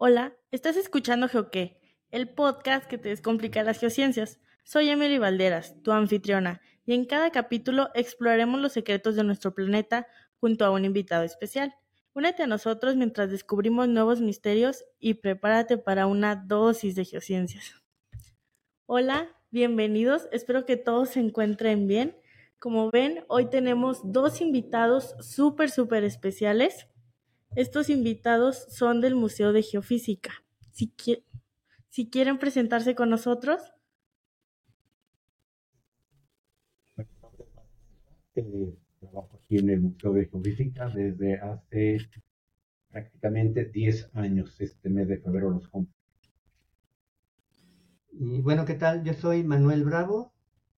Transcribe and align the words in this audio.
Hola, 0.00 0.36
estás 0.52 0.76
escuchando 0.76 1.26
Geoqué, 1.26 1.80
el 2.12 2.28
podcast 2.28 2.86
que 2.86 2.98
te 2.98 3.08
descomplica 3.08 3.64
las 3.64 3.80
geociencias. 3.80 4.38
Soy 4.62 4.90
Emily 4.90 5.18
Valderas, 5.18 5.82
tu 5.82 5.90
anfitriona, 5.90 6.60
y 6.86 6.94
en 6.94 7.04
cada 7.04 7.32
capítulo 7.32 7.88
exploraremos 7.96 8.60
los 8.60 8.72
secretos 8.72 9.16
de 9.16 9.24
nuestro 9.24 9.56
planeta 9.56 10.06
junto 10.38 10.64
a 10.64 10.70
un 10.70 10.84
invitado 10.84 11.24
especial. 11.24 11.74
Únete 12.14 12.44
a 12.44 12.46
nosotros 12.46 12.94
mientras 12.94 13.32
descubrimos 13.32 13.88
nuevos 13.88 14.20
misterios 14.20 14.84
y 15.00 15.14
prepárate 15.14 15.78
para 15.78 16.06
una 16.06 16.36
dosis 16.36 16.94
de 16.94 17.04
geociencias. 17.04 17.74
Hola, 18.86 19.36
bienvenidos, 19.50 20.28
espero 20.30 20.64
que 20.64 20.76
todos 20.76 21.08
se 21.08 21.18
encuentren 21.18 21.88
bien. 21.88 22.16
Como 22.60 22.92
ven, 22.92 23.24
hoy 23.26 23.50
tenemos 23.50 23.98
dos 24.04 24.40
invitados 24.42 25.16
súper, 25.18 25.72
súper 25.72 26.04
especiales. 26.04 26.86
Estos 27.56 27.90
invitados 27.90 28.66
son 28.68 29.00
del 29.00 29.14
Museo 29.14 29.52
de 29.52 29.62
Geofísica. 29.62 30.44
Si, 30.70 30.92
si 31.88 32.10
quieren 32.10 32.38
presentarse 32.38 32.94
con 32.94 33.10
nosotros. 33.10 33.60
Eh, 38.34 38.76
trabajo 39.00 39.40
aquí 39.42 39.58
en 39.58 39.70
el 39.70 39.80
Museo 39.80 40.12
de 40.12 40.26
Geofísica 40.26 40.88
desde 40.88 41.40
hace 41.40 41.98
prácticamente 42.90 43.64
10 43.64 44.10
años. 44.14 44.60
Este 44.60 44.88
mes 44.90 45.08
de 45.08 45.18
febrero 45.18 45.50
los 45.50 45.68
cumplo. 45.68 45.94
Y 48.12 48.40
bueno, 48.40 48.64
¿qué 48.64 48.74
tal? 48.74 49.04
Yo 49.04 49.14
soy 49.14 49.42
Manuel 49.44 49.84
Bravo. 49.84 50.32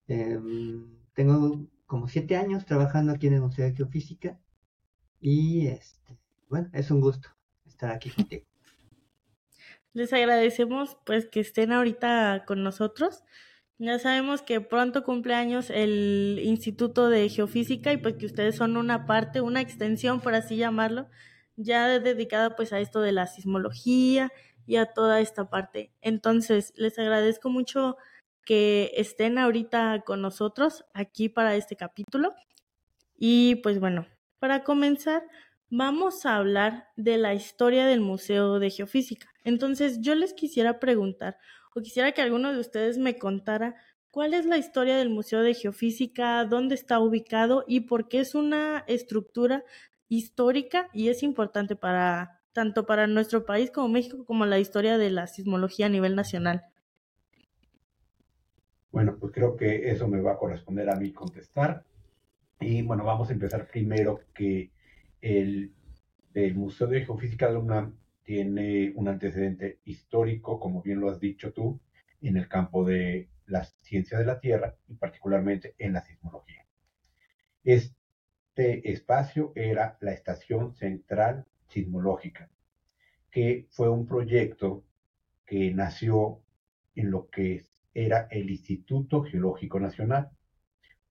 Em, 0.07 0.85
tengo 1.13 1.67
como 1.85 2.07
7 2.07 2.35
años 2.37 2.65
trabajando 2.65 3.11
aquí 3.11 3.27
en 3.27 3.33
el 3.33 3.41
Museo 3.41 3.65
de 3.65 3.75
Geofísica. 3.75 4.39
Y 5.19 5.67
este, 5.67 6.20
bueno, 6.51 6.69
es 6.73 6.91
un 6.91 6.99
gusto 6.99 7.29
estar 7.65 7.91
aquí 7.91 8.09
contigo. 8.09 8.45
Les 9.93 10.13
agradecemos 10.13 10.97
pues 11.05 11.25
que 11.25 11.39
estén 11.39 11.71
ahorita 11.71 12.43
con 12.45 12.61
nosotros. 12.61 13.23
Ya 13.77 13.97
sabemos 13.97 14.41
que 14.41 14.61
pronto 14.61 15.03
cumple 15.03 15.33
años 15.33 15.69
el 15.69 16.39
Instituto 16.43 17.09
de 17.09 17.27
Geofísica 17.29 17.91
y 17.91 17.97
pues 17.97 18.15
que 18.15 18.25
ustedes 18.27 18.55
son 18.55 18.77
una 18.77 19.07
parte, 19.07 19.41
una 19.41 19.61
extensión, 19.61 20.21
por 20.21 20.35
así 20.35 20.55
llamarlo, 20.55 21.09
ya 21.55 21.99
dedicada 21.99 22.55
pues 22.55 22.73
a 22.73 22.79
esto 22.79 23.01
de 23.01 23.11
la 23.13 23.27
sismología 23.27 24.31
y 24.67 24.75
a 24.75 24.87
toda 24.87 25.19
esta 25.19 25.49
parte. 25.49 25.91
Entonces, 26.01 26.73
les 26.75 26.99
agradezco 26.99 27.49
mucho 27.49 27.97
que 28.45 28.91
estén 28.95 29.37
ahorita 29.37 30.03
con 30.05 30.21
nosotros 30.21 30.85
aquí 30.93 31.29
para 31.29 31.55
este 31.55 31.75
capítulo. 31.75 32.35
Y 33.17 33.55
pues 33.63 33.79
bueno, 33.79 34.05
para 34.39 34.63
comenzar, 34.63 35.23
vamos 35.71 36.25
a 36.25 36.35
hablar 36.35 36.89
de 36.97 37.17
la 37.17 37.33
historia 37.33 37.87
del 37.87 38.01
Museo 38.01 38.59
de 38.59 38.69
Geofísica. 38.69 39.29
Entonces, 39.45 40.01
yo 40.01 40.13
les 40.15 40.33
quisiera 40.33 40.79
preguntar, 40.79 41.37
o 41.73 41.81
quisiera 41.81 42.11
que 42.11 42.21
alguno 42.21 42.51
de 42.51 42.59
ustedes 42.59 42.97
me 42.97 43.17
contara 43.17 43.75
cuál 44.11 44.33
es 44.33 44.45
la 44.45 44.57
historia 44.57 44.97
del 44.97 45.09
Museo 45.09 45.41
de 45.41 45.53
Geofísica, 45.53 46.43
dónde 46.43 46.75
está 46.75 46.99
ubicado 46.99 47.63
y 47.67 47.81
por 47.81 48.09
qué 48.09 48.19
es 48.19 48.35
una 48.35 48.83
estructura 48.87 49.63
histórica 50.09 50.89
y 50.93 51.07
es 51.07 51.23
importante 51.23 51.77
para 51.77 52.41
tanto 52.51 52.85
para 52.85 53.07
nuestro 53.07 53.45
país 53.45 53.71
como 53.71 53.87
México 53.87 54.25
como 54.25 54.45
la 54.45 54.59
historia 54.59 54.97
de 54.97 55.09
la 55.09 55.27
sismología 55.27 55.85
a 55.85 55.89
nivel 55.89 56.17
nacional. 56.17 56.65
Bueno, 58.91 59.15
pues 59.17 59.31
creo 59.31 59.55
que 59.55 59.89
eso 59.89 60.09
me 60.09 60.19
va 60.19 60.33
a 60.33 60.37
corresponder 60.37 60.89
a 60.89 60.97
mí 60.97 61.13
contestar. 61.13 61.85
Y 62.59 62.81
bueno, 62.81 63.05
vamos 63.05 63.29
a 63.29 63.33
empezar 63.33 63.67
primero 63.67 64.19
que 64.33 64.69
el, 65.21 65.73
Museo 66.55 66.87
de 66.87 67.05
Geofísica 67.05 67.47
de 67.47 67.53
la 67.53 67.59
UNAM 67.59 67.97
tiene 68.23 68.91
un 68.95 69.07
antecedente 69.07 69.79
histórico, 69.85 70.59
como 70.59 70.81
bien 70.81 70.99
lo 70.99 71.09
has 71.09 71.19
dicho 71.19 71.51
tú, 71.51 71.79
en 72.21 72.37
el 72.37 72.47
campo 72.47 72.85
de 72.85 73.29
la 73.45 73.65
ciencia 73.81 74.17
de 74.17 74.25
la 74.25 74.39
Tierra 74.39 74.75
y 74.87 74.95
particularmente 74.95 75.75
en 75.77 75.93
la 75.93 76.01
sismología. 76.01 76.65
Este 77.63 78.91
espacio 78.91 79.51
era 79.55 79.97
la 80.01 80.13
Estación 80.13 80.73
Central 80.73 81.45
Sismológica, 81.67 82.49
que 83.29 83.67
fue 83.71 83.89
un 83.89 84.07
proyecto 84.07 84.85
que 85.45 85.71
nació 85.71 86.41
en 86.95 87.11
lo 87.11 87.29
que 87.29 87.65
era 87.93 88.27
el 88.31 88.49
Instituto 88.49 89.23
Geológico 89.23 89.79
Nacional, 89.79 90.31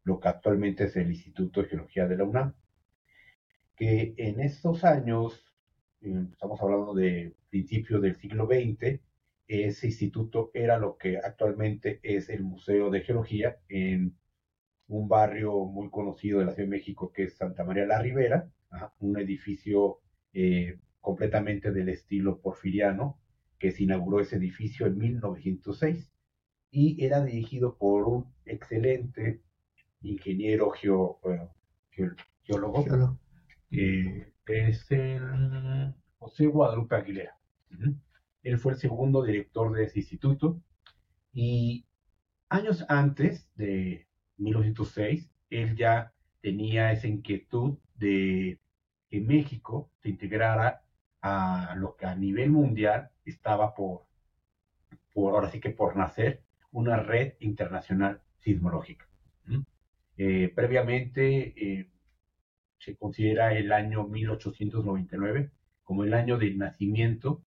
lo 0.05 0.19
que 0.19 0.29
actualmente 0.29 0.85
es 0.85 0.97
el 0.97 1.11
Instituto 1.11 1.63
de 1.63 1.69
Geología 1.69 2.09
de 2.09 2.17
la 2.17 2.25
UNAM 2.25 2.55
que 3.81 4.13
en 4.19 4.41
estos 4.41 4.85
años, 4.85 5.43
eh, 6.03 6.27
estamos 6.33 6.61
hablando 6.61 6.93
de 6.93 7.35
principios 7.49 8.03
del 8.03 8.15
siglo 8.15 8.45
XX, 8.45 9.01
ese 9.49 9.87
instituto 9.87 10.51
era 10.53 10.79
lo 10.79 10.99
que 10.99 11.17
actualmente 11.17 11.99
es 12.03 12.29
el 12.29 12.43
Museo 12.45 12.91
de 12.91 13.01
Geología 13.01 13.57
en 13.71 14.15
un 14.89 15.09
barrio 15.09 15.65
muy 15.65 15.89
conocido 15.89 16.41
de 16.41 16.45
la 16.45 16.53
Ciudad 16.53 16.69
de 16.69 16.77
México 16.77 17.11
que 17.11 17.25
es 17.25 17.39
Santa 17.39 17.65
María 17.65 17.87
la 17.87 18.03
Ribera, 18.03 18.51
un 18.99 19.19
edificio 19.19 20.01
eh, 20.35 20.79
completamente 21.01 21.73
del 21.73 21.89
estilo 21.89 22.39
porfiriano 22.39 23.19
que 23.59 23.71
se 23.71 23.85
inauguró 23.85 24.21
ese 24.21 24.37
edificio 24.37 24.89
en 24.89 24.99
1906 24.99 26.13
y 26.71 27.03
era 27.03 27.25
dirigido 27.25 27.79
por 27.79 28.07
un 28.07 28.27
excelente 28.45 29.41
ingeniero 30.03 30.71
eh, 30.75 32.19
geólogo, 32.43 32.85
es 33.71 34.91
el 34.91 35.95
José 36.19 36.47
Guadalupe 36.47 36.97
Aguilera. 36.97 37.39
Él 38.43 38.59
fue 38.59 38.73
el 38.73 38.79
segundo 38.79 39.23
director 39.23 39.73
de 39.73 39.85
ese 39.85 40.01
instituto 40.01 40.61
y 41.33 41.87
años 42.49 42.85
antes 42.89 43.49
de 43.55 44.07
1906, 44.39 45.31
él 45.51 45.77
ya 45.77 46.13
tenía 46.41 46.93
esa 46.93 47.07
inquietud 47.07 47.79
de 47.95 48.59
que 49.09 49.21
México 49.21 49.91
se 50.01 50.09
integrara 50.09 50.83
a 51.21 51.75
lo 51.77 51.97
que 51.97 52.07
a 52.07 52.15
nivel 52.15 52.51
mundial 52.51 53.11
estaba 53.25 53.75
por, 53.75 54.07
ahora 55.15 55.51
sí 55.51 55.61
que 55.61 55.71
por 55.71 55.97
nacer, 55.97 56.43
una 56.73 56.97
red 56.97 57.35
internacional 57.41 58.23
sismológica. 58.39 59.07
Eh, 60.17 60.53
previamente, 60.55 61.55
eh, 61.57 61.91
se 62.81 62.97
considera 62.97 63.53
el 63.55 63.73
año 63.73 64.05
1899 64.09 65.51
como 65.85 66.05
el 66.05 66.15
año 66.15 66.39
del 66.39 66.59
nacimiento 66.59 67.45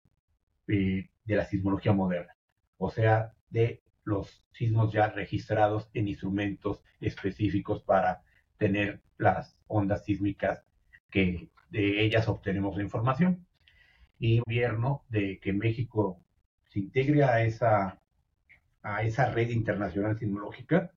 eh, 0.68 1.10
de 1.24 1.36
la 1.36 1.44
sismología 1.44 1.92
moderna, 1.92 2.36
o 2.78 2.90
sea, 2.90 3.34
de 3.50 3.82
los 4.04 4.44
sismos 4.52 4.92
ya 4.92 5.08
registrados 5.08 5.88
en 5.94 6.08
instrumentos 6.08 6.82
específicos 7.00 7.82
para 7.82 8.22
tener 8.58 9.02
las 9.18 9.56
ondas 9.66 10.04
sísmicas 10.04 10.62
que 11.10 11.48
de 11.70 12.04
ellas 12.04 12.28
obtenemos 12.28 12.76
la 12.76 12.82
información. 12.82 13.46
Y 14.18 14.40
gobierno 14.40 15.04
de 15.08 15.40
que 15.40 15.52
México 15.52 16.20
se 16.68 16.78
integre 16.78 17.24
a 17.24 17.42
esa, 17.44 18.00
a 18.82 19.02
esa 19.02 19.30
red 19.30 19.50
internacional 19.50 20.18
sismológica 20.18 20.92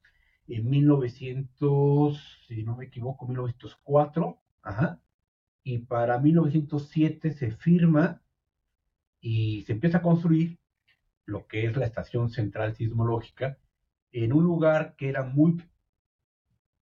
en 0.47 0.69
1900, 0.69 2.45
si 2.47 2.63
no 2.63 2.77
me 2.77 2.85
equivoco, 2.85 3.27
1904, 3.27 4.39
ajá, 4.61 5.01
y 5.63 5.79
para 5.79 6.19
1907 6.19 7.31
se 7.33 7.51
firma 7.51 8.21
y 9.19 9.63
se 9.63 9.73
empieza 9.73 9.97
a 9.97 10.01
construir 10.01 10.57
lo 11.25 11.47
que 11.47 11.65
es 11.65 11.75
la 11.75 11.85
Estación 11.85 12.29
Central 12.29 12.75
Sismológica 12.75 13.57
en 14.13 14.31
un 14.31 14.43
lugar 14.43 14.95
que 14.95 15.09
era 15.09 15.23
muy, 15.23 15.61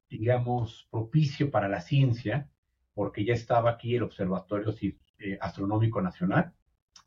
digamos, 0.10 0.88
propicio 0.92 1.50
para 1.50 1.68
la 1.68 1.82
ciencia, 1.82 2.50
porque 2.94 3.26
ya 3.26 3.34
estaba 3.34 3.72
aquí 3.72 3.96
el 3.96 4.04
Observatorio 4.04 4.76
eh, 5.18 5.38
Astronómico 5.42 6.02
Nacional. 6.02 6.54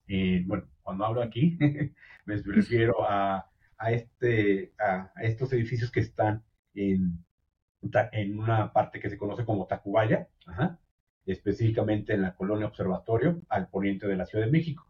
Eh, 0.08 0.42
bueno, 0.46 0.68
cuando 0.82 1.04
hablo 1.04 1.22
aquí, 1.22 1.56
me 2.26 2.36
refiero 2.36 3.08
a, 3.08 3.48
a, 3.76 3.92
este, 3.92 4.72
a 4.78 5.12
estos 5.22 5.52
edificios 5.52 5.92
que 5.92 6.00
están 6.00 6.42
en, 6.78 7.24
en 8.12 8.38
una 8.38 8.72
parte 8.72 9.00
que 9.00 9.10
se 9.10 9.18
conoce 9.18 9.44
como 9.44 9.66
Tacubaya, 9.66 10.28
específicamente 11.26 12.14
en 12.14 12.22
la 12.22 12.34
colonia 12.34 12.66
Observatorio, 12.66 13.40
al 13.48 13.68
poniente 13.68 14.06
de 14.06 14.16
la 14.16 14.26
Ciudad 14.26 14.44
de 14.44 14.52
México. 14.52 14.86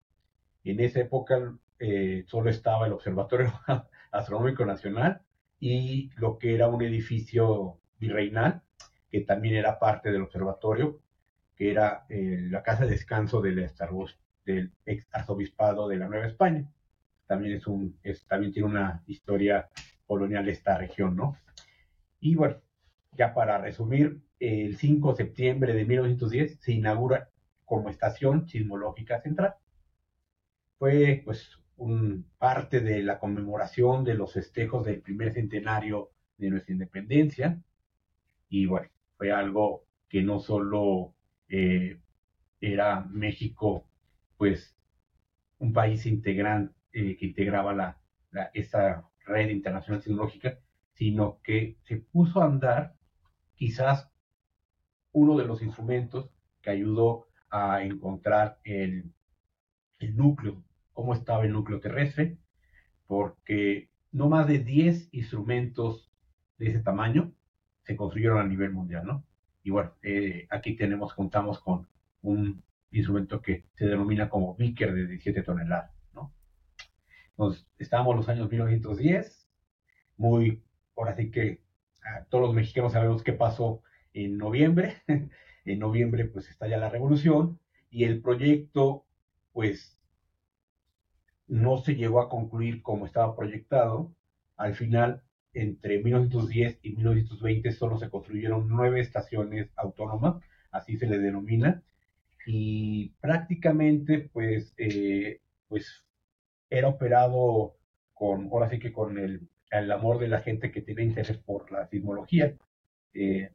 En 0.65 0.81
esa 0.81 1.01
época 1.01 1.57
eh, 1.79 2.25
solo 2.27 2.51
estaba 2.51 2.87
el 2.87 2.93
Observatorio 2.93 3.53
Astronómico 4.11 4.65
Nacional 4.65 5.23
y 5.61 6.11
lo 6.17 6.39
que 6.39 6.55
era 6.55 6.69
un 6.69 6.83
edificio 6.83 7.79
virreinal, 7.99 8.63
que 9.11 9.21
también 9.23 9.57
era 9.57 9.79
parte 9.79 10.11
del 10.11 10.23
observatorio, 10.23 11.01
que 11.57 11.71
era 11.71 12.05
eh, 12.09 12.47
la 12.51 12.63
casa 12.63 12.85
de 12.85 12.91
descanso 12.91 13.41
del, 13.41 13.69
del 14.45 14.73
ex 14.87 15.07
arzobispado 15.13 15.89
de 15.89 15.97
la 15.97 16.09
Nueva 16.09 16.27
España. 16.27 16.71
También, 17.27 17.57
es 17.57 17.67
un, 17.67 17.99
también 18.29 18.53
tiene 18.53 18.69
una 18.69 19.03
historia 19.07 19.69
colonial 20.07 20.49
esta 20.49 20.79
región, 20.79 21.17
¿no? 21.17 21.37
Y 22.21 22.35
bueno, 22.35 22.57
ya 23.13 23.35
para 23.35 23.59
resumir, 23.59 24.21
el 24.41 24.77
5 24.77 25.13
de 25.13 25.17
septiembre 25.17 25.75
de 25.75 25.85
1910 25.85 26.59
se 26.61 26.73
inaugura 26.73 27.31
como 27.65 27.91
estación 27.91 28.49
sismológica 28.49 29.21
central. 29.21 29.55
fue 30.79 31.23
pues 31.25 31.59
un 31.77 32.27
parte 32.39 32.81
de 32.81 33.03
la 33.03 33.19
conmemoración 33.19 34.05
de 34.05 34.15
los 34.15 34.33
festejos 34.33 34.85
del 34.85 35.01
primer 35.01 35.33
centenario 35.33 36.11
de 36.39 36.51
nuestra 36.51 36.73
independencia. 36.73 37.61
Y 38.49 38.67
bueno, 38.67 38.89
fue 39.17 39.33
algo 39.33 39.85
que 40.09 40.23
no 40.23 40.41
solo 40.41 41.15
eh, 41.49 42.01
era 42.61 43.01
México, 43.11 43.87
pues 44.37 44.77
un 45.59 45.73
país 45.73 46.07
integrante 46.07 46.75
eh, 46.93 47.17
que 47.17 47.27
integraba 47.27 47.75
la, 47.75 48.01
esta 48.55 49.09
red 49.27 49.51
internacional 49.51 50.03
tecnológica, 50.03 50.59
sino 50.99 51.41
que 51.45 51.79
se 51.85 51.97
puso 51.99 52.43
a 52.43 52.47
andar 52.47 52.97
quizás 53.55 54.11
uno 55.13 55.37
de 55.37 55.47
los 55.47 55.63
instrumentos 55.63 56.31
que 56.61 56.71
ayudó 56.71 57.29
a 57.51 57.85
encontrar 57.85 58.59
el, 58.65 59.13
el 60.01 60.17
núcleo, 60.17 60.65
cómo 60.93 61.15
estaba 61.15 61.45
el 61.45 61.53
núcleo 61.53 61.79
terrestre, 61.79 62.37
porque 63.07 63.91
no 64.11 64.29
más 64.29 64.49
de 64.49 64.59
10 64.59 65.11
instrumentos 65.13 66.11
de 66.59 66.71
ese 66.71 66.81
tamaño 66.81 67.33
se 67.85 67.97
construyeron 67.97 68.41
a 68.41 68.49
nivel 68.49 68.73
mundial, 68.73 69.07
¿no? 69.07 69.25
Y 69.63 69.71
bueno, 69.71 69.95
eh, 70.03 70.49
aquí 70.51 70.75
tenemos, 70.75 71.15
contamos 71.15 71.61
con 71.61 71.87
un 72.23 72.63
instrumento 72.91 73.41
que 73.41 73.67
se 73.77 73.87
denomina 73.87 74.29
como 74.29 74.57
Vicker 74.57 74.93
de 74.93 75.07
17 75.07 75.43
toneladas, 75.43 75.93
¿no? 76.13 76.35
Entonces, 77.31 77.67
estábamos 77.79 78.13
en 78.13 78.17
los 78.17 78.29
años 78.29 78.51
1910, 78.51 79.49
muy, 80.17 80.63
ahora 80.99 81.17
sí 81.17 81.31
que 81.31 81.61
ah, 82.05 82.27
todos 82.29 82.47
los 82.47 82.55
mexicanos 82.55 82.93
sabemos 82.93 83.23
qué 83.23 83.33
pasó 83.33 83.83
en 84.13 84.37
noviembre. 84.39 85.03
en 85.65 85.79
noviembre, 85.79 86.25
pues 86.27 86.49
estalla 86.49 86.79
la 86.79 86.91
revolución 86.91 87.59
y 87.91 88.05
el 88.05 88.21
proyecto, 88.21 89.07
pues, 89.53 89.99
no 91.47 91.79
se 91.79 91.95
llegó 91.95 92.21
a 92.21 92.29
concluir 92.29 92.83
como 92.83 93.07
estaba 93.07 93.37
proyectado. 93.37 94.13
Al 94.57 94.75
final, 94.75 95.23
entre 95.55 96.03
1910 96.03 96.81
y 96.83 96.93
1920 96.93 97.73
solo 97.73 97.99
se 97.99 98.11
construyeron 98.11 98.69
nueve 98.69 99.01
estaciones 99.01 99.71
autónomas, 99.77 100.43
así 100.71 100.99
se 100.99 101.07
le 101.07 101.19
denomina, 101.19 101.83
y 102.47 103.11
prácticamente 103.21 104.31
pues, 104.33 104.75
eh, 104.79 105.41
pues 105.69 106.05
era 106.71 106.89
operado 106.89 107.77
con, 108.15 108.49
ahora 108.53 108.71
sí 108.71 108.79
que 108.79 108.93
con 108.93 109.19
el, 109.19 109.49
el, 109.71 109.91
amor 109.93 110.19
de 110.19 110.29
la 110.29 110.41
gente 110.41 110.71
que 110.71 110.83
tiene 110.83 111.05
interés 111.05 111.39
por 111.39 111.71
la 111.73 111.87
sismología, 111.89 112.55
eh, 113.15 113.51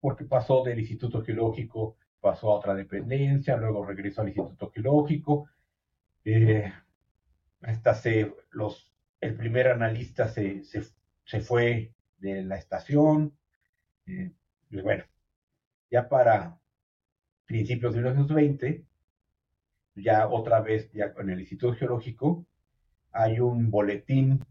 porque 0.00 0.24
pasó 0.24 0.62
del 0.64 0.78
Instituto 0.78 1.22
Geológico, 1.22 1.96
pasó 2.20 2.50
a 2.50 2.56
otra 2.56 2.74
dependencia, 2.74 3.56
luego 3.56 3.84
regresó 3.84 4.22
al 4.22 4.28
Instituto 4.28 4.70
Geológico, 4.70 5.48
eh, 6.24 6.72
hasta 7.62 7.94
se, 7.94 8.34
los, 8.50 8.92
el 9.20 9.34
primer 9.36 9.68
analista 9.68 10.28
se, 10.28 10.64
se, 10.64 10.82
se 11.24 11.40
fue 11.40 11.92
de 12.18 12.42
la 12.42 12.56
estación. 12.56 13.36
Eh, 14.06 14.32
bueno, 14.70 15.04
ya 15.90 16.08
para 16.08 16.58
principios 17.46 17.94
de 17.94 18.00
1920, 18.00 18.84
ya 19.96 20.28
otra 20.28 20.60
vez, 20.60 20.92
ya 20.92 21.12
con 21.12 21.30
el 21.30 21.40
Instituto 21.40 21.74
Geológico, 21.74 22.46
hay 23.12 23.40
un 23.40 23.70
boletín 23.70 24.44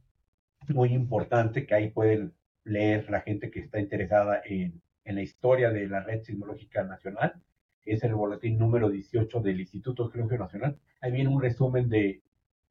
muy 0.70 0.94
importante 0.94 1.66
que 1.66 1.76
ahí 1.76 1.90
pueden 1.90 2.34
leer 2.64 3.10
la 3.10 3.22
gente 3.22 3.50
que 3.52 3.60
está 3.60 3.80
interesada 3.80 4.42
en, 4.46 4.82
en 5.06 5.16
la 5.16 5.22
historia 5.22 5.72
de 5.72 5.88
la 5.88 6.02
Red 6.02 6.24
Sismológica 6.24 6.84
Nacional. 6.84 7.42
Es 7.86 8.04
el 8.04 8.16
boletín 8.16 8.58
número 8.58 8.90
18 8.90 9.40
del 9.42 9.62
Instituto 9.62 10.10
Geológico 10.10 10.44
Nacional. 10.44 10.80
Ahí 11.02 11.12
viene 11.12 11.30
un 11.30 11.42
resumen 11.42 11.90
de, 11.90 12.22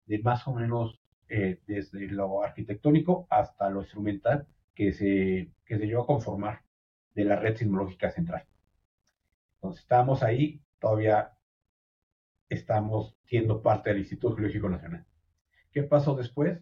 de 0.07 0.19
más 0.19 0.47
o 0.47 0.55
menos 0.55 1.01
eh, 1.29 1.61
desde 1.67 2.07
lo 2.09 2.45
arquitectónico 2.45 3.27
hasta 3.31 3.69
lo 3.71 3.81
instrumental 3.81 4.47
que 4.75 4.93
se, 4.93 5.51
que 5.65 5.79
se 5.79 5.87
llevó 5.87 6.03
a 6.03 6.07
conformar 6.07 6.63
de 7.15 7.25
la 7.25 7.37
red 7.37 7.57
sismológica 7.57 8.11
central. 8.11 8.45
Entonces 9.57 9.83
estamos 9.83 10.23
ahí, 10.23 10.61
todavía 10.79 11.33
estamos 12.49 13.17
siendo 13.25 13.63
parte 13.63 13.91
del 13.91 14.01
Instituto 14.01 14.37
Geológico 14.37 14.69
Nacional. 14.69 15.05
¿Qué 15.73 15.83
pasó 15.83 16.15
después? 16.15 16.61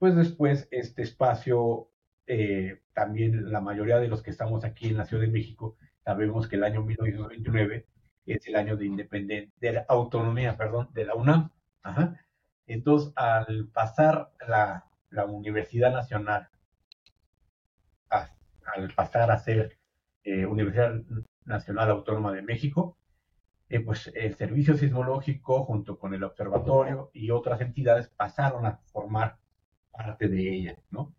Pues 0.00 0.16
después 0.16 0.66
este 0.70 1.02
espacio, 1.02 1.90
eh, 2.26 2.80
también 2.94 3.52
la 3.52 3.60
mayoría 3.60 3.98
de 3.98 4.08
los 4.08 4.22
que 4.22 4.30
estamos 4.30 4.64
aquí 4.64 4.88
en 4.88 4.96
la 4.96 5.04
Ciudad 5.04 5.24
de 5.24 5.28
México, 5.28 5.76
sabemos 6.02 6.48
que 6.48 6.56
el 6.56 6.64
año 6.64 6.82
1929 6.82 7.86
es 8.24 8.46
el 8.46 8.56
año 8.56 8.78
de 8.78 8.86
independencia, 8.86 9.52
de 9.60 9.72
la 9.74 9.84
autonomía, 9.90 10.56
perdón, 10.56 10.88
de 10.94 11.04
la 11.04 11.14
UNAM. 11.14 11.50
Ajá. 11.82 12.18
Entonces, 12.66 13.12
al 13.14 13.68
pasar 13.68 14.32
la, 14.48 14.86
Universidad 15.28 15.92
Nacional, 15.92 16.48
al 18.08 18.94
pasar 18.94 19.30
a 19.30 19.38
ser 19.38 19.78
eh, 20.24 20.46
Universidad 20.46 20.94
Nacional 21.44 21.90
Autónoma 21.90 22.32
de 22.32 22.40
México, 22.40 22.96
eh, 23.68 23.80
pues 23.80 24.10
el 24.14 24.34
Servicio 24.34 24.78
Sismológico 24.78 25.64
junto 25.64 25.98
con 25.98 26.14
el 26.14 26.24
Observatorio 26.24 27.10
y 27.12 27.30
otras 27.32 27.60
entidades 27.60 28.08
pasaron 28.08 28.64
a 28.64 28.78
formar 28.92 29.36
parte 29.90 30.28
de 30.28 30.54
ella, 30.54 30.78
¿no? 30.90 31.14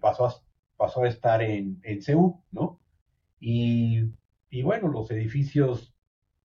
pasó, 0.00 0.26
a, 0.26 0.34
pasó 0.76 1.04
a 1.04 1.08
estar 1.08 1.42
en, 1.42 1.80
en 1.82 2.00
¿no? 2.50 2.80
Y, 3.40 4.12
y 4.50 4.62
bueno, 4.62 4.88
los 4.88 5.10
edificios 5.10 5.92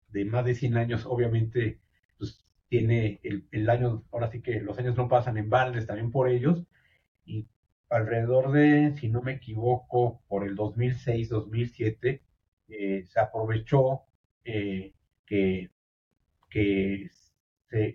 de 0.09 0.25
más 0.25 0.45
de 0.45 0.55
100 0.55 0.77
años, 0.77 1.07
obviamente, 1.07 1.81
pues 2.19 2.45
tiene 2.69 3.21
el, 3.23 3.71
año, 3.71 4.05
ahora 4.13 4.31
sí 4.31 4.41
que 4.41 4.61
los 4.61 4.79
años 4.79 4.97
no 4.97 5.09
pasan 5.09 5.37
en 5.37 5.51
baldes 5.51 5.87
también 5.87 6.11
por 6.11 6.29
ellos, 6.29 6.65
y 7.25 7.47
alrededor 7.91 8.53
de, 8.53 8.95
si 8.97 9.09
no 9.09 9.23
me 9.23 9.33
equivoco, 9.33 10.23
por 10.29 10.45
el 10.47 10.57
2006-2007, 10.57 12.21
eh, 12.69 13.05
se 13.07 13.21
aprovechó 13.21 14.03
eh, 14.45 14.93
que, 15.27 15.71
que, 16.49 17.11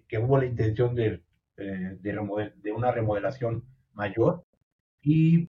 que, 0.08 0.18
hubo 0.20 0.38
la 0.38 0.46
intención 0.46 0.96
de, 0.96 1.22
eh, 1.58 1.98
de, 2.02 2.72
una 2.72 2.92
remodelación 2.92 3.66
mayor 3.94 4.46
y 5.02 5.50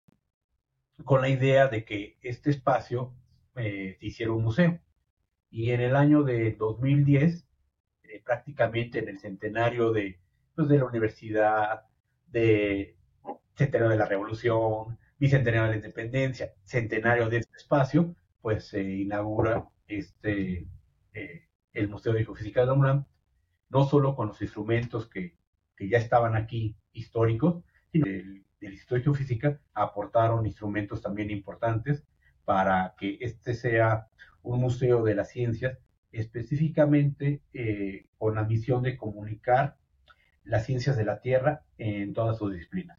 con 1.05 1.21
la 1.21 1.29
idea 1.29 1.69
de 1.69 1.85
que 1.85 2.19
este 2.23 2.51
espacio 2.51 3.15
se 3.55 3.99
hiciera 4.01 4.33
un 4.33 4.45
museo. 4.45 4.81
Y 5.51 5.71
en 5.71 5.81
el 5.81 5.97
año 5.97 6.23
de 6.23 6.53
2010, 6.53 7.47
eh, 8.05 8.23
prácticamente 8.25 8.99
en 8.99 9.09
el 9.09 9.19
centenario 9.19 9.93
de, 9.93 10.21
pues, 10.55 10.69
de 10.69 10.79
la 10.79 10.85
universidad, 10.85 11.83
de 12.27 12.97
centenario 13.55 13.91
de 13.91 13.99
la 13.99 14.07
revolución, 14.07 14.99
bicentenario 15.19 15.65
de 15.65 15.71
la 15.71 15.77
independencia, 15.77 16.53
centenario 16.63 17.29
de 17.29 17.39
este 17.39 17.57
espacio, 17.57 18.15
pues 18.43 18.69
se 18.69 18.83
inaugura 18.83 19.69
este, 19.89 20.67
eh, 21.15 21.49
el 21.73 21.89
Museo 21.89 22.13
de 22.13 22.25
Geofísica 22.25 22.61
de 22.61 22.67
la 22.67 22.73
UNAM, 22.75 23.07
no 23.71 23.85
solo 23.87 24.15
con 24.15 24.29
los 24.29 24.41
instrumentos 24.43 25.09
que, 25.09 25.36
que 25.77 25.89
ya 25.89 25.99
estaban 25.99 26.37
aquí 26.37 26.77
históricos, 26.93 27.63
sino 27.93 28.07
del, 28.07 28.45
del 28.61 28.73
Instituto 28.73 28.97
de 28.97 29.03
Geofísica 29.03 29.61
aportaron 29.75 30.47
instrumentos 30.47 31.03
también 31.03 31.31
importantes 31.31 32.05
para 32.45 32.95
que 32.99 33.19
este 33.21 33.55
sea 33.55 34.09
un 34.43 34.61
museo 34.61 35.03
de 35.05 35.15
las 35.15 35.31
ciencias, 35.31 35.79
específicamente 36.13 37.43
eh, 37.53 38.07
con 38.17 38.37
la 38.37 38.45
misión 38.45 38.83
de 38.83 38.97
comunicar 38.97 39.77
las 40.45 40.65
ciencias 40.65 40.97
de 40.97 41.05
la 41.05 41.21
Tierra 41.21 41.65
en 41.77 42.15
todas 42.15 42.39
sus 42.39 42.53
disciplinas. 42.53 42.99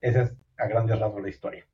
Esa 0.00 0.22
es 0.22 0.34
a 0.58 0.66
grandes 0.66 0.98
rasgos 0.98 1.22
la 1.22 1.28
historia. 1.28 1.66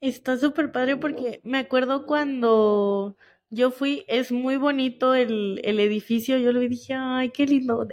Está 0.00 0.38
súper 0.38 0.72
padre 0.72 0.96
porque 0.96 1.40
me 1.44 1.58
acuerdo 1.58 2.06
cuando 2.06 3.16
yo 3.50 3.70
fui, 3.72 4.04
es 4.08 4.32
muy 4.32 4.56
bonito 4.56 5.14
el, 5.14 5.60
el 5.64 5.80
edificio, 5.80 6.38
yo 6.38 6.52
le 6.52 6.68
dije, 6.68 6.94
ay, 6.96 7.30
qué 7.30 7.46
lindo, 7.46 7.86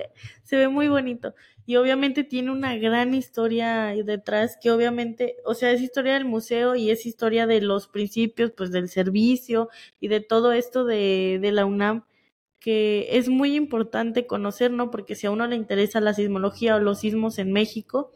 se 0.43 0.55
ve 0.57 0.67
muy 0.67 0.87
bonito. 0.87 1.33
Y 1.65 1.75
obviamente 1.75 2.23
tiene 2.23 2.51
una 2.51 2.77
gran 2.77 3.13
historia 3.13 3.87
detrás, 4.05 4.57
que 4.61 4.71
obviamente, 4.71 5.35
o 5.43 5.53
sea, 5.53 5.71
es 5.71 5.81
historia 5.81 6.13
del 6.13 6.25
museo 6.25 6.75
y 6.75 6.91
es 6.91 7.05
historia 7.05 7.47
de 7.47 7.61
los 7.61 7.87
principios, 7.87 8.51
pues 8.51 8.71
del 8.71 8.87
servicio 8.87 9.69
y 9.99 10.07
de 10.07 10.21
todo 10.21 10.53
esto 10.53 10.85
de, 10.85 11.39
de 11.41 11.51
la 11.51 11.65
UNAM, 11.65 12.05
que 12.59 13.07
es 13.17 13.29
muy 13.29 13.55
importante 13.55 14.27
conocer, 14.27 14.71
¿no? 14.71 14.91
Porque 14.91 15.15
si 15.15 15.27
a 15.27 15.31
uno 15.31 15.47
le 15.47 15.55
interesa 15.55 16.01
la 16.01 16.13
sismología 16.13 16.75
o 16.75 16.79
los 16.79 16.99
sismos 17.01 17.39
en 17.39 17.51
México, 17.51 18.11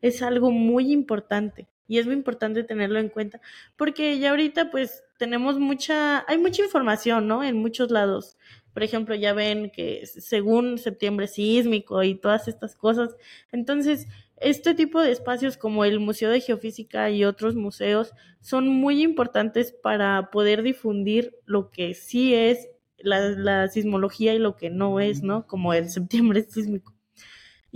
es 0.00 0.22
algo 0.22 0.50
muy 0.50 0.92
importante. 0.92 1.68
Y 1.86 1.98
es 1.98 2.06
muy 2.06 2.14
importante 2.14 2.64
tenerlo 2.64 2.98
en 2.98 3.08
cuenta, 3.08 3.40
porque 3.76 4.18
ya 4.18 4.30
ahorita 4.30 4.70
pues 4.70 5.04
tenemos 5.18 5.58
mucha, 5.58 6.24
hay 6.28 6.38
mucha 6.38 6.62
información, 6.62 7.28
¿no? 7.28 7.44
En 7.44 7.56
muchos 7.56 7.90
lados. 7.90 8.36
Por 8.72 8.82
ejemplo, 8.82 9.14
ya 9.14 9.32
ven 9.32 9.70
que 9.70 10.04
según 10.06 10.78
septiembre 10.78 11.28
sísmico 11.28 12.02
y 12.02 12.16
todas 12.16 12.48
estas 12.48 12.74
cosas. 12.74 13.16
Entonces, 13.52 14.08
este 14.36 14.74
tipo 14.74 15.00
de 15.00 15.12
espacios 15.12 15.56
como 15.56 15.84
el 15.84 16.00
Museo 16.00 16.30
de 16.30 16.40
Geofísica 16.40 17.10
y 17.10 17.24
otros 17.24 17.54
museos 17.54 18.12
son 18.40 18.68
muy 18.68 19.02
importantes 19.02 19.72
para 19.72 20.30
poder 20.30 20.62
difundir 20.62 21.38
lo 21.46 21.70
que 21.70 21.94
sí 21.94 22.34
es 22.34 22.68
la, 22.98 23.20
la 23.30 23.68
sismología 23.68 24.34
y 24.34 24.38
lo 24.38 24.56
que 24.56 24.70
no 24.70 24.98
es, 25.00 25.22
¿no? 25.22 25.46
Como 25.46 25.72
el 25.72 25.88
septiembre 25.88 26.42
sísmico. 26.48 26.94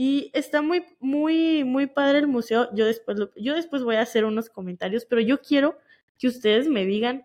Y 0.01 0.31
está 0.33 0.63
muy, 0.63 0.85
muy, 1.01 1.65
muy 1.65 1.89
padre 1.89 2.19
el 2.19 2.29
museo. 2.29 2.73
Yo 2.73 2.87
después, 2.87 3.19
yo 3.35 3.55
después 3.57 3.83
voy 3.83 3.97
a 3.97 4.03
hacer 4.03 4.25
unos 4.25 4.49
comentarios, 4.49 5.05
pero 5.05 5.21
yo 5.21 5.43
quiero 5.43 5.77
que 6.21 6.29
ustedes 6.29 6.69
me 6.69 6.85
digan 6.85 7.25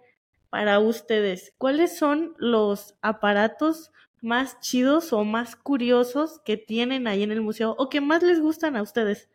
para 0.50 0.80
ustedes, 0.80 1.54
¿cuáles 1.60 1.96
son 1.96 2.34
los 2.40 2.98
aparatos 3.04 3.92
más 4.24 4.60
chidos 4.60 5.14
o 5.14 5.24
más 5.24 5.56
curiosos 5.56 6.42
que 6.44 6.58
tienen 6.58 7.06
ahí 7.06 7.22
en 7.22 7.32
el 7.32 7.42
museo 7.42 7.76
o 7.78 7.90
que 7.90 8.02
más 8.02 8.24
les 8.24 8.40
gustan 8.42 8.76
a 8.76 8.82
ustedes? 8.82 9.30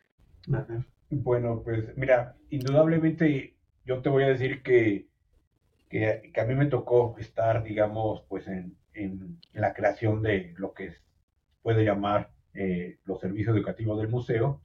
Bueno, 1.09 1.63
pues 1.63 1.97
mira, 1.97 2.35
indudablemente 2.51 3.55
yo 3.85 4.03
te 4.03 4.09
voy 4.09 4.25
a 4.25 4.31
decir 4.31 4.65
que, 4.65 5.07
que, 5.89 6.33
a 6.37 6.45
mí 6.45 6.57
me 6.57 6.67
tocó 6.67 7.15
estar, 7.21 7.63
digamos, 7.63 8.25
pues 8.29 8.49
en, 8.49 8.77
en, 8.95 9.39
la 9.53 9.75
creación 9.75 10.23
de 10.23 10.55
lo 10.57 10.75
que 10.75 10.97
puede 11.63 11.85
llamar 11.85 12.33
eh, 12.55 12.99
los 13.05 13.21
servicios 13.21 13.57
educativos 13.57 13.99
del 13.99 14.09
museo 14.09 14.63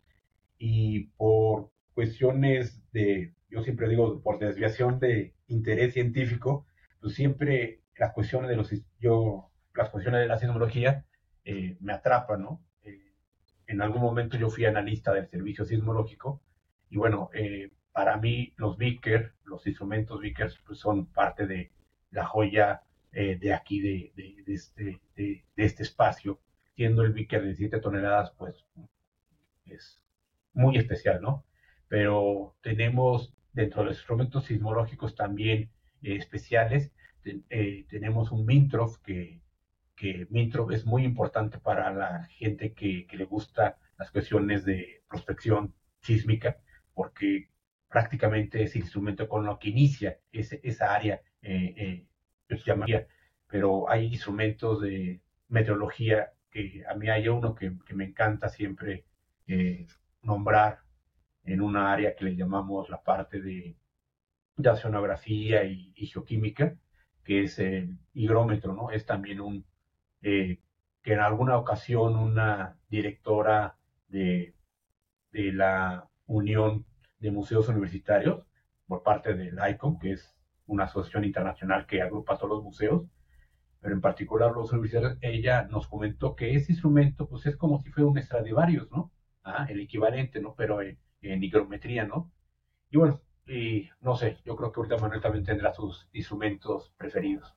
y 0.57 1.05
por 1.17 1.71
cuestiones 1.93 2.81
de 2.91 3.33
yo 3.53 3.63
siempre 3.63 3.87
digo, 3.87 4.19
por 4.21 4.39
desviación 4.39 4.99
de 4.99 5.35
interés 5.47 5.93
científico, 5.93 6.65
pues 6.99 7.13
siempre 7.13 7.81
las 7.95 8.11
cuestiones 8.13 8.49
de 8.49 8.55
los, 8.55 8.73
yo, 8.99 9.51
las 9.75 9.89
cuestiones 9.89 10.21
de 10.21 10.27
la 10.27 10.39
sismología 10.39 11.05
eh, 11.45 11.77
me 11.79 11.93
atrapan, 11.93 12.41
¿no? 12.41 12.63
Eh, 12.83 13.13
en 13.67 13.81
algún 13.81 14.01
momento 14.01 14.37
yo 14.37 14.49
fui 14.49 14.65
analista 14.65 15.13
del 15.13 15.29
servicio 15.29 15.65
sismológico 15.65 16.41
y 16.89 16.97
bueno, 16.97 17.29
eh, 17.33 17.71
para 17.91 18.17
mí 18.17 18.53
los 18.57 18.75
Vickers, 18.77 19.31
los 19.43 19.67
instrumentos 19.67 20.19
Vickers, 20.19 20.59
pues 20.65 20.79
son 20.79 21.05
parte 21.05 21.45
de 21.45 21.71
la 22.09 22.25
joya 22.25 22.81
de 23.11 23.53
aquí, 23.53 23.79
de, 23.79 24.11
de, 24.15 24.53
este, 24.53 24.99
de, 25.15 25.43
este 25.55 25.83
espacio, 25.83 26.39
siendo 26.75 27.03
el 27.03 27.13
Vicker 27.13 27.43
de 27.43 27.55
7 27.55 27.79
toneladas, 27.79 28.31
pues 28.37 28.65
es 29.65 30.01
muy 30.53 30.77
especial, 30.77 31.21
¿no? 31.21 31.45
Pero 31.87 32.55
tenemos 32.61 33.33
Dentro 33.53 33.81
de 33.83 33.89
los 33.89 33.97
instrumentos 33.97 34.45
sismológicos 34.45 35.15
también 35.15 35.69
eh, 36.01 36.15
especiales, 36.15 36.91
eh, 37.23 37.85
tenemos 37.87 38.31
un 38.31 38.47
Mintrov, 38.47 38.99
que, 39.03 39.41
que 39.95 40.25
Mintrov 40.31 40.71
es 40.71 40.85
muy 40.87 41.03
importante 41.03 41.59
para 41.59 41.93
la 41.93 42.25
gente 42.25 42.73
que, 42.73 43.05
que 43.05 43.15
le 43.15 43.25
gusta 43.25 43.77
las 43.99 44.09
cuestiones 44.09 44.65
de 44.65 45.03
prospección 45.07 45.75
sísmica, 46.01 46.57
porque 46.95 47.49
prácticamente 47.87 48.63
es 48.63 48.75
el 48.75 48.81
instrumento 48.81 49.29
con 49.29 49.45
lo 49.45 49.59
que 49.59 49.69
inicia 49.69 50.19
ese, 50.31 50.59
esa 50.63 50.95
área, 50.95 51.21
eh, 51.43 51.75
eh, 51.77 52.07
se 52.49 52.57
llamaría, 52.65 53.07
pero 53.47 53.87
hay 53.87 54.07
instrumentos 54.07 54.81
de 54.81 55.21
meteorología 55.47 56.33
que 56.53 56.83
a 56.87 56.93
mí 56.95 57.09
hay 57.09 57.27
uno 57.27 57.55
que, 57.55 57.71
me 57.93 58.05
encanta 58.05 58.47
siempre 58.49 59.05
eh, 59.47 59.87
nombrar, 60.21 60.79
en 61.45 61.61
una 61.61 61.91
área 61.91 62.15
que 62.15 62.25
le 62.25 62.35
llamamos 62.37 62.89
la 62.89 63.03
parte 63.03 63.41
de, 63.41 63.75
de 64.55 64.69
oceanografía 64.69 65.65
y, 65.65 65.93
geoquímica, 66.07 66.77
que 67.23 67.43
es 67.43 67.59
el 67.59 67.97
higrómetro, 68.13 68.73
¿no? 68.73 68.91
Es 68.91 69.05
también 69.05 69.41
un, 69.41 69.65
eh, 70.21 70.59
que 71.01 71.13
en 71.13 71.19
alguna 71.19 71.57
ocasión 71.57 72.15
una 72.15 72.77
directora 72.89 73.77
de, 74.07 74.55
de 75.31 75.51
la 75.53 76.09
Unión 76.27 76.85
de 77.19 77.31
Museos 77.31 77.67
Universitarios, 77.67 78.45
por 78.87 79.03
parte 79.03 79.33
del 79.33 79.57
ICOM, 79.71 79.99
que 79.99 80.11
es 80.13 80.33
una 80.67 80.85
asociación 80.85 81.25
internacional 81.25 81.85
que 81.87 82.01
agrupa 82.01 82.35
a 82.35 82.37
todos 82.37 82.51
los 82.51 82.63
museos, 82.63 83.03
pero 83.83 83.95
en 83.95 84.01
particular 84.01 84.53
los 84.53 84.71
universitarios, 84.71 85.17
ella 85.21 85.63
nos 85.63 85.87
comentó 85.87 86.35
que 86.37 86.55
ese 86.55 86.71
instrumento, 86.71 87.27
pues 87.27 87.45
es 87.45 87.57
como 87.57 87.81
si 87.81 87.91
fuera 87.91 88.09
un 88.09 88.21
Stradivarius, 88.21 88.89
¿no? 88.91 89.11
Ah, 89.43 89.67
el 89.69 89.81
equivalente, 89.81 90.39
¿no? 90.39 90.55
Pero 90.55 90.81
eh, 90.81 90.97
en 91.21 91.43
higrometría, 91.43 92.05
¿no? 92.05 92.31
Y 92.89 92.97
bueno, 92.97 93.21
y 93.45 93.89
no 93.99 94.15
sé, 94.15 94.37
yo 94.45 94.55
creo 94.55 94.71
que 94.71 94.79
ahorita 94.79 94.97
Manuel 94.97 95.21
también 95.21 95.43
tendrá 95.43 95.73
sus 95.73 96.07
instrumentos 96.13 96.93
preferidos. 96.97 97.53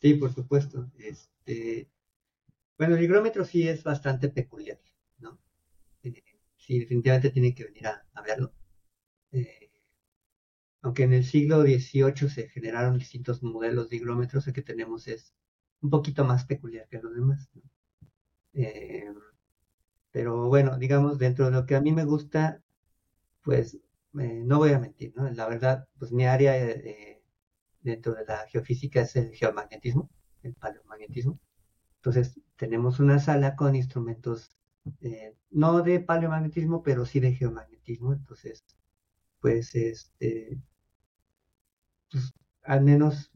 Sí, 0.00 0.14
por 0.14 0.32
supuesto. 0.32 0.88
Este, 0.98 1.88
bueno, 2.78 2.94
el 2.94 3.02
higrómetro 3.02 3.44
sí 3.44 3.68
es 3.68 3.82
bastante 3.82 4.28
peculiar, 4.28 4.78
¿no? 5.18 5.36
Eh, 6.04 6.22
sí, 6.56 6.78
definitivamente 6.78 7.30
tiene 7.30 7.52
que 7.56 7.64
venir 7.64 7.88
a, 7.88 8.22
verlo. 8.22 8.52
Eh, 9.32 9.63
aunque 10.84 11.04
en 11.04 11.14
el 11.14 11.24
siglo 11.24 11.62
XVIII 11.62 12.28
se 12.28 12.48
generaron 12.50 12.98
distintos 12.98 13.42
modelos 13.42 13.88
de 13.88 13.96
higrómetros, 13.96 14.46
el 14.46 14.52
que 14.52 14.62
tenemos 14.62 15.08
es 15.08 15.34
un 15.80 15.88
poquito 15.90 16.24
más 16.24 16.44
peculiar 16.44 16.86
que 16.88 17.00
los 17.00 17.14
demás. 17.14 17.48
Eh, 18.52 19.10
pero 20.10 20.46
bueno, 20.48 20.76
digamos, 20.78 21.18
dentro 21.18 21.46
de 21.46 21.52
lo 21.52 21.64
que 21.64 21.74
a 21.74 21.80
mí 21.80 21.90
me 21.92 22.04
gusta, 22.04 22.62
pues 23.42 23.76
eh, 24.20 24.42
no 24.44 24.58
voy 24.58 24.72
a 24.72 24.78
mentir, 24.78 25.14
¿no? 25.16 25.28
La 25.30 25.48
verdad, 25.48 25.88
pues 25.98 26.12
mi 26.12 26.26
área 26.26 26.52
dentro 27.80 28.14
de 28.14 28.26
la 28.26 28.46
geofísica 28.48 29.00
es 29.00 29.16
el 29.16 29.34
geomagnetismo, 29.34 30.10
el 30.42 30.54
paleomagnetismo. 30.54 31.40
Entonces, 31.96 32.38
tenemos 32.56 33.00
una 33.00 33.18
sala 33.20 33.56
con 33.56 33.74
instrumentos, 33.74 34.58
eh, 35.00 35.34
no 35.50 35.80
de 35.82 36.00
paleomagnetismo, 36.00 36.82
pero 36.82 37.06
sí 37.06 37.20
de 37.20 37.32
geomagnetismo. 37.34 38.12
Entonces, 38.12 38.64
pues, 39.40 39.74
este, 39.74 40.58
pues, 42.14 42.32
al 42.62 42.82
menos, 42.82 43.32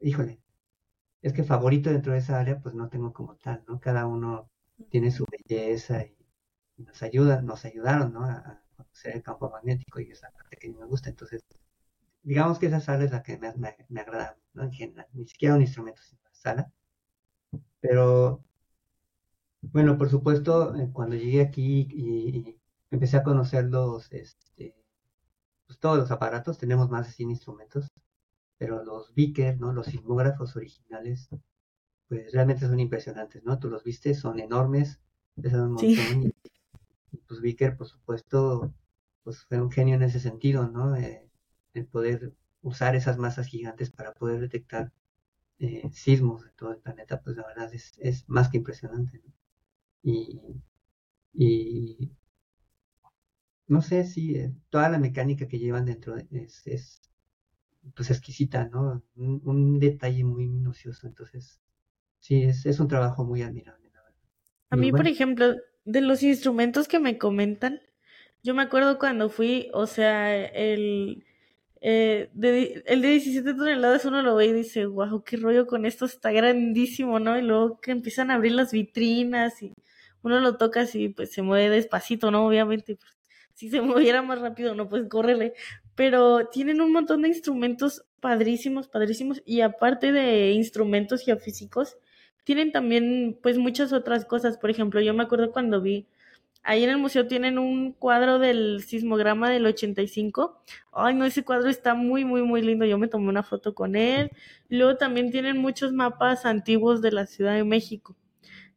híjole, 0.00 0.40
es 1.22 1.32
que 1.34 1.44
favorito 1.44 1.90
dentro 1.90 2.12
de 2.12 2.18
esa 2.20 2.40
área, 2.40 2.60
pues 2.60 2.74
no 2.74 2.88
tengo 2.88 3.12
como 3.12 3.36
tal, 3.36 3.64
¿no? 3.68 3.80
Cada 3.80 4.06
uno 4.06 4.50
tiene 4.90 5.10
su 5.10 5.26
belleza 5.30 6.04
y 6.04 6.16
nos 6.78 7.02
ayudan, 7.02 7.46
nos 7.46 7.64
ayudaron, 7.66 8.12
¿no? 8.14 8.24
A, 8.24 8.62
conocer 8.76 9.16
el 9.16 9.22
campo 9.22 9.50
magnético 9.50 10.00
y 10.00 10.10
esa 10.10 10.30
parte 10.30 10.56
que 10.56 10.70
me 10.70 10.86
gusta. 10.86 11.10
Entonces, 11.10 11.42
digamos 12.22 12.58
que 12.58 12.66
esa 12.66 12.80
sala 12.80 13.04
es 13.04 13.12
la 13.12 13.22
que 13.22 13.38
me, 13.38 13.52
me, 13.88 14.00
agrada, 14.00 14.38
¿no? 14.54 14.64
En 14.64 14.72
general, 14.72 15.06
ni 15.12 15.26
siquiera 15.26 15.54
un 15.56 15.62
instrumento, 15.62 16.02
sino 16.02 16.20
la 16.24 16.34
sala. 16.34 16.72
Pero, 17.80 18.42
bueno, 19.62 19.98
por 19.98 20.10
supuesto, 20.10 20.74
eh, 20.76 20.90
cuando 20.92 21.16
llegué 21.16 21.40
aquí 21.42 21.88
y, 21.90 22.58
empecé 22.90 23.16
a 23.18 23.22
conocer 23.22 23.64
los, 23.66 24.10
este, 24.12 24.74
pues 25.66 25.78
todos 25.78 25.98
los 25.98 26.10
aparatos, 26.10 26.58
tenemos 26.58 26.90
más 26.90 27.06
de 27.06 27.12
100 27.12 27.30
instrumentos, 27.30 27.90
pero 28.62 28.84
los 28.84 29.12
Beaker, 29.16 29.58
¿no? 29.58 29.72
Los 29.72 29.86
sismógrafos 29.86 30.54
originales, 30.54 31.28
pues 32.06 32.32
realmente 32.32 32.68
son 32.68 32.78
impresionantes, 32.78 33.42
¿no? 33.42 33.58
Tú 33.58 33.68
los 33.68 33.82
viste, 33.82 34.14
son 34.14 34.38
enormes, 34.38 35.00
pesan 35.34 35.62
un 35.62 35.72
montón. 35.72 36.32
Y, 37.10 37.16
pues 37.26 37.40
Vicker, 37.40 37.76
por 37.76 37.88
supuesto, 37.88 38.72
pues 39.24 39.44
fue 39.46 39.60
un 39.60 39.72
genio 39.72 39.96
en 39.96 40.04
ese 40.04 40.20
sentido, 40.20 40.68
¿no? 40.68 40.94
Eh, 40.94 41.28
el 41.74 41.86
poder 41.86 42.34
usar 42.60 42.94
esas 42.94 43.18
masas 43.18 43.48
gigantes 43.48 43.90
para 43.90 44.14
poder 44.14 44.38
detectar 44.38 44.92
eh, 45.58 45.90
sismos 45.90 46.44
de 46.44 46.50
todo 46.52 46.70
el 46.70 46.78
planeta, 46.78 47.20
pues 47.20 47.36
la 47.36 47.44
verdad 47.44 47.74
es, 47.74 47.98
es 47.98 48.28
más 48.28 48.48
que 48.48 48.58
impresionante. 48.58 49.20
¿no? 49.24 49.32
Y, 50.04 50.40
y 51.34 52.12
no 53.66 53.82
sé 53.82 54.04
si 54.04 54.36
eh, 54.36 54.54
toda 54.70 54.88
la 54.88 55.00
mecánica 55.00 55.48
que 55.48 55.58
llevan 55.58 55.86
dentro 55.86 56.16
es, 56.30 56.62
es 56.64 57.11
pues 57.94 58.10
exquisita, 58.10 58.68
¿no? 58.68 59.02
Un, 59.16 59.78
detalle 59.78 60.24
muy 60.24 60.48
minucioso, 60.48 61.06
entonces 61.06 61.60
sí, 62.20 62.42
es, 62.42 62.66
es 62.66 62.80
un 62.80 62.88
trabajo 62.88 63.24
muy 63.24 63.42
admirable. 63.42 63.90
La 63.92 64.02
verdad. 64.02 64.20
A 64.70 64.76
mí, 64.76 64.92
por 64.92 65.06
ejemplo, 65.06 65.56
de 65.84 66.00
los 66.00 66.22
instrumentos 66.22 66.88
que 66.88 66.98
me 66.98 67.18
comentan, 67.18 67.80
yo 68.42 68.54
me 68.54 68.62
acuerdo 68.62 68.98
cuando 68.98 69.28
fui, 69.28 69.68
o 69.72 69.86
sea, 69.86 70.34
el, 70.34 71.24
eh, 71.80 72.30
de, 72.32 72.82
el 72.86 73.02
de 73.02 73.08
17 73.08 73.54
toneladas 73.54 74.04
uno 74.04 74.22
lo 74.22 74.36
ve 74.36 74.46
y 74.46 74.52
dice, 74.52 74.86
wow, 74.86 75.22
qué 75.24 75.36
rollo 75.36 75.66
con 75.66 75.84
esto, 75.84 76.04
está 76.04 76.30
grandísimo, 76.30 77.18
¿no? 77.18 77.38
Y 77.38 77.42
luego 77.42 77.80
que 77.80 77.90
empiezan 77.90 78.30
a 78.30 78.34
abrir 78.34 78.52
las 78.52 78.72
vitrinas 78.72 79.62
y 79.62 79.72
uno 80.22 80.40
lo 80.40 80.56
toca 80.56 80.82
así, 80.82 81.08
pues 81.08 81.32
se 81.32 81.42
mueve 81.42 81.70
despacito, 81.70 82.30
¿no? 82.30 82.46
Obviamente, 82.46 82.96
pues, 82.96 83.16
si 83.54 83.68
se 83.70 83.80
moviera 83.82 84.22
más 84.22 84.40
rápido, 84.40 84.74
no, 84.74 84.88
pues 84.88 85.08
córrele. 85.08 85.54
Pero 85.94 86.48
tienen 86.48 86.80
un 86.80 86.92
montón 86.92 87.22
de 87.22 87.28
instrumentos 87.28 88.04
padrísimos, 88.20 88.88
padrísimos, 88.88 89.42
y 89.44 89.60
aparte 89.60 90.12
de 90.12 90.52
instrumentos 90.52 91.22
geofísicos, 91.22 91.96
tienen 92.44 92.72
también, 92.72 93.38
pues, 93.42 93.58
muchas 93.58 93.92
otras 93.92 94.24
cosas. 94.24 94.58
Por 94.58 94.70
ejemplo, 94.70 95.00
yo 95.00 95.14
me 95.14 95.22
acuerdo 95.24 95.52
cuando 95.52 95.80
vi 95.80 96.06
Ahí 96.64 96.84
en 96.84 96.90
el 96.90 96.98
museo 96.98 97.26
tienen 97.26 97.58
un 97.58 97.92
cuadro 97.92 98.38
del 98.38 98.82
sismograma 98.84 99.50
del 99.50 99.66
85. 99.66 100.62
Ay, 100.92 101.14
no, 101.14 101.24
ese 101.24 101.44
cuadro 101.44 101.68
está 101.68 101.94
muy, 101.94 102.24
muy, 102.24 102.42
muy 102.42 102.62
lindo. 102.62 102.84
Yo 102.84 102.98
me 102.98 103.08
tomé 103.08 103.28
una 103.28 103.42
foto 103.42 103.74
con 103.74 103.96
él. 103.96 104.30
Luego 104.68 104.96
también 104.96 105.32
tienen 105.32 105.58
muchos 105.58 105.92
mapas 105.92 106.46
antiguos 106.46 107.02
de 107.02 107.10
la 107.10 107.26
Ciudad 107.26 107.54
de 107.54 107.64
México. 107.64 108.16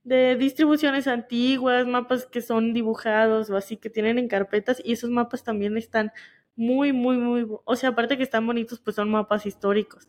De 0.03 0.35
distribuciones 0.35 1.07
antiguas, 1.07 1.85
mapas 1.85 2.25
que 2.25 2.41
son 2.41 2.73
dibujados 2.73 3.49
o 3.51 3.57
así 3.57 3.77
que 3.77 3.91
tienen 3.91 4.17
en 4.17 4.29
carpetas. 4.29 4.81
Y 4.83 4.93
esos 4.93 5.11
mapas 5.11 5.43
también 5.43 5.77
están 5.77 6.11
muy, 6.55 6.93
muy, 6.93 7.17
muy. 7.17 7.47
O 7.65 7.75
sea, 7.75 7.89
aparte 7.89 8.17
que 8.17 8.23
están 8.23 8.45
bonitos, 8.47 8.79
pues 8.79 8.95
son 8.95 9.09
mapas 9.09 9.45
históricos. 9.45 10.07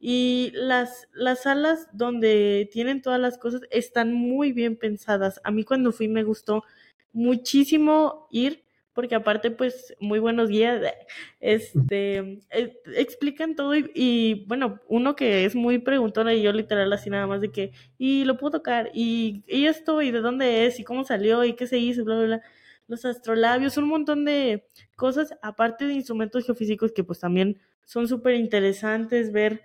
Y 0.00 0.52
las, 0.54 1.08
las 1.12 1.42
salas 1.42 1.88
donde 1.92 2.68
tienen 2.72 3.02
todas 3.02 3.20
las 3.20 3.38
cosas 3.38 3.62
están 3.70 4.12
muy 4.14 4.52
bien 4.52 4.76
pensadas. 4.76 5.40
A 5.44 5.50
mí 5.50 5.64
cuando 5.64 5.92
fui 5.92 6.08
me 6.08 6.22
gustó 6.24 6.64
muchísimo 7.12 8.28
ir, 8.30 8.64
porque 8.92 9.14
aparte, 9.14 9.50
pues, 9.50 9.94
muy 10.00 10.18
buenos 10.18 10.50
guías, 10.50 10.82
este, 11.40 12.40
eh, 12.50 12.80
explican 12.96 13.56
todo 13.56 13.74
y, 13.76 14.44
bueno, 14.48 14.80
uno 14.88 15.16
que 15.16 15.44
es 15.44 15.54
muy 15.54 15.78
preguntona 15.78 16.34
y 16.34 16.42
yo 16.42 16.52
literal 16.52 16.92
así 16.92 17.10
nada 17.10 17.26
más 17.26 17.40
de 17.40 17.50
que, 17.52 17.72
y 17.98 18.24
lo 18.24 18.36
puedo 18.38 18.52
tocar, 18.58 18.90
y, 18.94 19.44
y 19.46 19.66
esto, 19.66 20.02
y 20.02 20.10
de 20.10 20.20
dónde 20.20 20.66
es, 20.66 20.80
y 20.80 20.84
cómo 20.84 21.04
salió, 21.04 21.44
y 21.44 21.54
qué 21.54 21.66
se 21.66 21.78
hizo, 21.78 22.04
bla, 22.04 22.16
bla, 22.16 22.26
bla 22.26 22.42
los 22.88 23.04
astrolabios, 23.04 23.76
un 23.76 23.88
montón 23.88 24.24
de 24.24 24.66
cosas, 24.96 25.34
aparte 25.42 25.86
de 25.86 25.94
instrumentos 25.94 26.44
geofísicos 26.44 26.92
que 26.92 27.04
pues 27.04 27.20
también 27.20 27.60
son 27.84 28.08
súper 28.08 28.34
interesantes 28.34 29.30
ver 29.30 29.62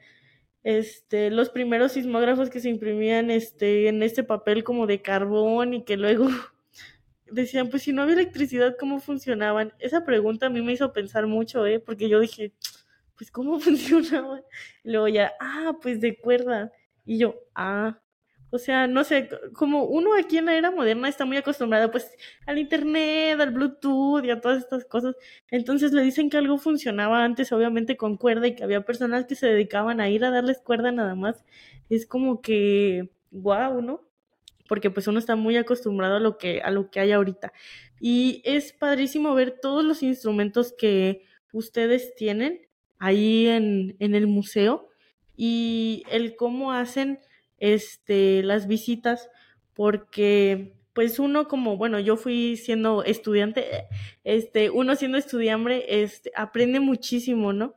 este, 0.64 1.32
los 1.32 1.50
primeros 1.50 1.94
sismógrafos 1.94 2.50
que 2.50 2.60
se 2.60 2.70
imprimían 2.70 3.32
este, 3.32 3.88
en 3.88 4.04
este 4.04 4.24
papel 4.24 4.64
como 4.64 4.88
de 4.88 5.02
carbón 5.02 5.74
y 5.74 5.84
que 5.84 5.98
luego 5.98 6.28
decían, 7.32 7.70
pues 7.70 7.84
si 7.84 7.94
no 7.94 8.04
había 8.04 8.16
electricidad, 8.16 8.76
¿cómo 8.80 9.00
funcionaban? 9.00 9.74
Esa 9.80 10.06
pregunta 10.06 10.48
a 10.48 10.50
mí 10.50 10.62
me 10.62 10.74
hizo 10.74 10.94
pensar 10.94 11.28
mucho, 11.28 11.66
¿eh? 11.66 11.80
Porque 11.80 12.10
yo 12.10 12.20
dije, 12.20 12.54
pues 13.18 13.32
¿cómo 13.32 13.60
funcionaban? 13.60 14.44
Luego 14.84 15.08
ya, 15.08 15.34
ah, 15.40 15.74
pues 15.82 16.00
de 16.02 16.18
cuerda. 16.18 16.72
Y 17.06 17.18
yo, 17.18 17.36
ah, 17.56 18.00
o 18.54 18.60
sea, 18.60 18.86
no 18.86 19.04
sé, 19.04 19.30
como 19.54 19.86
uno 19.86 20.14
aquí 20.14 20.38
en 20.38 20.46
la 20.46 20.56
era 20.56 20.70
moderna 20.70 21.10
está 21.10 21.26
muy 21.26 21.38
acostumbrado 21.38 21.90
pues 21.90 22.12
al 22.46 22.60
internet, 22.60 23.40
al 23.42 23.50
Bluetooth 23.50 24.24
y 24.24 24.30
a 24.30 24.40
todas 24.42 24.60
estas 24.60 24.86
cosas. 24.86 25.16
Entonces 25.50 25.92
le 25.92 26.04
dicen 26.04 26.30
que 26.30 26.38
algo 26.38 26.60
funcionaba 26.60 27.24
antes, 27.24 27.52
obviamente 27.52 27.98
con 27.98 28.16
cuerda 28.16 28.46
y 28.48 28.56
que 28.56 28.64
había 28.64 28.86
personas 28.86 29.26
que 29.26 29.34
se 29.34 29.48
dedicaban 29.48 30.00
a 30.00 30.10
ir 30.10 30.24
a 30.24 30.30
darles 30.30 30.60
cuerda 30.60 30.92
nada 30.92 31.16
más. 31.16 31.44
Es 31.90 32.06
como 32.06 32.42
que, 32.42 33.10
wow, 33.32 33.82
¿no? 33.82 34.08
porque 34.68 34.92
pues 34.92 35.08
uno 35.08 35.18
está 35.18 35.36
muy 35.36 35.58
acostumbrado 35.58 36.18
a 36.18 36.20
lo 36.20 36.38
que, 36.38 36.62
a 36.62 36.70
lo 36.70 36.92
que 36.92 37.00
hay 37.00 37.12
ahorita. 37.12 37.54
Y 38.00 38.44
es 38.46 38.72
padrísimo 38.72 39.34
ver 39.34 39.60
todos 39.62 39.84
los 39.84 40.04
instrumentos 40.04 40.74
que 40.78 41.24
ustedes 41.52 42.14
tienen 42.16 42.68
ahí 43.00 43.48
en, 43.48 43.96
en 43.98 44.14
el 44.14 44.28
museo 44.28 44.90
y 45.36 46.04
el 46.12 46.36
cómo 46.36 46.72
hacen 46.72 47.20
este, 47.64 48.44
las 48.44 48.68
visitas, 48.68 49.30
porque 49.74 50.76
pues 50.92 51.18
uno 51.18 51.48
como, 51.48 51.78
bueno, 51.78 51.98
yo 51.98 52.18
fui 52.18 52.58
siendo 52.58 53.04
estudiante, 53.06 53.88
este, 54.26 54.70
uno 54.70 54.98
siendo 54.98 55.18
estudiante, 55.18 56.04
este, 56.04 56.32
aprende 56.36 56.82
muchísimo, 56.82 57.54
¿no? 57.54 57.76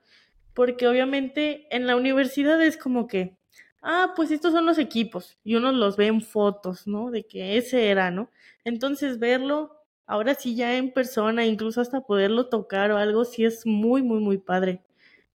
Porque 0.54 0.88
obviamente 0.88 1.68
en 1.70 1.86
la 1.86 1.94
universidad 1.94 2.60
es 2.62 2.76
como 2.76 3.06
que, 3.06 3.36
ah, 3.80 4.12
pues 4.16 4.32
estos 4.32 4.52
son 4.52 4.66
los 4.66 4.78
equipos 4.78 5.38
y 5.44 5.54
uno 5.54 5.70
los 5.70 5.96
ve 5.96 6.08
en 6.08 6.20
fotos, 6.20 6.88
¿no? 6.88 7.12
De 7.12 7.24
que 7.24 7.56
ese 7.56 7.88
era, 7.88 8.10
¿no? 8.10 8.30
Entonces 8.64 9.20
verlo 9.20 9.84
ahora 10.06 10.34
sí 10.34 10.56
ya 10.56 10.76
en 10.76 10.92
persona, 10.92 11.46
incluso 11.46 11.80
hasta 11.80 12.00
poderlo 12.00 12.48
tocar 12.48 12.90
o 12.90 12.96
algo, 12.96 13.24
sí 13.24 13.44
es 13.44 13.64
muy, 13.66 14.02
muy, 14.02 14.18
muy 14.18 14.38
padre. 14.38 14.82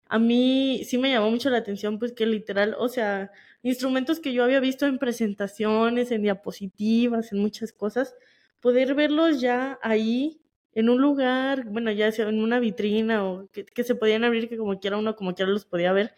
A 0.05 0.17
mí 0.19 0.83
sí 0.85 0.97
me 0.97 1.12
llamó 1.12 1.29
mucho 1.31 1.51
la 1.51 1.59
atención, 1.59 1.99
pues 1.99 2.13
que 2.13 2.25
literal, 2.25 2.75
o 2.79 2.89
sea, 2.89 3.31
instrumentos 3.63 4.19
que 4.19 4.33
yo 4.33 4.43
había 4.43 4.59
visto 4.59 4.85
en 4.85 4.99
presentaciones, 4.99 6.11
en 6.11 6.23
diapositivas, 6.23 7.31
en 7.31 7.39
muchas 7.39 7.73
cosas, 7.73 8.15
poder 8.59 8.95
verlos 8.95 9.41
ya 9.41 9.79
ahí 9.81 10.41
en 10.73 10.89
un 10.89 11.01
lugar, 11.01 11.65
bueno, 11.65 11.91
ya 11.91 12.11
sea 12.11 12.29
en 12.29 12.41
una 12.41 12.59
vitrina 12.59 13.25
o 13.25 13.49
que, 13.51 13.83
se 13.83 13.95
podían 13.95 14.23
abrir, 14.23 14.49
que 14.49 14.57
como 14.57 14.79
quiera 14.79 14.97
uno, 14.97 15.15
como 15.15 15.35
quiera 15.35 15.51
los 15.51 15.65
podía 15.65 15.91
ver, 15.93 16.15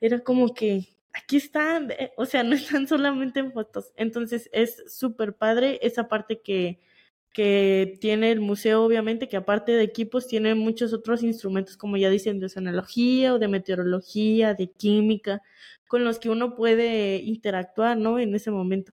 era 0.00 0.20
como 0.20 0.54
que 0.54 0.88
aquí 1.12 1.36
están, 1.36 1.90
eh, 1.92 2.12
o 2.16 2.26
sea, 2.26 2.42
no 2.44 2.54
están 2.54 2.86
solamente 2.88 3.40
en 3.40 3.52
fotos. 3.52 3.92
Entonces 3.96 4.48
es 4.52 4.84
súper 4.88 5.34
padre 5.34 5.78
esa 5.82 6.08
parte 6.08 6.40
que, 6.40 6.80
que 7.32 7.98
tiene 8.00 8.32
el 8.32 8.40
museo, 8.40 8.84
obviamente, 8.84 9.28
que 9.28 9.36
aparte 9.36 9.72
de 9.72 9.82
equipos 9.84 10.26
tiene 10.26 10.54
muchos 10.54 10.92
otros 10.92 11.22
instrumentos, 11.22 11.76
como 11.76 11.96
ya 11.96 12.10
dicen, 12.10 12.40
de 12.40 12.46
oceanología 12.46 13.34
o 13.34 13.38
de 13.38 13.48
meteorología, 13.48 14.54
de 14.54 14.70
química, 14.70 15.42
con 15.90 16.04
los 16.04 16.20
que 16.20 16.30
uno 16.30 16.54
puede 16.54 17.16
interactuar, 17.16 17.98
¿no? 17.98 18.20
En 18.20 18.32
ese 18.32 18.52
momento. 18.52 18.92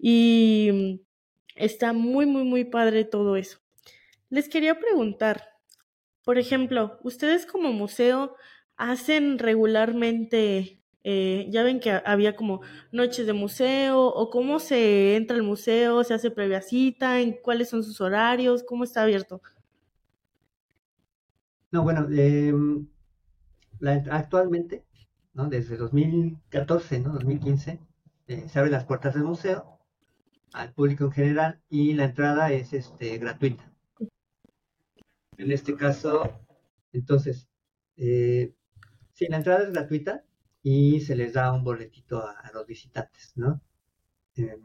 Y 0.00 1.02
está 1.56 1.92
muy, 1.92 2.24
muy, 2.24 2.44
muy 2.44 2.64
padre 2.64 3.04
todo 3.04 3.36
eso. 3.36 3.58
Les 4.30 4.48
quería 4.48 4.80
preguntar, 4.80 5.44
por 6.24 6.38
ejemplo, 6.38 7.00
ustedes 7.02 7.44
como 7.44 7.74
museo 7.74 8.34
hacen 8.78 9.38
regularmente 9.38 10.82
eh, 11.04 11.48
ya 11.50 11.62
ven 11.64 11.80
que 11.80 11.90
había 11.90 12.34
como 12.34 12.62
noches 12.92 13.26
de 13.26 13.34
museo 13.34 14.06
o 14.06 14.30
cómo 14.30 14.58
se 14.58 15.16
entra 15.16 15.36
al 15.36 15.42
museo, 15.42 16.02
se 16.02 16.14
hace 16.14 16.30
previa 16.30 16.62
cita, 16.62 17.20
en 17.20 17.36
cuáles 17.42 17.68
son 17.68 17.84
sus 17.84 18.00
horarios, 18.00 18.64
cómo 18.64 18.84
está 18.84 19.02
abierto. 19.02 19.42
No, 21.70 21.82
bueno, 21.82 22.08
em, 22.10 22.88
actualmente, 24.10 24.82
desde 25.46 25.76
2014, 25.76 27.00
¿no? 27.00 27.12
2015, 27.12 27.80
eh, 28.26 28.48
se 28.48 28.58
abren 28.58 28.72
las 28.72 28.84
puertas 28.84 29.14
del 29.14 29.24
museo 29.24 29.78
al 30.52 30.72
público 30.72 31.04
en 31.04 31.12
general 31.12 31.60
y 31.68 31.94
la 31.94 32.04
entrada 32.04 32.52
es 32.52 32.72
este, 32.72 33.18
gratuita. 33.18 33.72
En 35.36 35.52
este 35.52 35.76
caso, 35.76 36.40
entonces, 36.92 37.48
eh, 37.96 38.54
sí, 39.12 39.26
la 39.28 39.36
entrada 39.36 39.64
es 39.64 39.72
gratuita, 39.72 40.24
y 40.62 41.00
se 41.00 41.16
les 41.16 41.32
da 41.32 41.52
un 41.52 41.64
boletito 41.64 42.26
a, 42.26 42.50
los 42.52 42.66
visitantes, 42.66 43.32
¿no? 43.36 43.60
Em, 44.36 44.60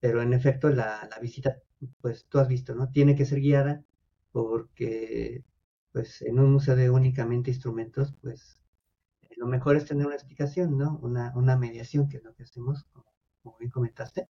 pero 0.00 0.22
en 0.22 0.32
efecto 0.34 0.68
la, 0.70 1.08
visita, 1.22 1.58
pues 2.00 2.26
tú 2.28 2.38
has 2.38 2.48
visto, 2.48 2.74
¿no? 2.74 2.90
Tiene 2.90 3.16
que 3.16 3.24
ser 3.26 3.40
guiada 3.40 3.84
porque, 4.32 5.44
pues 5.92 6.22
en 6.22 6.38
un 6.40 6.52
museo 6.52 6.76
de 6.76 6.90
únicamente 6.90 7.50
instrumentos, 7.50 8.14
pues 8.22 8.58
lo 9.36 9.46
mejor 9.46 9.76
es 9.76 9.86
tener 9.86 10.06
una 10.06 10.14
explicación, 10.16 10.78
¿no? 10.78 10.98
Una, 11.02 11.32
una 11.36 11.56
mediación, 11.56 12.08
que 12.08 12.18
es 12.18 12.24
lo 12.24 12.34
que 12.34 12.44
hacemos, 12.44 12.84
como, 13.42 13.56
bien 13.58 13.70
comentaste. 13.70 14.28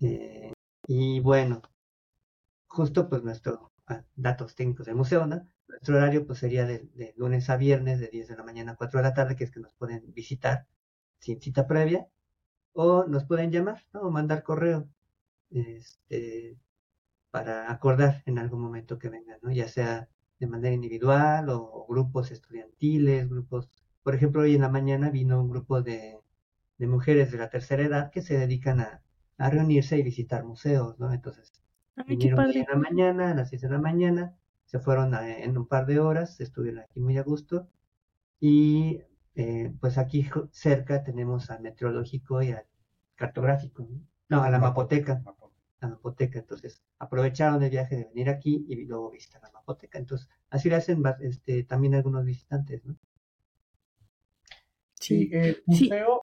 Eh, 0.00 0.52
y 0.86 1.20
bueno, 1.20 1.62
justo 2.66 3.08
pues 3.08 3.22
nuestro 3.22 3.72
ah, 3.86 4.04
datos 4.16 4.54
técnicos 4.54 4.86
del 4.86 4.96
museo, 4.96 5.26
¿no? 5.26 5.46
Nuestro 5.68 5.96
horario 5.96 6.26
pues 6.26 6.38
sería 6.40 6.66
de, 6.66 7.14
lunes 7.16 7.48
a 7.50 7.56
viernes 7.56 8.00
de 8.00 8.08
10 8.08 8.28
de 8.28 8.36
la 8.36 8.42
mañana 8.44 8.72
a 8.72 8.76
4 8.76 8.98
de 9.00 9.04
la 9.04 9.14
tarde, 9.14 9.36
que 9.36 9.44
es 9.44 9.50
que 9.50 9.60
nos 9.60 9.72
pueden 9.74 10.12
visitar 10.12 10.66
sin 11.18 11.40
cita 11.40 11.66
previa. 11.66 12.08
o 12.74 13.04
nos 13.06 13.24
pueden 13.24 13.52
llamar, 13.52 13.84
¿no? 13.92 14.02
O 14.02 14.10
mandar 14.10 14.42
correo, 14.42 14.88
este, 15.50 16.58
para 17.30 17.72
acordar 17.72 18.22
en 18.26 18.38
algún 18.38 18.60
momento 18.62 18.98
que 18.98 19.08
vengan, 19.10 19.38
¿no? 19.42 19.52
Ya 19.52 19.68
sea 19.68 20.08
de 20.38 20.46
manera 20.46 20.74
individual 20.74 21.48
o 21.50 21.86
grupos 21.88 22.30
estudiantiles, 22.32 23.28
grupos, 23.28 23.81
por 24.02 24.14
ejemplo, 24.14 24.42
hoy 24.42 24.54
en 24.54 24.62
la 24.62 24.68
mañana 24.68 25.10
vino 25.10 25.40
un 25.40 25.50
grupo 25.50 25.82
de, 25.82 26.20
de 26.78 26.86
mujeres 26.86 27.32
de 27.32 27.38
la 27.38 27.50
tercera 27.50 27.82
edad 27.82 28.10
que 28.10 28.22
se 28.22 28.38
dedican 28.38 28.80
a, 28.80 29.02
a 29.38 29.50
reunirse 29.50 29.98
y 29.98 30.02
visitar 30.02 30.44
museos, 30.44 30.98
¿no? 30.98 31.12
Entonces, 31.12 31.52
vinieron 32.06 32.50
en 32.50 32.66
la 32.68 32.76
mañana, 32.76 33.30
a 33.30 33.34
las 33.34 33.50
6 33.50 33.62
de 33.62 33.68
la 33.70 33.78
mañana, 33.78 34.36
se 34.64 34.78
fueron 34.78 35.14
en 35.14 35.58
un 35.58 35.66
par 35.66 35.86
de 35.86 36.00
horas, 36.00 36.40
estuvieron 36.40 36.80
aquí 36.80 37.00
muy 37.00 37.18
a 37.18 37.22
gusto, 37.22 37.68
y 38.40 39.02
eh, 39.34 39.72
pues 39.80 39.98
aquí 39.98 40.28
cerca 40.50 41.02
tenemos 41.04 41.50
al 41.50 41.60
meteorológico 41.60 42.42
y 42.42 42.52
al 42.52 42.64
cartográfico, 43.14 43.86
¿no? 44.28 44.42
a 44.42 44.50
la 44.50 44.58
mapoteca, 44.58 45.22
la 45.80 45.88
mapoteca, 45.88 46.38
entonces 46.38 46.82
aprovecharon 46.98 47.62
el 47.62 47.70
viaje 47.70 47.96
de 47.96 48.04
venir 48.04 48.30
aquí 48.30 48.64
y 48.68 48.84
luego 48.86 49.10
visitar 49.10 49.42
la 49.42 49.50
mapoteca, 49.50 49.98
entonces 49.98 50.28
así 50.50 50.70
lo 50.70 50.76
hacen 50.76 51.02
este, 51.20 51.64
también 51.64 51.94
algunos 51.94 52.24
visitantes, 52.24 52.84
¿no? 52.84 52.96
Sí, 55.02 55.28
el 55.32 55.62
museo, 55.66 56.22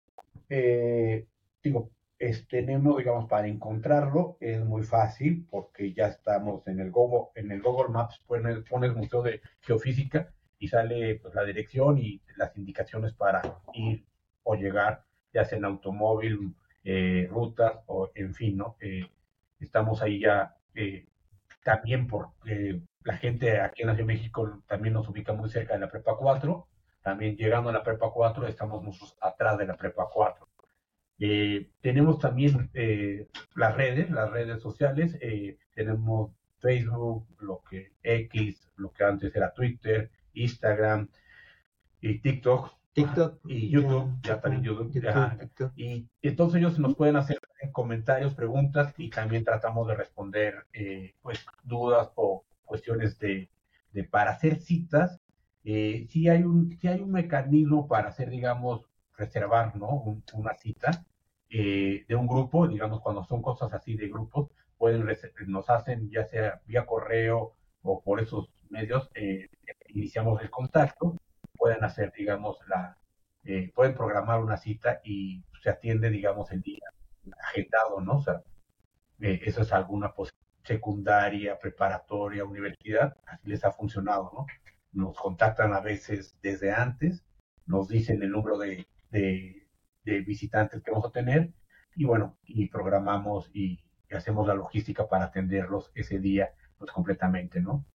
eh, 0.49 1.27
digo, 1.63 1.91
tenemos, 2.49 2.99
digamos, 2.99 3.29
para 3.29 3.49
encontrarlo 3.49 4.37
es 4.41 4.65
muy 4.65 4.83
fácil 4.83 5.47
porque 5.51 5.93
ya 5.93 6.07
estamos 6.07 6.67
en 6.67 6.81
el 6.81 6.91
Google, 6.91 7.29
en 7.35 7.51
el 7.51 7.61
Google 7.61 7.93
Maps, 7.93 8.21
pones, 8.27 8.59
pones 8.69 8.95
Museo 8.95 9.23
de 9.23 9.41
Geofísica 9.61 10.33
y 10.59 10.69
sale 10.69 11.17
pues, 11.17 11.35
la 11.35 11.45
dirección 11.45 11.99
y 11.99 12.21
las 12.37 12.57
indicaciones 12.57 13.13
para 13.13 13.43
ir 13.75 14.05
o 14.45 14.55
llegar, 14.55 15.05
ya 15.33 15.45
sea 15.45 15.59
en 15.59 15.65
automóvil, 15.65 16.55
eh, 16.85 17.29
rutas 17.31 17.75
o 17.87 18.11
en 18.15 18.35
fin, 18.35 18.57
¿no? 18.57 18.77
Eh, 18.81 19.07
estamos 19.61 20.03
ahí 20.03 20.21
ya 20.21 20.57
eh, 20.75 21.07
también 21.63 22.09
por 22.09 22.31
la 23.05 23.17
gente 23.19 23.61
aquí 23.61 23.83
en 23.83 23.89
la 23.89 23.95
Ciudad 23.95 24.09
de 24.09 24.15
México 24.15 24.63
también 24.67 24.95
nos 24.95 25.09
ubica 25.09 25.33
muy 25.33 25.49
cerca 25.49 25.75
de 25.75 25.81
la 25.81 25.91
Prepa 25.91 26.17
4, 26.17 26.67
también 27.03 27.37
llegando 27.37 27.71
a 27.71 27.73
la 27.73 27.83
Prepa 27.83 28.11
4 28.11 28.47
estamos 28.47 28.83
nosotros 28.83 29.17
atrás 29.21 29.59
de 29.59 29.67
la 29.67 29.77
Prepa 29.77 30.09
4. 30.13 30.49
tenemos 31.81 32.19
también 32.19 32.71
las 33.55 33.77
redes, 33.77 34.11
las 34.11 34.31
redes 34.31 34.63
sociales, 34.63 35.19
tenemos 35.75 36.33
Facebook, 36.63 37.27
lo 37.41 37.63
que 37.69 37.93
X, 38.03 38.69
lo 38.77 38.93
que 38.93 39.05
antes 39.05 39.35
era 39.35 39.53
Twitter, 39.53 40.11
Instagram 40.35 41.09
y 42.01 42.19
TikTok. 42.21 42.73
TikTok 42.95 43.41
y 43.47 43.71
YouTube, 43.71 44.21
ya, 44.23 44.39
también 44.41 44.63
YouTube. 44.63 44.93
y 45.77 46.07
entonces 46.21 46.61
ellos 46.61 46.79
nos 46.79 46.95
pueden 46.95 47.17
hacer 47.17 47.41
comentarios, 47.73 48.35
preguntas 48.35 48.93
y 48.99 49.09
también 49.09 49.45
tratamos 49.45 49.89
de 49.89 49.95
responder 49.95 50.67
eh, 50.75 51.15
pues 51.23 51.45
dudas 51.63 52.11
o 52.17 52.45
cuestiones 52.65 53.19
de, 53.19 53.49
de 53.93 54.05
para 54.05 54.33
hacer 54.33 54.61
citas. 54.61 55.22
Eh, 55.65 56.07
si 56.11 56.29
hay 56.29 56.43
un 56.43 56.77
si 56.79 56.89
hay 56.89 57.01
un 57.01 57.13
mecanismo 57.13 57.87
para 57.87 58.09
hacer 58.09 58.31
digamos 58.31 58.83
reservar 59.17 59.77
no 59.77 60.21
una 60.35 60.55
cita 60.55 61.05
eh, 61.51 62.05
de 62.09 62.15
un 62.17 62.27
grupo 62.27 62.67
digamos 62.67 63.01
cuando 63.01 63.25
son 63.25 63.43
cosas 63.43 63.73
así 63.73 63.97
de 63.97 64.09
grupos 64.09 64.51
pueden 64.77 65.07
nos 65.47 65.71
hacen 65.71 66.11
ya 66.11 66.25
sea 66.25 66.61
vía 66.67 66.85
correo 66.85 67.55
o 67.83 68.03
por 68.03 68.21
esos 68.21 68.51
medios 68.71 69.09
eh, 69.15 69.49
iniciamos 69.95 70.43
el 70.43 70.51
contacto, 70.51 71.17
pueden 71.57 71.85
hacer, 71.85 72.13
digamos, 72.17 72.59
la, 72.69 72.99
eh, 73.45 73.71
pueden 73.75 73.95
programar 73.95 74.41
una 74.41 74.57
cita 74.57 75.01
y 75.05 75.45
se 75.63 75.71
atiende, 75.71 76.11
digamos, 76.11 76.51
el 76.53 76.63
día 76.63 76.87
agendado, 77.49 78.01
¿no? 78.01 78.17
O 78.17 78.23
sea, 78.23 78.43
eh, 79.21 79.41
eso 79.45 79.63
es 79.63 79.73
alguna 79.73 80.13
secundaria, 80.65 81.59
preparatoria, 81.59 82.45
universidad, 82.45 83.17
así 83.27 83.49
les 83.49 83.65
ha 83.65 83.73
funcionado, 83.73 84.31
¿no? 84.35 84.47
Nos 84.93 85.17
contactan 85.19 85.73
a 85.73 85.81
veces 85.81 86.37
desde 86.43 86.73
antes, 86.73 87.25
nos 87.67 87.89
dicen 87.89 88.23
el 88.23 88.31
número 88.31 88.59
de, 88.59 88.87
visitantes 90.03 90.83
que 90.83 90.91
vamos 90.91 91.07
a 91.07 91.13
tener 91.13 91.53
y 91.95 92.05
bueno, 92.05 92.37
y 92.45 92.69
programamos 92.69 93.51
y, 93.55 93.81
hacemos 94.11 94.47
la 94.47 94.55
logística 94.55 95.09
para 95.09 95.25
atenderlos 95.25 95.91
ese 95.95 96.19
día, 96.19 96.53
pues 96.77 96.91
completamente, 96.91 97.63
¿no? 97.63 97.87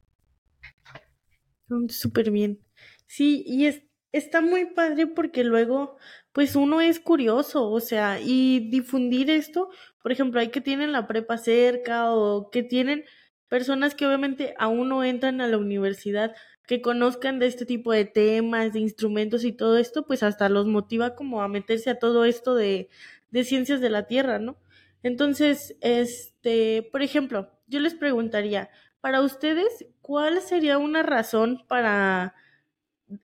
Súper 1.90 2.32
bien. 2.32 2.60
Sí, 3.06 3.44
y 3.46 3.68
es, 3.68 3.84
está 4.12 4.42
muy 4.42 4.66
padre 4.74 5.06
porque 5.06 5.44
luego, 5.44 5.98
pues 6.32 6.56
uno 6.56 6.82
es 6.82 7.00
curioso, 7.00 7.70
o 7.70 7.80
sea, 7.80 8.20
y 8.20 8.70
difundir 8.72 9.30
esto, 9.30 9.70
por 10.02 10.12
ejemplo, 10.12 10.40
hay 10.40 10.50
que 10.50 10.62
tienen 10.62 10.92
la 10.92 11.08
prepa 11.08 11.38
cerca 11.38 12.12
o 12.12 12.50
que 12.50 12.64
tienen 12.64 13.04
personas 13.48 13.96
que 13.96 14.06
obviamente 14.06 14.54
aún 14.58 14.90
no 14.90 15.04
entran 15.04 15.40
a 15.42 15.48
la 15.48 15.58
universidad, 15.58 16.36
que 16.68 16.82
conozcan 16.82 17.40
de 17.40 17.48
este 17.48 17.66
tipo 17.66 17.92
de 17.92 18.06
temas, 18.06 18.74
de 18.74 18.80
instrumentos 18.80 19.44
y 19.44 19.52
todo 19.52 19.78
esto, 19.78 20.06
pues 20.06 20.22
hasta 20.22 20.50
los 20.50 20.68
motiva 20.68 21.16
como 21.16 21.42
a 21.42 21.48
meterse 21.48 21.90
a 21.90 21.98
todo 21.98 22.26
esto 22.26 22.54
de, 22.54 22.90
de 23.32 23.44
ciencias 23.44 23.82
de 23.82 23.90
la 23.90 24.06
Tierra, 24.06 24.38
¿no? 24.38 24.58
Entonces, 25.02 25.76
este, 25.82 26.88
por 26.92 27.02
ejemplo, 27.02 27.50
yo 27.68 27.80
les 27.80 27.96
preguntaría, 27.96 28.70
para 29.02 29.22
ustedes, 29.22 29.88
¿cuál 30.02 30.42
sería 30.42 30.78
una 30.78 31.04
razón 31.04 31.64
para 31.68 32.36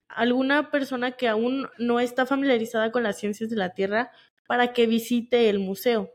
alguna 0.08 0.70
persona 0.70 1.12
que 1.12 1.28
aún 1.28 1.68
no 1.78 2.00
está 2.00 2.26
familiarizada 2.26 2.90
con 2.90 3.02
las 3.02 3.18
ciencias 3.18 3.50
de 3.50 3.56
la 3.56 3.74
Tierra 3.74 4.10
para 4.46 4.72
que 4.72 4.86
visite 4.86 5.50
el 5.50 5.58
museo? 5.58 6.10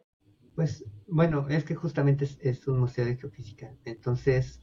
Pues 0.55 0.83
bueno, 1.07 1.47
es 1.49 1.63
que 1.63 1.75
justamente 1.75 2.27
es, 2.41 2.67
un 2.67 2.79
museo 2.79 3.05
de 3.05 3.17
geofísica. 3.17 3.75
Entonces, 3.85 4.61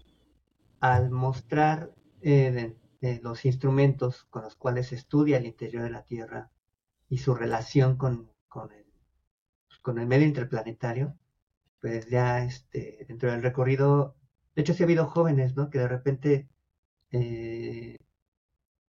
al 0.81 1.11
mostrar 1.11 1.95
eh, 2.23 2.75
los 3.23 3.45
instrumentos 3.45 4.25
con 4.31 4.43
los 4.43 4.57
cuales 4.57 4.89
se 4.89 4.97
estudia 4.97 5.39
el 5.39 5.47
interior 5.47 5.83
de 5.85 5.91
la 5.91 6.05
Tierra 6.05 6.51
y 7.09 7.19
su 7.19 7.35
relación 7.35 7.97
con, 7.97 8.31
con, 8.49 8.73
el, 8.73 8.87
con 9.83 9.99
el 9.99 10.07
medio 10.07 10.27
interplanetario, 10.27 11.17
pues 11.81 12.09
ya 12.09 12.45
este, 12.45 13.05
dentro 13.09 13.31
del 13.31 13.43
recorrido 13.43 14.17
de 14.57 14.63
hecho, 14.63 14.73
sí 14.75 14.83
ha 14.83 14.87
habido 14.87 15.07
jóvenes, 15.07 15.55
¿no? 15.55 15.69
Que 15.71 15.79
de 15.79 15.89
repente 15.89 16.49
eh, 17.13 17.99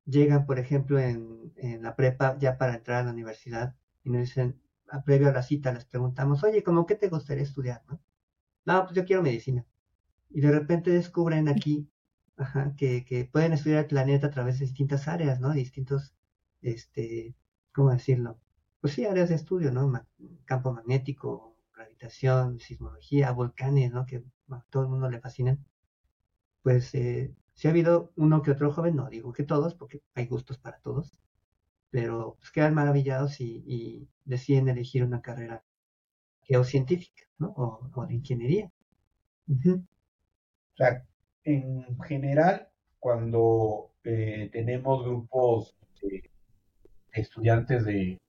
llegan, 0.04 0.46
por 0.46 0.60
ejemplo, 0.60 0.98
en, 1.00 1.52
la 1.82 1.96
prepa 1.96 2.38
ya 2.38 2.56
para 2.58 2.76
entrar 2.76 3.00
a 3.02 3.04
la 3.06 3.12
universidad 3.12 3.74
y 4.04 4.10
nos 4.10 4.22
dicen, 4.22 4.60
a, 4.88 5.02
previo 5.02 5.28
a 5.28 5.32
la 5.32 5.42
cita, 5.42 5.72
les 5.72 5.84
preguntamos, 5.84 6.44
oye, 6.44 6.62
¿cómo 6.62 6.86
qué 6.86 6.94
te 6.94 7.08
gustaría 7.08 7.42
estudiar, 7.42 7.82
no? 7.88 8.00
No, 8.64 8.84
pues 8.84 8.94
yo 8.94 9.04
quiero 9.04 9.22
medicina. 9.22 9.66
Y 10.30 10.40
de 10.40 10.52
repente 10.52 10.90
descubren 10.90 11.48
aquí 11.48 11.88
que, 12.76 13.28
pueden 13.32 13.52
estudiar 13.52 13.80
el 13.80 13.86
planeta 13.86 14.28
a 14.28 14.30
través 14.30 14.58
de 14.58 14.66
distintas 14.66 15.08
áreas, 15.08 15.40
¿no? 15.40 15.52
Distintos, 15.52 16.14
este, 16.62 17.34
¿cómo 17.72 17.90
decirlo? 17.90 18.38
Pues 18.80 18.94
sí, 18.94 19.04
áreas 19.06 19.28
de 19.30 19.36
estudio, 19.36 19.72
¿no? 19.72 19.92
campo 20.44 20.72
magnético, 20.72 21.56
gravitación, 21.74 22.60
sismología, 22.60 23.32
volcanes, 23.32 23.92
¿no? 23.92 24.06
Que 24.06 24.24
a 24.50 24.62
todo 24.70 24.84
el 24.84 24.88
mundo 24.90 25.10
le 25.10 25.20
fascinan, 25.20 25.64
pues 26.62 26.94
eh, 26.94 27.34
si 27.54 27.68
ha 27.68 27.70
habido 27.70 28.12
uno 28.16 28.42
que 28.42 28.50
otro 28.50 28.72
joven, 28.72 28.96
no 28.96 29.08
digo 29.08 29.32
que 29.32 29.44
todos, 29.44 29.74
porque 29.74 30.02
hay 30.14 30.26
gustos 30.26 30.58
para 30.58 30.78
todos, 30.80 31.18
pero 31.90 32.36
pues 32.38 32.50
quedan 32.50 32.74
maravillados 32.74 33.40
y, 33.40 34.08
deciden 34.24 34.68
elegir 34.68 35.04
una 35.04 35.22
carrera 35.22 35.64
geocientífica, 36.42 37.24
¿no? 37.38 37.48
O, 37.56 38.06
de 38.06 38.14
ingeniería. 38.14 38.72
O 39.48 40.76
sea, 40.76 41.06
en 41.46 41.98
general, 42.02 42.68
cuando 42.98 43.92
eh, 44.02 44.50
tenemos 44.52 45.04
grupos 45.04 45.76
de 46.02 46.28
estudiantes 47.12 47.84
de, 47.84 48.20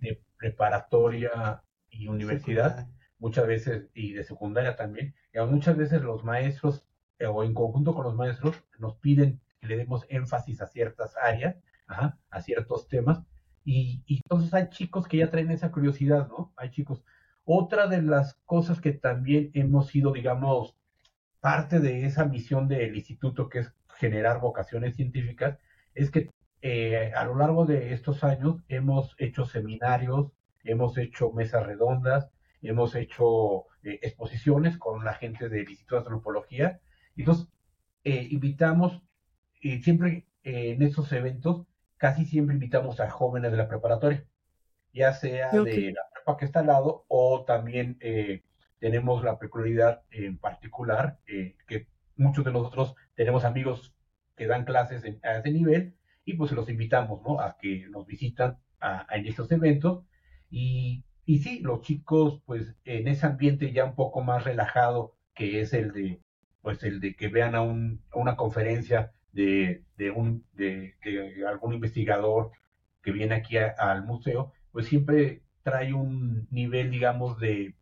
de 0.00 0.22
preparatoria 0.38 1.62
y 1.90 2.06
universidad, 2.06 2.88
muchas 3.18 3.46
veces, 3.48 3.88
y 3.92 4.12
de 4.12 4.22
secundaria 4.22 4.76
también, 4.76 5.14
y 5.34 5.38
muchas 5.40 5.76
veces 5.76 6.00
los 6.00 6.22
maestros, 6.22 6.86
eh, 7.18 7.26
o 7.26 7.42
en 7.42 7.54
conjunto 7.54 7.92
con 7.92 8.04
los 8.04 8.14
maestros, 8.14 8.54
nos 8.78 8.96
piden 8.98 9.40
que 9.60 9.66
le 9.66 9.76
demos 9.76 10.06
énfasis 10.08 10.62
a 10.62 10.68
ciertas 10.68 11.16
áreas, 11.16 11.56
a 11.88 12.40
ciertos 12.40 12.88
temas, 12.88 13.24
y, 13.64 14.02
y, 14.06 14.20
entonces 14.24 14.54
hay 14.54 14.68
chicos 14.70 15.08
que 15.08 15.16
ya 15.18 15.30
traen 15.30 15.50
esa 15.50 15.72
curiosidad, 15.72 16.28
¿no? 16.28 16.52
Hay 16.56 16.70
chicos. 16.70 17.02
Otra 17.44 17.88
de 17.88 18.00
las 18.00 18.34
cosas 18.44 18.80
que 18.80 18.92
también 18.92 19.50
hemos 19.54 19.88
sido, 19.88 20.12
digamos, 20.12 20.76
parte 21.46 21.78
de 21.78 22.04
esa 22.06 22.24
misión 22.24 22.66
del 22.66 22.96
instituto, 22.96 23.48
que 23.48 23.60
es 23.60 23.72
generar 24.00 24.40
vocaciones 24.40 24.96
científicas, 24.96 25.56
es 25.94 26.10
que 26.10 26.28
eh, 26.60 27.12
a 27.14 27.24
lo 27.24 27.36
largo 27.36 27.66
de 27.66 27.92
estos 27.92 28.24
años 28.24 28.64
hemos 28.66 29.14
hecho 29.18 29.44
seminarios, 29.44 30.32
hemos 30.64 30.98
hecho 30.98 31.30
mesas 31.30 31.64
redondas, 31.64 32.32
hemos 32.62 32.96
hecho 32.96 33.66
eh, 33.84 34.00
exposiciones 34.02 34.76
con 34.76 35.04
la 35.04 35.14
gente 35.14 35.48
del 35.48 35.70
Instituto 35.70 35.94
de 35.94 36.00
Antropología. 36.00 36.80
Entonces, 37.16 37.46
eh, 38.02 38.26
invitamos, 38.28 39.00
y 39.60 39.80
siempre 39.84 40.26
eh, 40.42 40.72
en 40.72 40.82
esos 40.82 41.12
eventos, 41.12 41.64
casi 41.96 42.24
siempre 42.24 42.56
invitamos 42.56 42.98
a 42.98 43.08
jóvenes 43.08 43.52
de 43.52 43.58
la 43.58 43.68
preparatoria, 43.68 44.24
ya 44.92 45.12
sea 45.12 45.52
de 45.52 45.92
la 45.92 46.36
que 46.36 46.44
está 46.44 46.58
al 46.58 46.66
lado, 46.66 47.04
o 47.06 47.44
también 47.44 47.98
eh, 48.00 48.42
tenemos 48.86 49.24
la 49.24 49.36
peculiaridad 49.40 50.02
en 50.12 50.38
particular 50.38 51.18
eh, 51.26 51.56
que 51.66 51.88
muchos 52.16 52.44
de 52.44 52.52
nosotros 52.52 52.94
tenemos 53.16 53.44
amigos 53.44 53.96
que 54.36 54.46
dan 54.46 54.64
clases 54.64 55.02
a 55.24 55.38
ese 55.38 55.50
nivel 55.50 55.96
y 56.24 56.34
pues 56.34 56.52
los 56.52 56.68
invitamos 56.68 57.20
¿no? 57.26 57.40
a 57.40 57.56
que 57.60 57.88
nos 57.88 58.06
visitan 58.06 58.58
en 59.10 59.26
estos 59.26 59.50
eventos 59.50 60.04
y, 60.50 61.02
y 61.24 61.38
sí, 61.40 61.58
los 61.62 61.82
chicos 61.82 62.40
pues 62.46 62.76
en 62.84 63.08
ese 63.08 63.26
ambiente 63.26 63.72
ya 63.72 63.84
un 63.84 63.96
poco 63.96 64.22
más 64.22 64.44
relajado 64.44 65.16
que 65.34 65.60
es 65.60 65.72
el 65.72 65.90
de 65.90 66.20
pues 66.62 66.84
el 66.84 67.00
de 67.00 67.16
que 67.16 67.26
vean 67.26 67.56
a, 67.56 67.62
un, 67.62 68.04
a 68.12 68.18
una 68.18 68.36
conferencia 68.36 69.12
de, 69.32 69.82
de, 69.96 70.12
un, 70.12 70.44
de, 70.52 70.94
algún 71.48 71.74
investigador 71.74 72.52
que 73.02 73.10
viene 73.10 73.34
aquí 73.34 73.56
al 73.56 74.04
museo, 74.04 74.52
pues 74.70 74.86
siempre 74.86 75.42
trae 75.64 75.92
un 75.92 76.46
nivel, 76.50 76.90
digamos, 76.90 77.38
de, 77.38 77.74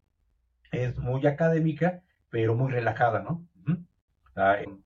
es 0.83 0.99
muy 0.99 1.27
académica, 1.27 2.03
pero 2.31 2.55
muy 2.55 2.73
relajada, 2.73 3.21
¿no? 3.21 3.47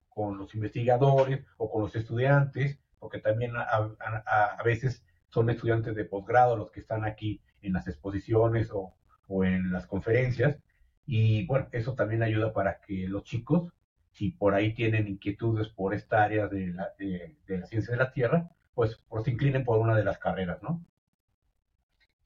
con 0.08 0.36
los 0.36 0.54
investigadores 0.54 1.44
o 1.56 1.70
con 1.70 1.82
los 1.82 1.94
estudiantes, 1.94 2.78
porque 2.98 3.20
también 3.20 3.52
a, 3.56 3.64
a, 3.66 4.62
veces 4.64 5.04
son 5.28 5.48
estudiantes 5.48 5.94
de 5.94 6.04
posgrado 6.04 6.56
los 6.56 6.70
que 6.70 6.80
están 6.80 7.04
aquí 7.04 7.40
en 7.62 7.72
las 7.72 7.86
exposiciones 7.86 8.70
o, 8.72 8.94
o 9.28 9.44
en 9.44 9.72
las 9.72 9.86
conferencias. 9.86 10.58
Y 11.06 11.46
bueno, 11.46 11.68
eso 11.72 11.94
también 11.94 12.22
ayuda 12.22 12.52
para 12.52 12.80
que 12.80 13.06
los 13.08 13.22
chicos 13.24 13.72
si 14.18 14.32
por 14.32 14.54
ahí 14.54 14.74
tienen 14.74 15.06
inquietudes 15.06 15.68
por 15.68 15.94
esta 15.94 16.24
área 16.24 16.48
de 16.48 16.72
la, 16.72 16.92
de, 16.98 17.36
la 17.46 17.66
ciencia 17.66 17.92
de 17.92 17.98
la 17.98 18.12
Tierra, 18.12 18.50
pues, 18.74 19.00
pues 19.08 19.22
se 19.22 19.30
inclinen 19.30 19.64
por 19.64 19.78
una 19.78 19.94
de 19.94 20.02
las 20.02 20.18
carreras, 20.18 20.60
¿no? 20.60 20.84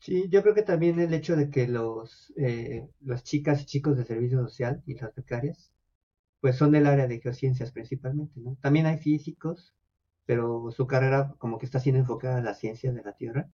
Sí, 0.03 0.29
yo 0.31 0.43
creo 0.43 0.53
que 0.53 0.65
también 0.65 0.99
el 0.99 1.15
hecho 1.15 1.37
de 1.37 1.49
que 1.49 1.69
los, 1.69 2.33
eh, 2.37 2.89
las 3.03 3.23
chicas 3.23 3.63
y 3.63 3.67
chicos 3.67 3.97
de 3.97 4.05
servicio 4.05 4.41
social 4.43 4.83
y 4.85 4.95
las 4.99 5.15
becarias, 5.15 5.73
pues 6.41 6.57
son 6.57 6.73
del 6.73 6.89
área 6.89 7.07
de 7.07 7.21
geociencias 7.21 7.71
principalmente, 7.71 8.41
¿no? 8.41 8.57
También 8.61 8.87
hay 8.87 8.99
físicos, 8.99 9.77
pero 10.27 10.73
su 10.73 10.89
carrera 10.89 11.37
como 11.39 11.57
que 11.59 11.67
está 11.67 11.79
siendo 11.79 12.01
enfocada 12.01 12.39
a 12.39 12.43
la 12.43 12.55
ciencia 12.55 12.93
de 12.93 13.01
la 13.01 13.13
Tierra. 13.13 13.49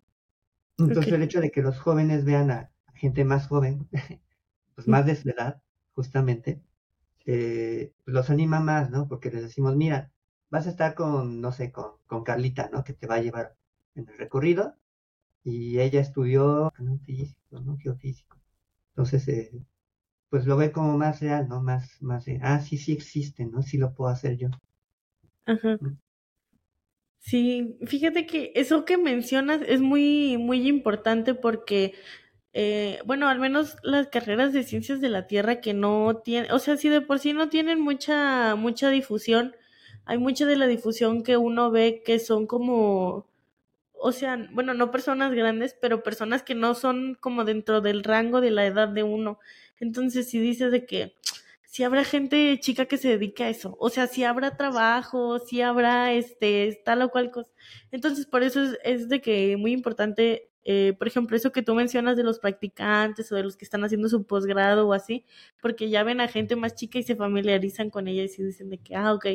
Entonces 0.77 1.11
el 1.11 1.23
hecho 1.23 1.41
de 1.41 1.51
que 1.51 1.61
los 1.61 1.79
jóvenes 1.79 2.23
vean 2.23 2.49
a, 2.51 2.71
gente 2.93 3.25
más 3.25 3.47
joven, 3.47 3.89
pues 4.75 4.87
más 4.87 5.05
de 5.05 5.17
su 5.17 5.29
edad, 5.29 5.61
justamente, 5.95 6.61
eh, 7.25 7.91
pues, 8.05 8.13
los 8.15 8.29
anima 8.29 8.61
más, 8.61 8.89
¿no? 8.89 9.09
Porque 9.09 9.31
les 9.31 9.43
decimos, 9.43 9.75
mira, 9.75 10.13
vas 10.49 10.65
a 10.67 10.69
estar 10.69 10.95
con, 10.95 11.41
no 11.41 11.51
sé, 11.51 11.73
con, 11.73 11.97
con 12.07 12.23
Carlita, 12.23 12.69
¿no? 12.71 12.85
Que 12.85 12.93
te 12.93 13.05
va 13.05 13.15
a 13.15 13.21
llevar 13.21 13.57
en 13.95 14.07
el 14.07 14.17
recorrido 14.17 14.77
y 15.47 15.79
ella 15.79 16.01
estudió 16.01 16.71
físico, 17.05 17.59
¿no? 17.61 17.77
Geofísico. 17.77 18.37
Entonces, 18.89 19.27
eh, 19.27 19.51
pues 20.29 20.45
lo 20.45 20.57
ve 20.57 20.71
como 20.71 20.97
más 20.97 21.19
real, 21.21 21.47
¿no? 21.47 21.61
Más, 21.61 22.01
más 22.01 22.25
de, 22.25 22.39
ah, 22.41 22.59
sí, 22.59 22.77
sí 22.77 22.91
existe, 22.91 23.45
¿no? 23.45 23.61
Sí 23.61 23.77
lo 23.77 23.93
puedo 23.93 24.09
hacer 24.09 24.37
yo. 24.37 24.49
Ajá. 25.45 25.77
Mm. 25.79 25.97
Sí, 27.19 27.77
fíjate 27.85 28.25
que 28.25 28.51
eso 28.55 28.85
que 28.85 28.97
mencionas 28.97 29.61
es 29.67 29.81
muy, 29.81 30.37
muy 30.37 30.67
importante 30.67 31.33
porque 31.33 31.93
eh, 32.59 32.99
bueno, 33.05 33.27
al 33.27 33.39
menos 33.39 33.77
las 33.83 34.07
carreras 34.07 34.51
de 34.51 34.63
ciencias 34.63 34.99
de 34.99 35.09
la 35.09 35.27
Tierra 35.27 35.61
que 35.61 35.75
no 35.75 36.21
tienen, 36.23 36.51
o 36.51 36.57
sea, 36.57 36.75
si 36.75 36.89
de 36.89 37.01
por 37.01 37.19
sí 37.19 37.31
no 37.31 37.49
tienen 37.49 37.79
mucha, 37.79 38.55
mucha 38.55 38.89
difusión, 38.89 39.55
hay 40.05 40.17
mucha 40.17 40.47
de 40.47 40.55
la 40.55 40.65
difusión 40.65 41.21
que 41.21 41.37
uno 41.37 41.69
ve 41.69 42.01
que 42.03 42.17
son 42.17 42.47
como, 42.47 43.27
o 43.99 44.11
sea, 44.11 44.47
bueno, 44.51 44.73
no 44.73 44.91
personas 44.91 45.33
grandes, 45.33 45.75
pero 45.79 46.03
personas 46.03 46.43
que 46.43 46.55
no 46.55 46.75
son 46.75 47.15
como 47.19 47.45
dentro 47.45 47.81
del 47.81 48.03
rango 48.03 48.41
de 48.41 48.51
la 48.51 48.65
edad 48.65 48.87
de 48.87 49.03
uno. 49.03 49.39
Entonces, 49.79 50.29
si 50.29 50.39
dices 50.39 50.71
de 50.71 50.85
que 50.85 51.15
si 51.63 51.83
habrá 51.83 52.03
gente 52.03 52.59
chica 52.59 52.85
que 52.85 52.97
se 52.97 53.09
dedique 53.09 53.43
a 53.43 53.49
eso, 53.49 53.77
o 53.79 53.89
sea, 53.89 54.07
si 54.07 54.23
habrá 54.23 54.57
trabajo, 54.57 55.39
si 55.39 55.61
habrá 55.61 56.13
este, 56.13 56.81
tal 56.85 57.01
o 57.03 57.09
cual 57.09 57.31
cosa. 57.31 57.51
Entonces, 57.91 58.25
por 58.25 58.43
eso 58.43 58.63
es, 58.63 58.77
es 58.83 59.09
de 59.09 59.21
que 59.21 59.57
muy 59.57 59.73
importante 59.73 60.49
eh, 60.69 60.93
por 60.99 61.07
ejemplo, 61.07 61.37
eso 61.37 61.53
que 61.53 61.61
tú 61.61 61.73
mencionas 61.75 62.17
de 62.17 62.23
los 62.23 62.39
practicantes 62.39 63.31
o 63.31 63.35
de 63.35 63.43
los 63.43 63.55
que 63.55 63.63
están 63.63 63.85
haciendo 63.85 64.09
su 64.09 64.25
posgrado 64.25 64.85
o 64.85 64.91
así, 64.91 65.23
porque 65.61 65.89
ya 65.89 66.03
ven 66.03 66.19
a 66.19 66.27
gente 66.27 66.57
más 66.57 66.75
chica 66.75 66.99
y 66.99 67.03
se 67.03 67.15
familiarizan 67.15 67.89
con 67.89 68.09
ella 68.09 68.23
y 68.23 68.43
dicen 68.43 68.69
de 68.69 68.77
que, 68.77 68.93
ah, 68.93 69.13
ok, 69.13 69.27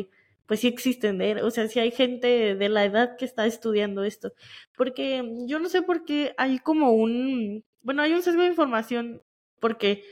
pues 0.47 0.61
sí 0.61 0.69
existen, 0.69 1.21
¿eh? 1.23 1.43
o 1.43 1.51
sea, 1.51 1.69
sí 1.69 1.81
hay 1.81 1.91
gente 1.91 2.55
de 2.55 2.69
la 2.69 2.85
edad 2.85 3.17
que 3.17 3.25
está 3.25 3.47
estudiando 3.47 4.05
esto, 4.05 4.33
porque 4.77 5.23
yo 5.47 5.59
no 5.59 5.69
sé 5.69 5.83
por 5.83 6.05
qué 6.05 6.35
hay 6.37 6.59
como 6.59 6.93
un, 6.93 7.65
bueno, 7.83 8.03
hay 8.03 8.13
un 8.13 8.23
sesgo 8.23 8.43
de 8.43 8.49
información, 8.49 9.23
porque 9.61 10.05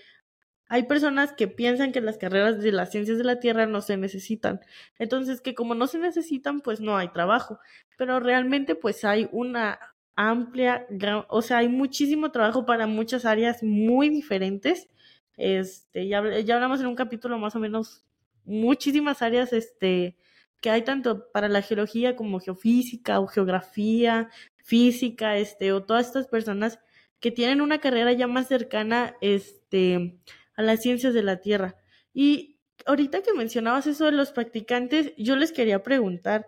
hay 0.70 0.84
personas 0.84 1.32
que 1.32 1.48
piensan 1.48 1.90
que 1.90 2.00
las 2.00 2.16
carreras 2.16 2.62
de 2.62 2.70
las 2.70 2.92
ciencias 2.92 3.18
de 3.18 3.24
la 3.24 3.40
Tierra 3.40 3.66
no 3.66 3.80
se 3.82 3.96
necesitan. 3.96 4.60
Entonces, 5.00 5.40
que 5.40 5.56
como 5.56 5.74
no 5.74 5.88
se 5.88 5.98
necesitan, 5.98 6.60
pues 6.60 6.80
no 6.80 6.96
hay 6.96 7.08
trabajo. 7.08 7.58
Pero 7.98 8.20
realmente, 8.20 8.76
pues 8.76 9.04
hay 9.04 9.28
una 9.32 9.80
amplia, 10.14 10.86
o 11.28 11.42
sea, 11.42 11.58
hay 11.58 11.68
muchísimo 11.68 12.30
trabajo 12.30 12.66
para 12.66 12.86
muchas 12.86 13.24
áreas 13.24 13.64
muy 13.64 14.10
diferentes. 14.10 14.88
Este, 15.36 16.06
ya, 16.06 16.22
ya 16.38 16.54
hablamos 16.54 16.80
en 16.80 16.86
un 16.86 16.94
capítulo 16.94 17.36
más 17.38 17.56
o 17.56 17.58
menos 17.58 18.04
muchísimas 18.44 19.22
áreas 19.22 19.52
este 19.52 20.16
que 20.60 20.70
hay 20.70 20.82
tanto 20.82 21.30
para 21.32 21.48
la 21.48 21.62
geología 21.62 22.16
como 22.16 22.38
geofísica 22.40 23.18
o 23.20 23.26
geografía, 23.26 24.28
física, 24.58 25.38
este 25.38 25.72
o 25.72 25.82
todas 25.84 26.06
estas 26.06 26.26
personas 26.26 26.78
que 27.18 27.30
tienen 27.30 27.60
una 27.60 27.80
carrera 27.80 28.12
ya 28.12 28.26
más 28.26 28.48
cercana 28.48 29.16
este 29.20 30.18
a 30.54 30.62
las 30.62 30.80
ciencias 30.80 31.14
de 31.14 31.22
la 31.22 31.40
Tierra. 31.40 31.76
Y 32.12 32.58
ahorita 32.86 33.22
que 33.22 33.32
mencionabas 33.34 33.86
eso 33.86 34.06
de 34.06 34.12
los 34.12 34.32
practicantes, 34.32 35.12
yo 35.16 35.36
les 35.36 35.52
quería 35.52 35.82
preguntar, 35.82 36.46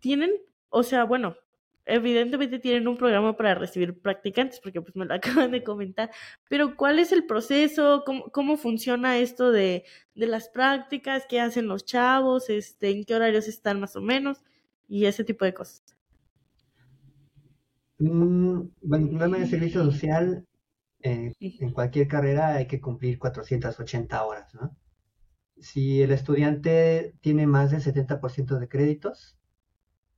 ¿tienen, 0.00 0.32
o 0.68 0.82
sea, 0.82 1.04
bueno, 1.04 1.36
evidentemente 1.86 2.58
tienen 2.58 2.88
un 2.88 2.96
programa 2.96 3.36
para 3.36 3.54
recibir 3.54 4.00
practicantes, 4.00 4.60
porque 4.60 4.80
pues 4.80 4.96
me 4.96 5.04
lo 5.04 5.14
acaban 5.44 5.50
de 5.50 5.62
comentar, 5.62 6.10
pero 6.48 6.76
¿cuál 6.76 6.98
es 6.98 7.12
el 7.12 7.26
proceso? 7.26 8.02
¿Cómo, 8.06 8.30
cómo 8.30 8.56
funciona 8.56 9.18
esto 9.18 9.52
de, 9.52 9.84
de, 10.14 10.26
las 10.26 10.48
prácticas? 10.48 11.24
¿Qué 11.28 11.40
hacen 11.40 11.66
los 11.66 11.84
chavos? 11.84 12.50
Este, 12.50 12.90
¿En 12.90 13.04
qué 13.04 13.14
horarios 13.14 13.48
están 13.48 13.80
más 13.80 13.96
o 13.96 14.00
menos? 14.00 14.42
Y 14.88 15.06
ese 15.06 15.24
tipo 15.24 15.44
de 15.44 15.54
cosas. 15.54 15.82
Mm, 17.98 18.68
bueno, 18.82 19.04
el 19.04 19.10
programa 19.10 19.38
de 19.38 19.46
servicio 19.46 19.84
social, 19.84 20.46
eh, 21.02 21.32
en 21.40 21.72
cualquier 21.72 22.08
carrera 22.08 22.54
hay 22.54 22.66
que 22.66 22.80
cumplir 22.80 23.18
480 23.18 24.24
horas, 24.24 24.54
¿no? 24.54 24.76
Si 25.60 26.02
el 26.02 26.10
estudiante 26.10 27.14
tiene 27.20 27.46
más 27.46 27.70
del 27.70 27.80
70% 27.80 28.58
de 28.58 28.68
créditos, 28.68 29.38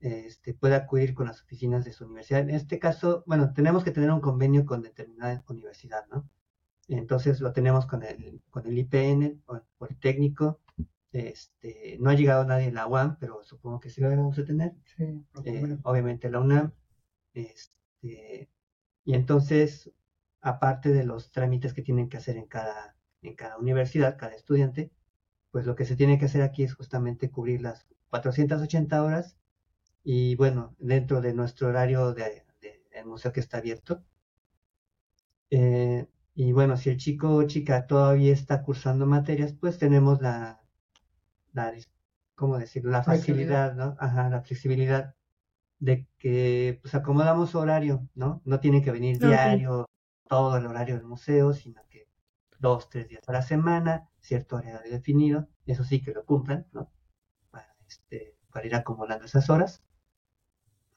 este, 0.00 0.54
puede 0.54 0.74
acudir 0.74 1.14
con 1.14 1.26
las 1.26 1.42
oficinas 1.42 1.84
de 1.84 1.92
su 1.92 2.04
universidad. 2.04 2.40
En 2.42 2.50
este 2.50 2.78
caso, 2.78 3.24
bueno, 3.26 3.52
tenemos 3.52 3.84
que 3.84 3.90
tener 3.90 4.10
un 4.10 4.20
convenio 4.20 4.64
con 4.66 4.82
determinada 4.82 5.42
universidad, 5.48 6.06
¿no? 6.10 6.28
Entonces 6.88 7.40
lo 7.40 7.52
tenemos 7.52 7.86
con 7.86 8.02
el, 8.02 8.42
con 8.50 8.66
el 8.66 8.78
IPN, 8.78 9.42
o 9.46 9.56
el 9.56 9.62
Politécnico. 9.78 10.60
Este, 11.12 11.96
no 11.98 12.10
ha 12.10 12.14
llegado 12.14 12.44
nadie 12.44 12.66
en 12.66 12.74
la 12.74 12.86
UAM, 12.86 13.18
pero 13.18 13.42
supongo 13.42 13.80
que 13.80 13.90
sí 13.90 14.00
lo 14.00 14.10
vamos 14.10 14.38
a 14.38 14.44
tener. 14.44 14.74
Eh, 15.44 15.78
obviamente 15.82 16.30
la 16.30 16.40
UNAM. 16.40 16.72
Este, 17.34 18.50
y 19.04 19.14
entonces, 19.14 19.92
aparte 20.40 20.90
de 20.92 21.04
los 21.04 21.32
trámites 21.32 21.74
que 21.74 21.82
tienen 21.82 22.08
que 22.08 22.18
hacer 22.18 22.36
en 22.36 22.46
cada, 22.46 22.96
en 23.22 23.34
cada 23.34 23.58
universidad, 23.58 24.18
cada 24.18 24.34
estudiante, 24.34 24.92
pues 25.50 25.66
lo 25.66 25.74
que 25.74 25.86
se 25.86 25.96
tiene 25.96 26.18
que 26.18 26.26
hacer 26.26 26.42
aquí 26.42 26.62
es 26.62 26.74
justamente 26.74 27.30
cubrir 27.30 27.62
las 27.62 27.86
480 28.10 29.02
horas 29.02 29.36
y 30.08 30.36
bueno, 30.36 30.76
dentro 30.78 31.20
de 31.20 31.34
nuestro 31.34 31.66
horario 31.66 32.12
del 32.14 32.44
de, 32.60 33.04
museo 33.04 33.32
que 33.32 33.40
está 33.40 33.58
abierto. 33.58 34.04
Eh, 35.50 36.06
y 36.32 36.52
bueno, 36.52 36.76
si 36.76 36.90
el 36.90 36.96
chico 36.96 37.34
o 37.34 37.42
chica 37.42 37.88
todavía 37.88 38.32
está 38.32 38.62
cursando 38.62 39.04
materias, 39.04 39.52
pues 39.52 39.78
tenemos 39.78 40.22
la, 40.22 40.62
la 41.52 41.74
¿cómo 42.36 42.56
decirlo? 42.56 42.92
La 42.92 43.02
facilidad, 43.02 43.74
¿no? 43.74 43.96
Ajá, 43.98 44.28
la 44.28 44.42
flexibilidad 44.42 45.16
de 45.80 46.06
que 46.18 46.78
pues 46.82 46.94
acomodamos 46.94 47.56
horario, 47.56 48.08
¿no? 48.14 48.42
No 48.44 48.60
tiene 48.60 48.82
que 48.82 48.92
venir 48.92 49.18
diario 49.18 49.86
todo 50.28 50.56
el 50.56 50.66
horario 50.66 50.94
del 50.94 51.06
museo, 51.06 51.52
sino 51.52 51.82
que 51.90 52.08
dos, 52.60 52.90
tres 52.90 53.08
días 53.08 53.28
a 53.28 53.32
la 53.32 53.42
semana, 53.42 54.08
cierto 54.20 54.54
horario 54.54 54.88
definido, 54.88 55.48
eso 55.66 55.82
sí 55.82 56.00
que 56.00 56.12
lo 56.12 56.24
cumplan, 56.24 56.68
¿no? 56.70 56.92
Para, 57.50 57.74
este, 57.88 58.36
para 58.52 58.66
ir 58.66 58.76
acomodando 58.76 59.24
esas 59.24 59.50
horas 59.50 59.82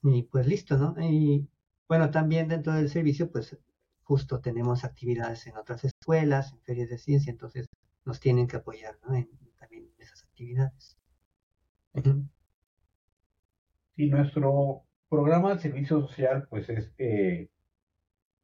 y 0.03 0.23
pues 0.23 0.47
listo, 0.47 0.77
¿no? 0.77 0.95
Y 0.99 1.47
bueno, 1.87 2.11
también 2.11 2.47
dentro 2.47 2.73
del 2.73 2.89
servicio, 2.89 3.31
pues 3.31 3.57
justo 4.03 4.39
tenemos 4.41 4.83
actividades 4.83 5.45
en 5.47 5.57
otras 5.57 5.83
escuelas, 5.85 6.53
en 6.53 6.61
ferias 6.61 6.89
de 6.89 6.97
ciencia, 6.97 7.31
entonces 7.31 7.67
nos 8.05 8.19
tienen 8.19 8.47
que 8.47 8.57
apoyar, 8.57 8.97
¿no? 9.07 9.15
En, 9.15 9.29
también 9.59 9.83
en 9.83 10.01
esas 10.01 10.23
actividades. 10.23 10.97
Y 13.95 14.09
nuestro 14.09 14.83
programa 15.09 15.53
de 15.53 15.59
servicio 15.59 16.01
social, 16.01 16.47
pues 16.49 16.69
es, 16.69 16.93
eh, 16.97 17.49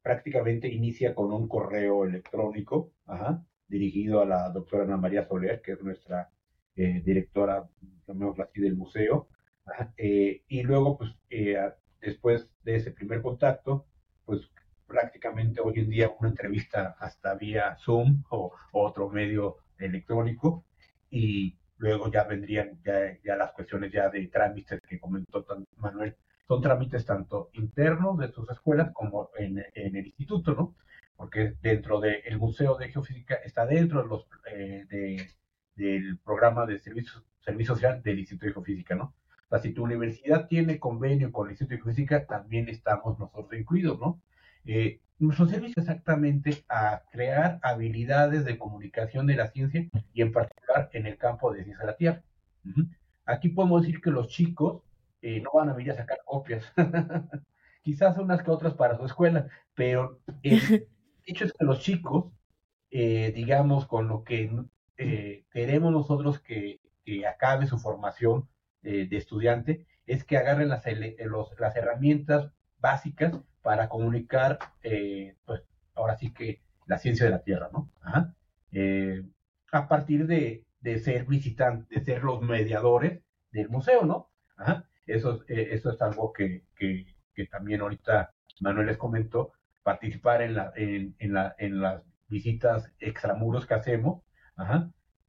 prácticamente 0.02 0.68
inicia 0.68 1.16
con 1.16 1.32
un 1.32 1.48
correo 1.48 2.04
electrónico 2.04 2.92
dirigido 3.66 4.20
a 4.20 4.24
la 4.24 4.50
doctora 4.50 4.84
Ana 4.84 4.96
María 4.96 5.26
Soler, 5.26 5.60
que 5.62 5.72
es 5.72 5.82
nuestra 5.82 6.30
eh, 6.76 7.02
directora, 7.04 7.68
llamémosla 8.06 8.44
así, 8.44 8.60
del 8.60 8.76
museo. 8.76 9.28
Eh, 9.96 10.42
y 10.48 10.62
luego, 10.62 10.98
pues, 10.98 11.10
eh, 11.30 11.56
después 12.00 12.48
de 12.62 12.76
ese 12.76 12.92
primer 12.92 13.22
contacto, 13.22 13.86
pues 14.24 14.50
prácticamente 14.86 15.60
hoy 15.60 15.80
en 15.80 15.90
día 15.90 16.12
una 16.20 16.28
entrevista 16.30 16.96
hasta 17.00 17.34
vía 17.34 17.76
Zoom 17.76 18.22
o, 18.30 18.52
otro 18.72 19.08
medio 19.08 19.58
electrónico 19.78 20.64
y 21.10 21.56
luego 21.78 22.10
ya 22.10 22.24
vendrían 22.24 22.80
ya, 22.84 23.36
las 23.36 23.52
cuestiones 23.52 23.92
ya 23.92 24.08
de 24.08 24.26
trámites 24.28 24.80
que 24.88 25.00
comentó 25.00 25.44
Manuel. 25.76 26.16
Son 26.46 26.60
trámites 26.62 27.04
tanto 27.04 27.50
internos 27.54 28.18
de 28.18 28.30
sus 28.30 28.48
escuelas 28.50 28.92
como 28.92 29.30
en, 29.36 29.64
el 29.74 30.06
instituto, 30.06 30.54
¿no? 30.54 30.76
Porque 31.16 31.54
dentro 31.60 32.00
del 32.00 32.38
Museo 32.38 32.76
de 32.76 32.88
Geofísica 32.90 33.36
está 33.36 33.66
dentro 33.66 34.02
de 34.02 34.08
los, 34.08 34.28
de, 34.44 35.26
del 35.74 36.18
programa 36.18 36.66
de 36.66 36.78
servicio, 36.78 37.24
servicio 37.40 37.74
social 37.74 38.02
del 38.02 38.20
Instituto 38.20 38.46
de 38.46 38.52
Geofísica, 38.52 38.94
¿no? 38.94 39.14
O 39.46 39.48
sea, 39.50 39.58
si 39.60 39.72
tu 39.72 39.84
universidad 39.84 40.48
tiene 40.48 40.80
convenio 40.80 41.30
con 41.32 41.46
el 41.46 41.52
Instituto 41.52 41.76
de 41.76 41.82
Geofísica, 41.82 42.26
también 42.26 42.68
estamos 42.68 43.18
nosotros 43.18 43.58
incluidos, 43.58 43.98
¿no? 44.00 44.20
Eh, 44.64 45.00
nuestro 45.18 45.46
servicio 45.46 45.80
exactamente 45.80 46.64
a 46.68 47.02
crear 47.10 47.58
habilidades 47.62 48.44
de 48.44 48.58
comunicación 48.58 49.26
de 49.26 49.36
la 49.36 49.48
ciencia 49.48 49.88
y 50.12 50.22
en 50.22 50.32
particular 50.32 50.90
en 50.92 51.06
el 51.06 51.16
campo 51.16 51.52
de 51.52 51.64
ciencia 51.64 51.84
de 51.84 51.92
la 51.92 51.96
Tierra. 51.96 52.22
Aquí 53.24 53.48
podemos 53.48 53.82
decir 53.82 54.00
que 54.00 54.10
los 54.10 54.28
chicos 54.28 54.82
eh, 55.22 55.40
no 55.40 55.50
van 55.54 55.70
a 55.70 55.72
venir 55.72 55.92
a 55.92 55.96
sacar 55.96 56.18
copias, 56.24 56.64
quizás 57.82 58.18
unas 58.18 58.42
que 58.42 58.50
otras 58.50 58.74
para 58.74 58.96
su 58.96 59.06
escuela, 59.06 59.48
pero 59.74 60.20
el 60.42 60.88
hecho 61.24 61.44
es 61.44 61.52
que 61.52 61.64
los 61.64 61.80
chicos, 61.80 62.32
eh, 62.90 63.32
digamos, 63.34 63.86
con 63.86 64.08
lo 64.08 64.24
que 64.24 64.50
eh, 64.98 65.44
queremos 65.50 65.92
nosotros 65.92 66.40
que, 66.40 66.80
acabe 67.28 67.68
su 67.68 67.78
formación 67.78 68.48
de 68.86 69.16
estudiante, 69.16 69.86
es 70.06 70.24
que 70.24 70.36
agarren 70.36 70.68
las, 70.68 70.84
las 71.58 71.76
herramientas 71.76 72.52
básicas 72.78 73.34
para 73.62 73.88
comunicar, 73.88 74.58
eh, 74.82 75.36
pues 75.44 75.62
ahora 75.94 76.16
sí 76.16 76.32
que 76.32 76.62
la 76.86 76.98
ciencia 76.98 77.26
de 77.26 77.32
la 77.32 77.42
Tierra, 77.42 77.68
¿no? 77.72 77.90
Eh, 78.70 79.24
a 79.72 79.88
partir 79.88 80.26
de, 80.26 80.64
ser 81.02 81.24
visitantes, 81.24 81.88
de 81.88 82.04
ser 82.04 82.22
los 82.22 82.40
mediadores 82.42 83.22
del 83.50 83.68
museo, 83.68 84.04
¿no? 84.04 84.30
Eso, 85.06 85.44
eso 85.48 85.90
es 85.90 86.00
algo 86.00 86.32
que, 86.32 86.62
también 87.50 87.80
ahorita 87.80 88.32
Manuel 88.60 88.86
les 88.86 88.96
comentó, 88.96 89.52
participar 89.82 90.42
en, 90.42 90.54
la, 90.54 90.72
en, 90.76 91.14
la, 91.32 91.54
en 91.58 91.80
las 91.80 92.02
visitas 92.28 92.92
extramuros 93.00 93.66
que 93.66 93.74
hacemos, 93.74 94.22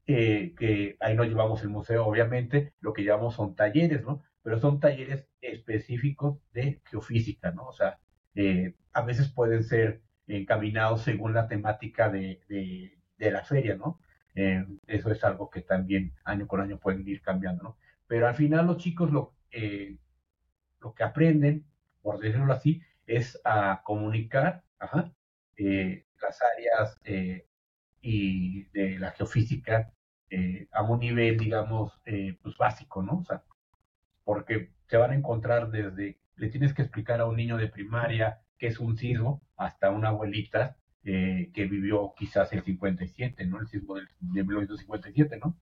eh, 0.09 0.55
que 0.57 0.95
ahí 1.01 1.15
nos 1.15 1.27
llevamos 1.27 1.61
el 1.63 1.69
museo, 1.69 2.05
obviamente, 2.05 2.73
lo 2.79 2.93
que 2.93 3.03
llevamos 3.03 3.35
son 3.35 3.55
talleres, 3.55 4.03
¿no? 4.03 4.23
Pero 4.41 4.57
son 4.57 4.79
talleres 4.79 5.27
específicos 5.41 6.39
de 6.53 6.81
geofísica, 6.85 7.51
¿no? 7.51 7.65
O 7.67 7.73
sea, 7.73 7.99
eh, 8.33 8.75
a 8.93 9.01
veces 9.01 9.27
pueden 9.27 9.65
ser 9.65 10.01
encaminados 10.27 11.01
según 11.01 11.33
la 11.33 11.49
temática 11.49 12.09
de, 12.09 12.39
la 13.17 13.43
feria, 13.43 13.75
¿no? 13.75 13.99
Eh, 14.33 14.65
eso 14.87 15.11
es 15.11 15.21
algo 15.25 15.49
que 15.49 15.61
también 15.61 16.13
año 16.23 16.47
con 16.47 16.61
año 16.61 16.79
pueden 16.79 17.05
ir 17.05 17.21
cambiando, 17.21 17.63
¿no? 17.63 17.77
Pero 18.07 18.27
al 18.27 18.35
final 18.35 18.65
los 18.65 18.77
chicos 18.77 19.11
lo, 19.11 19.35
lo 20.79 20.93
que 20.93 21.03
aprenden, 21.03 21.65
por 22.01 22.19
decirlo 22.19 22.53
así, 22.53 22.81
es 23.05 23.41
a 23.43 23.81
comunicar 23.83 24.63
las 25.59 26.41
áreas 26.55 26.97
y 28.01 28.63
de 28.69 28.99
la 28.99 29.11
geofísica 29.11 29.91
eh, 30.29 30.67
a 30.71 30.83
un 30.83 30.99
nivel, 30.99 31.37
digamos, 31.37 31.93
eh, 32.05 32.37
pues 32.41 32.57
básico, 32.57 33.01
¿no? 33.01 33.19
O 33.19 33.23
sea, 33.23 33.43
porque 34.23 34.71
se 34.87 34.97
van 34.97 35.11
a 35.11 35.15
encontrar 35.15 35.71
desde, 35.71 36.19
le 36.35 36.49
tienes 36.49 36.73
que 36.73 36.81
explicar 36.81 37.21
a 37.21 37.25
un 37.25 37.37
niño 37.37 37.57
de 37.57 37.67
primaria 37.67 38.41
qué 38.57 38.67
es 38.67 38.79
un 38.79 38.97
sismo, 38.97 39.41
hasta 39.55 39.89
una 39.89 40.09
abuelita 40.09 40.77
eh, 41.03 41.51
que 41.53 41.65
vivió 41.65 42.13
quizás 42.17 42.51
el 42.53 42.63
57, 42.63 43.45
¿no? 43.45 43.59
El 43.59 43.67
sismo 43.67 43.95
del, 43.95 44.07
de 44.19 44.43
1957, 44.43 45.37
¿no? 45.37 45.57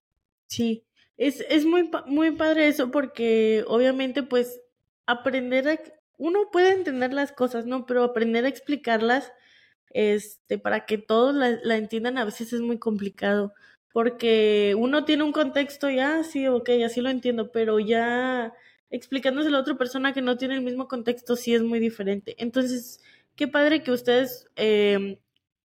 Sí, 0.48 0.86
es, 1.18 1.46
es 1.50 1.66
muy, 1.66 1.90
muy 2.08 2.32
padre 2.32 2.68
eso 2.68 2.92
porque 2.92 3.64
obviamente 3.68 4.24
pues 4.24 4.62
aprender 5.06 5.68
a, 5.70 5.80
uno 6.18 6.50
puede 6.52 6.74
entender 6.74 7.14
las 7.14 7.32
cosas, 7.32 7.66
¿no? 7.66 7.86
Pero 7.86 8.04
aprender 8.04 8.46
a 8.46 8.50
explicarlas 8.50 9.32
este, 9.90 10.58
para 10.58 10.86
que 10.86 10.98
todos 10.98 11.36
la, 11.36 11.78
entiendan 11.78 12.18
a 12.18 12.26
veces 12.26 12.54
es 12.54 12.62
muy 12.62 12.80
complicado, 12.80 13.54
porque 13.96 14.76
uno 14.78 15.06
tiene 15.06 15.24
un 15.24 15.32
contexto 15.32 15.90
ya, 15.90 16.22
sí, 16.26 16.50
ok, 16.50 16.70
así 16.86 17.00
lo 17.00 17.10
entiendo, 17.10 17.54
pero 17.54 17.80
ya 17.80 18.54
explicándose 18.90 19.48
a 19.48 19.52
la 19.52 19.60
otra 19.62 19.76
persona 19.76 20.12
que 20.12 20.22
no 20.22 20.36
tiene 20.36 20.56
el 20.56 20.64
mismo 20.64 20.90
contexto 20.90 21.38
sí 21.38 21.56
es 21.56 21.64
muy 21.64 21.80
diferente. 21.80 22.36
Entonces, 22.38 23.00
qué 23.38 23.48
padre 23.48 23.84
que 23.84 23.92
ustedes 23.92 24.50
eh, 24.58 25.22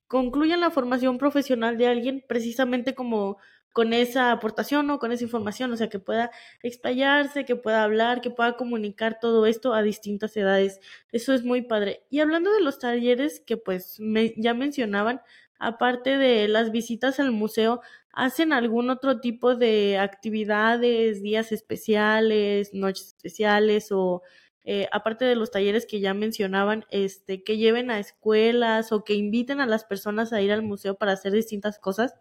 concluyan 0.07 0.61
la 0.61 0.71
formación 0.71 1.19
profesional 1.19 1.77
de 1.77 1.89
alguien 1.89 2.25
precisamente 2.25 2.95
como 2.95 3.39
con 3.73 3.93
esa 3.93 4.31
aportación 4.31 4.89
o 4.91 5.01
con 5.01 5.11
esa 5.11 5.25
información, 5.25 5.73
o 5.73 5.77
sea, 5.77 5.89
que 5.89 5.99
pueda 5.99 6.31
explayarse, 6.63 7.45
que 7.45 7.57
pueda 7.57 7.83
hablar, 7.83 8.21
que 8.21 8.31
pueda 8.31 8.57
comunicar 8.57 9.19
todo 9.21 9.45
esto 9.45 9.75
a 9.75 9.83
distintas 9.83 10.37
edades. 10.37 10.79
Eso 11.11 11.35
es 11.35 11.43
muy 11.43 11.63
padre. 11.63 12.05
Y 12.11 12.21
hablando 12.21 12.53
de 12.53 12.61
los 12.61 12.79
talleres 12.79 13.41
que 13.41 13.57
pues 13.57 13.99
me, 13.99 14.35
ya 14.37 14.55
mencionaban, 14.55 15.21
aparte 15.61 16.17
de 16.17 16.49
las 16.49 16.73
visitas 16.73 17.21
al 17.21 17.31
museo, 17.31 17.81
¿hacen 18.13 18.53
algún 18.53 18.91
otro 18.91 19.21
tipo 19.21 19.57
de 19.57 19.99
actividades, 19.99 21.23
días 21.23 21.53
especiales, 21.53 22.75
noches 22.75 23.09
especiales 23.09 23.89
o 23.93 24.23
eh, 24.65 24.89
aparte 24.93 25.25
de 25.25 25.37
los 25.37 25.51
talleres 25.51 25.87
que 25.87 26.01
ya 26.01 26.13
mencionaban, 26.15 26.85
este, 26.91 27.43
que 27.43 27.57
lleven 27.57 27.91
a 27.91 27.99
escuelas 27.99 28.93
o 28.93 29.05
que 29.05 29.15
inviten 29.15 29.61
a 29.61 29.67
las 29.67 29.85
personas 29.85 30.33
a 30.33 30.43
ir 30.43 30.53
al 30.53 30.63
museo 30.63 30.97
para 30.97 31.13
hacer 31.13 31.33
distintas 31.33 31.79
cosas? 31.79 32.15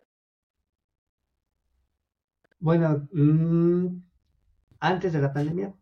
Bueno, 2.59 3.07
mm, 3.11 4.01
antes 4.79 5.13
de 5.13 5.19
la 5.21 5.33
pandemia 5.33 5.73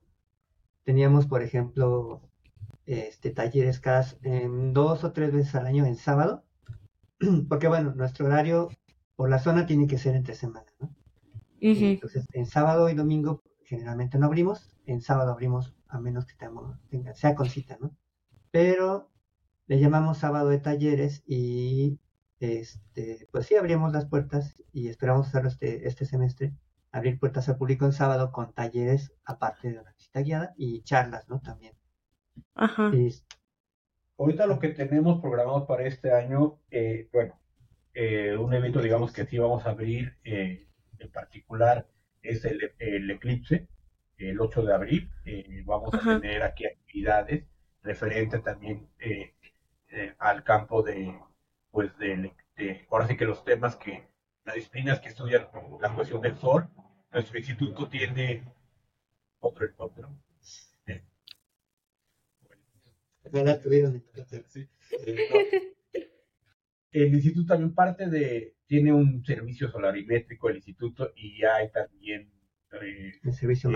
teníamos, 0.83 1.27
por 1.27 1.43
ejemplo, 1.43 2.21
este, 2.85 3.31
talleres 3.31 3.79
cada 3.79 4.05
dos 4.73 5.03
o 5.03 5.11
tres 5.11 5.33
veces 5.33 5.55
al 5.55 5.67
año 5.67 5.85
en 5.85 5.95
sábado, 5.95 6.43
porque 7.49 7.67
bueno, 7.67 7.93
nuestro 7.95 8.25
horario 8.25 8.69
por 9.17 9.29
la 9.29 9.39
zona 9.39 9.65
tiene 9.65 9.87
que 9.87 9.97
ser 9.97 10.15
entre 10.15 10.35
semana, 10.35 10.71
¿no? 10.79 10.95
Entonces, 11.59 12.27
en 12.33 12.45
sábado 12.45 12.87
y 12.87 12.93
domingo 12.93 13.41
generalmente 13.65 14.17
no 14.17 14.27
abrimos, 14.27 14.77
en 14.85 15.01
sábado 15.01 15.31
abrimos 15.31 15.75
a 15.89 15.99
menos 15.99 16.25
que 16.25 16.35
tengamos, 16.35 16.77
tenga, 16.89 17.13
sea 17.15 17.35
con 17.35 17.49
cita, 17.49 17.77
¿no? 17.81 17.97
Pero 18.51 19.09
le 19.65 19.79
llamamos 19.79 20.19
sábado 20.19 20.49
de 20.49 20.59
talleres 20.59 21.23
y 21.25 21.99
este, 22.39 23.27
pues 23.31 23.47
sí 23.47 23.55
abrimos 23.55 23.91
las 23.91 24.05
puertas 24.05 24.55
y 24.71 24.87
esperamos 24.87 25.27
hacerlo 25.27 25.49
este, 25.49 25.87
este 25.87 26.05
semestre 26.05 26.53
abrir 26.91 27.19
puertas 27.19 27.49
al 27.49 27.57
público 27.57 27.85
en 27.85 27.93
sábado 27.93 28.31
con 28.31 28.53
talleres 28.53 29.13
aparte 29.25 29.71
de 29.71 29.79
una 29.79 29.93
visita 29.93 30.21
guiada 30.21 30.53
y 30.57 30.83
charlas, 30.83 31.27
¿no? 31.27 31.41
También. 31.41 31.73
Ajá. 32.53 32.91
Ahorita 34.19 34.45
lo 34.45 34.59
que 34.59 34.69
tenemos 34.69 35.19
programado 35.21 35.65
para 35.65 35.85
este 35.85 36.13
año, 36.13 36.59
eh, 36.69 37.09
bueno, 37.11 37.39
eh, 37.99 38.37
un 38.37 38.53
evento, 38.53 38.79
digamos, 38.79 39.11
que 39.11 39.25
sí 39.25 39.39
vamos 39.39 39.65
a 39.65 39.71
abrir 39.71 40.15
eh, 40.23 40.67
en 40.99 41.11
particular 41.11 41.87
es 42.21 42.45
el, 42.45 43.09
eclipse, 43.09 43.67
el 44.17 44.39
8 44.39 44.61
de 44.61 44.73
abril. 44.73 45.11
vamos 45.65 45.95
a 45.95 46.19
tener 46.19 46.43
aquí 46.43 46.67
actividades 46.67 47.45
referentes 47.81 48.43
también 48.43 48.87
al 50.19 50.43
campo 50.43 50.83
de, 50.83 51.17
pues, 51.71 51.97
de, 51.97 52.33
de, 52.55 52.85
ahora 52.91 53.07
sí 53.07 53.17
que 53.17 53.25
los 53.25 53.43
temas 53.43 53.75
que, 53.77 54.07
las 54.45 54.53
disciplinas 54.53 54.99
que 54.99 55.09
estudian 55.09 55.47
la 55.81 55.95
cuestión 55.95 56.21
del 56.21 56.37
sol, 56.37 56.69
nuestro 57.11 57.39
instituto 57.39 57.89
tiene 57.89 58.43
otro 59.39 59.65
helicóptero. 59.65 60.09
El 67.03 67.13
instituto 67.13 67.53
también 67.53 67.73
parte 67.73 68.09
de, 68.09 68.55
tiene 68.65 68.93
un 68.93 69.23
servicio 69.25 69.69
solarimétrico, 69.69 70.49
el 70.49 70.57
instituto, 70.57 71.11
y 71.15 71.43
hay 71.43 71.71
también 71.71 72.31
eh, 72.81 73.13
el 73.23 73.33
servicio 73.33 73.69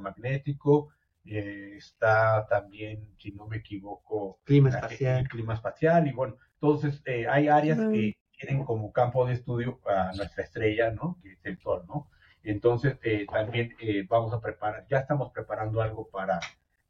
magnético. 0.00 0.90
Eh, 1.24 1.76
está 1.76 2.46
también, 2.48 3.14
si 3.18 3.30
no 3.30 3.46
me 3.46 3.58
equivoco, 3.58 4.40
clima 4.44 4.70
espacial. 4.70 5.20
El 5.20 5.28
clima 5.28 5.54
espacial, 5.54 6.08
y 6.08 6.12
bueno, 6.12 6.36
entonces 6.54 7.00
eh, 7.04 7.26
hay 7.28 7.48
áreas 7.48 7.78
que 7.78 8.16
tienen 8.38 8.64
como 8.64 8.92
campo 8.92 9.24
de 9.26 9.34
estudio 9.34 9.80
a 9.86 10.12
nuestra 10.16 10.42
estrella, 10.42 10.90
¿no? 10.90 11.18
Que 11.22 11.32
es 11.32 11.38
el 11.44 11.58
Sol, 11.58 11.84
¿no? 11.86 12.10
Entonces, 12.42 12.98
eh, 13.02 13.26
también 13.30 13.74
eh, 13.80 14.04
vamos 14.08 14.32
a 14.32 14.40
preparar, 14.40 14.84
ya 14.90 14.98
estamos 14.98 15.32
preparando 15.32 15.80
algo 15.80 16.08
para, 16.08 16.40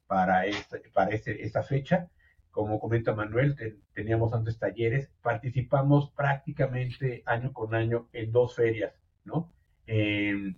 para, 0.07 0.47
esta, 0.47 0.79
para 0.95 1.15
esta 1.15 1.63
fecha. 1.63 2.09
Como 2.53 2.79
comenta 2.79 3.15
Manuel, 3.15 3.57
teníamos 3.95 4.33
antes 4.33 4.59
talleres, 4.59 5.11
participamos 5.23 6.11
prácticamente 6.13 7.23
año 7.27 7.53
con 7.53 7.75
año 7.75 8.09
en 8.13 8.31
dos 8.31 8.55
ferias, 8.55 8.95
¿no? 9.25 9.53
el 9.87 10.57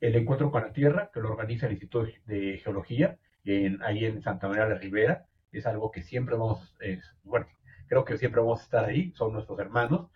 encuentro 0.00 0.50
con 0.50 0.62
la 0.62 0.72
Tierra, 0.72 1.10
que 1.12 1.20
lo 1.20 1.30
organiza 1.30 1.66
el 1.66 1.72
Instituto 1.72 2.10
de 2.26 2.58
Geología, 2.58 3.18
en, 3.44 3.82
ahí 3.82 4.04
en 4.04 4.22
Santa 4.22 4.48
María 4.48 4.64
de 4.64 4.74
la 4.74 4.80
Ribera, 4.80 5.26
es 5.52 5.66
algo 5.66 5.90
que 5.90 6.02
siempre 6.02 6.36
vamos, 6.36 6.74
bueno, 7.22 7.46
creo 7.88 8.04
que 8.04 8.18
siempre 8.18 8.40
vamos 8.40 8.60
a 8.60 8.64
estar 8.64 8.84
ahí, 8.84 9.12
son 9.12 9.32
nuestros 9.32 9.58
hermanos, 9.58 10.10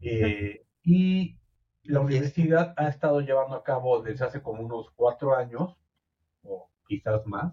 eh, 0.00 0.64
y 0.82 1.38
la 1.82 2.00
universidad 2.00 2.74
ha 2.76 2.88
estado 2.88 3.20
llevando 3.20 3.56
a 3.56 3.64
cabo 3.64 4.02
desde 4.02 4.24
hace 4.24 4.42
como 4.42 4.62
unos 4.62 4.90
cuatro 4.94 5.34
años, 5.34 5.76
o 6.42 6.70
quizás 6.86 7.26
más, 7.26 7.52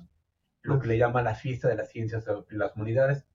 lo 0.64 0.80
que 0.80 0.88
le 0.88 0.97
llama 0.97 1.22
la 1.22 1.36
fiesta 1.36 1.68
de 1.68 1.76
las 1.76 1.91
ciencias 1.91 2.26
de 2.26 2.57
las 2.57 2.76
humanidades 2.76 3.26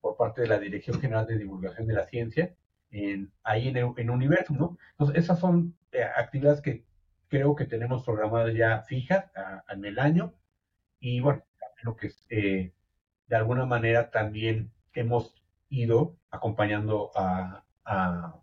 por 0.00 0.16
parte 0.16 0.42
de 0.42 0.48
la 0.48 0.58
Dirección 0.58 1.00
General 1.00 1.26
de 1.26 1.38
Divulgación 1.38 1.86
de 1.86 1.94
la 1.94 2.06
Ciencia, 2.06 2.54
en, 2.90 3.30
ahí 3.42 3.68
en, 3.68 3.76
en 3.96 4.10
Universo, 4.10 4.54
¿no? 4.54 4.78
Entonces, 4.92 5.24
esas 5.24 5.38
son 5.38 5.76
eh, 5.92 6.02
actividades 6.02 6.60
que 6.60 6.84
creo 7.28 7.54
que 7.54 7.66
tenemos 7.66 8.04
programadas 8.04 8.54
ya 8.54 8.82
fijas 8.82 9.26
en 9.70 9.84
el 9.84 9.98
año, 9.98 10.34
y 11.00 11.20
bueno, 11.20 11.42
lo 11.82 11.96
que 11.96 12.10
eh, 12.30 12.72
de 13.26 13.36
alguna 13.36 13.66
manera 13.66 14.10
también 14.10 14.72
hemos 14.94 15.34
ido 15.68 16.16
acompañando 16.30 17.10
a, 17.14 17.64
a, 17.84 18.40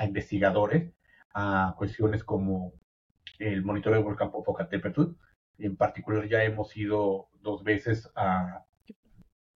investigadores 0.00 0.92
a 1.34 1.74
cuestiones 1.76 2.22
como 2.24 2.72
el 3.38 3.64
monitoreo 3.64 3.96
del 3.96 4.04
volcán 4.04 4.30
Popocatépetl, 4.30 5.02
en 5.58 5.76
particular 5.76 6.28
ya 6.28 6.44
hemos 6.44 6.76
ido 6.76 7.28
dos 7.40 7.62
veces 7.64 8.10
a 8.14 8.64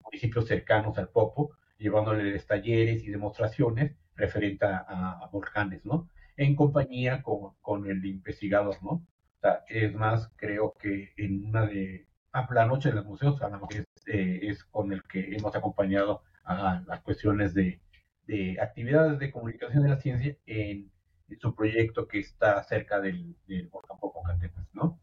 municipios 0.04 0.48
cercanos 0.48 0.98
al 0.98 1.10
Popo, 1.10 1.52
llevándoles 1.78 2.46
talleres 2.46 3.04
y 3.04 3.10
demostraciones 3.10 3.96
referente 4.16 4.66
a, 4.66 5.30
volcanes, 5.32 5.86
¿no? 5.86 6.10
En 6.36 6.56
compañía 6.56 7.22
con, 7.22 7.54
con, 7.62 7.90
el 7.90 8.04
investigador, 8.06 8.76
¿no? 8.84 8.90
O 8.90 9.40
sea, 9.42 9.64
es 9.68 9.94
más, 9.94 10.32
creo 10.36 10.74
que 10.80 11.14
en 11.18 11.46
una 11.46 11.66
de 11.66 12.08
a 12.32 12.54
la 12.54 12.66
noche 12.66 12.90
de 12.90 12.96
los 12.96 13.06
museos, 13.06 13.42
a 13.42 13.50
es, 13.70 13.86
eh, 14.08 14.40
es 14.44 14.64
con 14.66 14.92
el 14.94 15.04
que 15.04 15.36
hemos 15.36 15.56
acompañado 15.56 16.22
a 16.44 16.84
las 16.88 17.02
cuestiones 17.02 17.54
de, 17.54 17.82
de 18.28 18.58
actividades 18.62 19.20
de 19.20 19.32
comunicación 19.32 19.84
de 19.84 19.90
la 19.90 20.00
ciencia 20.00 20.38
en, 20.46 20.92
su 21.42 21.54
proyecto 21.54 22.08
que 22.08 22.20
está 22.20 22.64
cerca 22.64 23.02
del, 23.02 23.36
del 23.48 23.68
volcán 23.68 24.00
Popocatépetl, 24.00 24.62
¿no? 24.72 24.98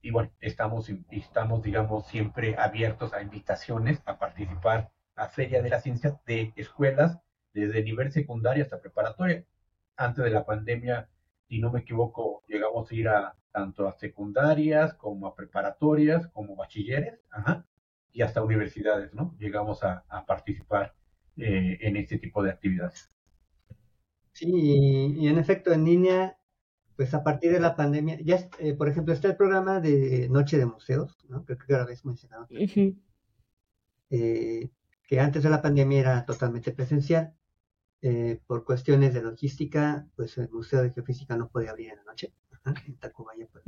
Y 0.00 0.10
bueno, 0.10 0.30
estamos, 0.40 0.90
estamos, 1.10 1.62
digamos, 1.62 2.06
siempre 2.06 2.56
abiertos 2.56 3.12
a 3.12 3.22
invitaciones 3.22 4.00
a 4.06 4.18
participar 4.18 4.90
a 5.16 5.28
Feria 5.28 5.62
de 5.62 5.70
la 5.70 5.80
Ciencia 5.80 6.20
de 6.26 6.52
escuelas 6.56 7.18
desde 7.52 7.82
nivel 7.82 8.12
secundario 8.12 8.62
hasta 8.62 8.80
preparatoria. 8.80 9.44
Antes 9.96 10.24
de 10.24 10.30
la 10.30 10.46
pandemia, 10.46 11.08
si 11.48 11.58
no 11.58 11.72
me 11.72 11.80
equivoco, 11.80 12.44
llegamos 12.46 12.90
a 12.90 12.94
ir 12.94 13.08
a 13.08 13.34
tanto 13.50 13.88
a 13.88 13.98
secundarias 13.98 14.94
como 14.94 15.26
a 15.26 15.34
preparatorias, 15.34 16.28
como 16.28 16.54
bachilleres, 16.54 17.18
y 18.12 18.22
hasta 18.22 18.42
universidades, 18.42 19.12
¿no? 19.14 19.34
Llegamos 19.38 19.82
a, 19.82 20.04
participar 20.26 20.94
eh, 21.36 21.78
en 21.80 21.96
este 21.96 22.18
tipo 22.18 22.42
de 22.42 22.50
actividades. 22.50 23.10
Sí, 24.32 25.16
y 25.18 25.26
en 25.26 25.38
efecto, 25.38 25.72
en 25.72 25.84
línea 25.84 26.37
pues 26.98 27.14
a 27.14 27.22
partir 27.22 27.52
de 27.52 27.60
la 27.60 27.76
pandemia, 27.76 28.18
ya, 28.24 28.48
eh, 28.58 28.74
por 28.74 28.88
ejemplo, 28.88 29.14
está 29.14 29.28
el 29.28 29.36
programa 29.36 29.80
de 29.80 30.28
Noche 30.30 30.58
de 30.58 30.66
Museos, 30.66 31.16
¿no? 31.28 31.44
Creo 31.44 31.56
que 31.56 31.72
ahora 31.72 31.86
mencionado. 32.02 32.48
eh, 34.10 34.68
que 35.06 35.20
antes 35.20 35.44
de 35.44 35.48
la 35.48 35.62
pandemia 35.62 36.00
era 36.00 36.26
totalmente 36.26 36.72
presencial. 36.72 37.34
Eh, 38.02 38.40
por 38.48 38.64
cuestiones 38.64 39.14
de 39.14 39.22
logística, 39.22 40.08
pues 40.16 40.38
el 40.38 40.50
Museo 40.50 40.82
de 40.82 40.90
Geofísica 40.90 41.36
no 41.36 41.48
podía 41.48 41.70
abrir 41.70 41.90
en 41.90 41.98
la 41.98 42.02
noche, 42.02 42.34
en 42.88 42.96
Tacubaya. 42.96 43.46
Pues. 43.46 43.62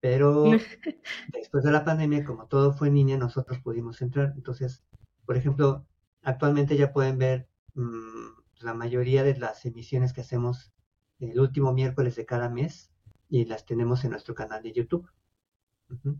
Pero 0.00 0.46
después 1.32 1.62
de 1.62 1.70
la 1.70 1.84
pandemia, 1.84 2.24
como 2.24 2.48
todo 2.48 2.72
fue 2.72 2.88
en 2.88 2.94
línea, 2.94 3.16
nosotros 3.18 3.60
pudimos 3.60 4.02
entrar. 4.02 4.32
Entonces, 4.34 4.82
por 5.26 5.36
ejemplo, 5.36 5.86
actualmente 6.22 6.76
ya 6.76 6.92
pueden 6.92 7.18
ver 7.18 7.46
mmm, 7.74 8.30
la 8.62 8.74
mayoría 8.74 9.22
de 9.22 9.36
las 9.36 9.64
emisiones 9.64 10.12
que 10.12 10.22
hacemos 10.22 10.72
el 11.20 11.38
último 11.40 11.72
miércoles 11.72 12.16
de 12.16 12.26
cada 12.26 12.48
mes 12.48 12.90
y 13.28 13.44
las 13.44 13.64
tenemos 13.64 14.04
en 14.04 14.10
nuestro 14.10 14.34
canal 14.34 14.62
de 14.62 14.72
YouTube. 14.72 15.08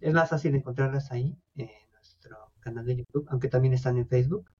Es 0.01 0.15
más 0.15 0.31
fácil 0.31 0.55
encontrarlas 0.55 1.11
ahí 1.13 1.37
en 1.57 1.71
nuestro 1.93 2.53
canal 2.61 2.87
de 2.87 2.97
YouTube, 2.97 3.27
aunque 3.29 3.49
también 3.49 3.75
están 3.75 3.97
en 3.99 4.09
Facebook. 4.09 4.51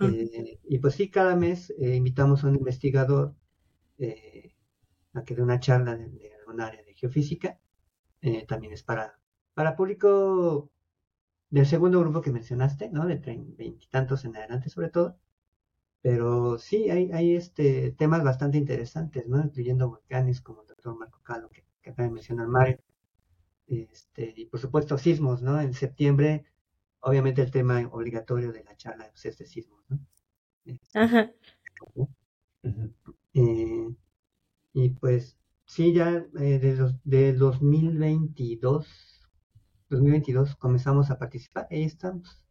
Eh, 0.00 0.60
y 0.64 0.78
pues 0.78 0.94
sí, 0.94 1.10
cada 1.10 1.36
mes 1.36 1.70
eh, 1.78 1.96
invitamos 1.96 2.44
a 2.44 2.48
un 2.48 2.56
investigador 2.56 3.34
eh, 3.98 4.54
a 5.14 5.24
que 5.24 5.34
dé 5.34 5.42
una 5.42 5.60
charla 5.60 5.96
de, 5.96 6.08
de 6.08 6.34
algún 6.34 6.60
área 6.60 6.82
de 6.82 6.94
geofísica. 6.94 7.58
también 8.46 8.72
es 8.72 8.82
para, 8.82 9.18
para 9.54 9.76
público 9.76 10.70
del 11.50 11.66
segundo 11.66 12.00
grupo 12.00 12.20
que 12.20 12.32
mencionaste, 12.32 12.90
¿no? 12.90 13.06
De 13.06 13.16
veintitantos 13.16 14.24
en 14.24 14.36
adelante 14.36 14.70
sobre 14.70 14.90
todo. 14.90 15.18
Pero 16.02 16.58
sí, 16.58 16.90
hay, 16.90 17.10
hay 17.12 17.36
este, 17.36 17.92
temas 17.92 18.24
bastante 18.24 18.56
interesantes, 18.58 19.28
¿no? 19.28 19.42
Incluyendo 19.42 19.88
volcanes 19.88 20.40
como 20.40 20.62
el 20.62 20.68
doctor 20.68 20.96
Marco 20.98 21.20
Calo, 21.22 21.50
que, 21.50 21.64
acaba 21.90 22.08
de 22.08 22.14
mencionar 22.14 22.46
Mario. 22.46 22.78
Este, 23.66 24.34
y 24.36 24.46
por 24.46 24.60
supuesto 24.60 24.98
sismos, 24.98 25.42
¿no? 25.42 25.60
En 25.60 25.74
septiembre, 25.74 26.44
obviamente 27.00 27.42
el 27.42 27.50
tema 27.50 27.86
obligatorio 27.92 28.52
de 28.52 28.64
la 28.64 28.76
charla 28.76 29.08
pues, 29.10 29.26
es 29.26 29.38
de 29.38 29.46
sismos, 29.46 29.84
¿no? 29.88 30.00
Ajá. 30.94 31.30
Eh, 33.34 33.88
y 34.72 34.88
pues 34.90 35.38
sí, 35.66 35.92
ya 35.92 36.26
eh, 36.38 36.58
de, 36.58 36.76
los, 36.76 36.94
de 37.04 37.32
2022, 37.32 39.28
2022 39.88 40.56
comenzamos 40.56 41.10
a 41.10 41.18
participar, 41.18 41.68
ahí 41.70 41.84
estamos. 41.84 42.42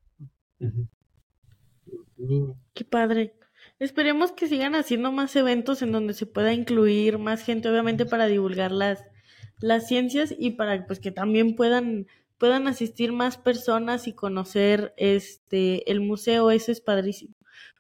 Qué 2.74 2.86
padre. 2.86 3.39
Esperemos 3.80 4.34
que 4.34 4.48
sigan 4.48 4.76
haciendo 4.76 5.12
más 5.12 5.36
eventos 5.36 5.82
en 5.82 5.92
donde 5.92 6.14
se 6.14 6.26
pueda 6.26 6.54
incluir 6.54 7.18
más 7.18 7.44
gente, 7.44 7.70
obviamente 7.70 8.06
para 8.06 8.28
divulgar 8.28 8.72
las, 8.72 9.06
las 9.60 9.88
ciencias 9.88 10.36
y 10.38 10.52
para 10.52 10.86
pues 10.86 11.00
que 11.00 11.12
también 11.12 11.56
puedan 11.56 12.08
puedan 12.38 12.68
asistir 12.68 13.12
más 13.12 13.38
personas 13.38 14.08
y 14.08 14.14
conocer 14.14 14.94
este 14.98 15.90
el 15.92 16.00
museo, 16.02 16.52
eso 16.52 16.72
es 16.72 16.82
padrísimo. 16.82 17.36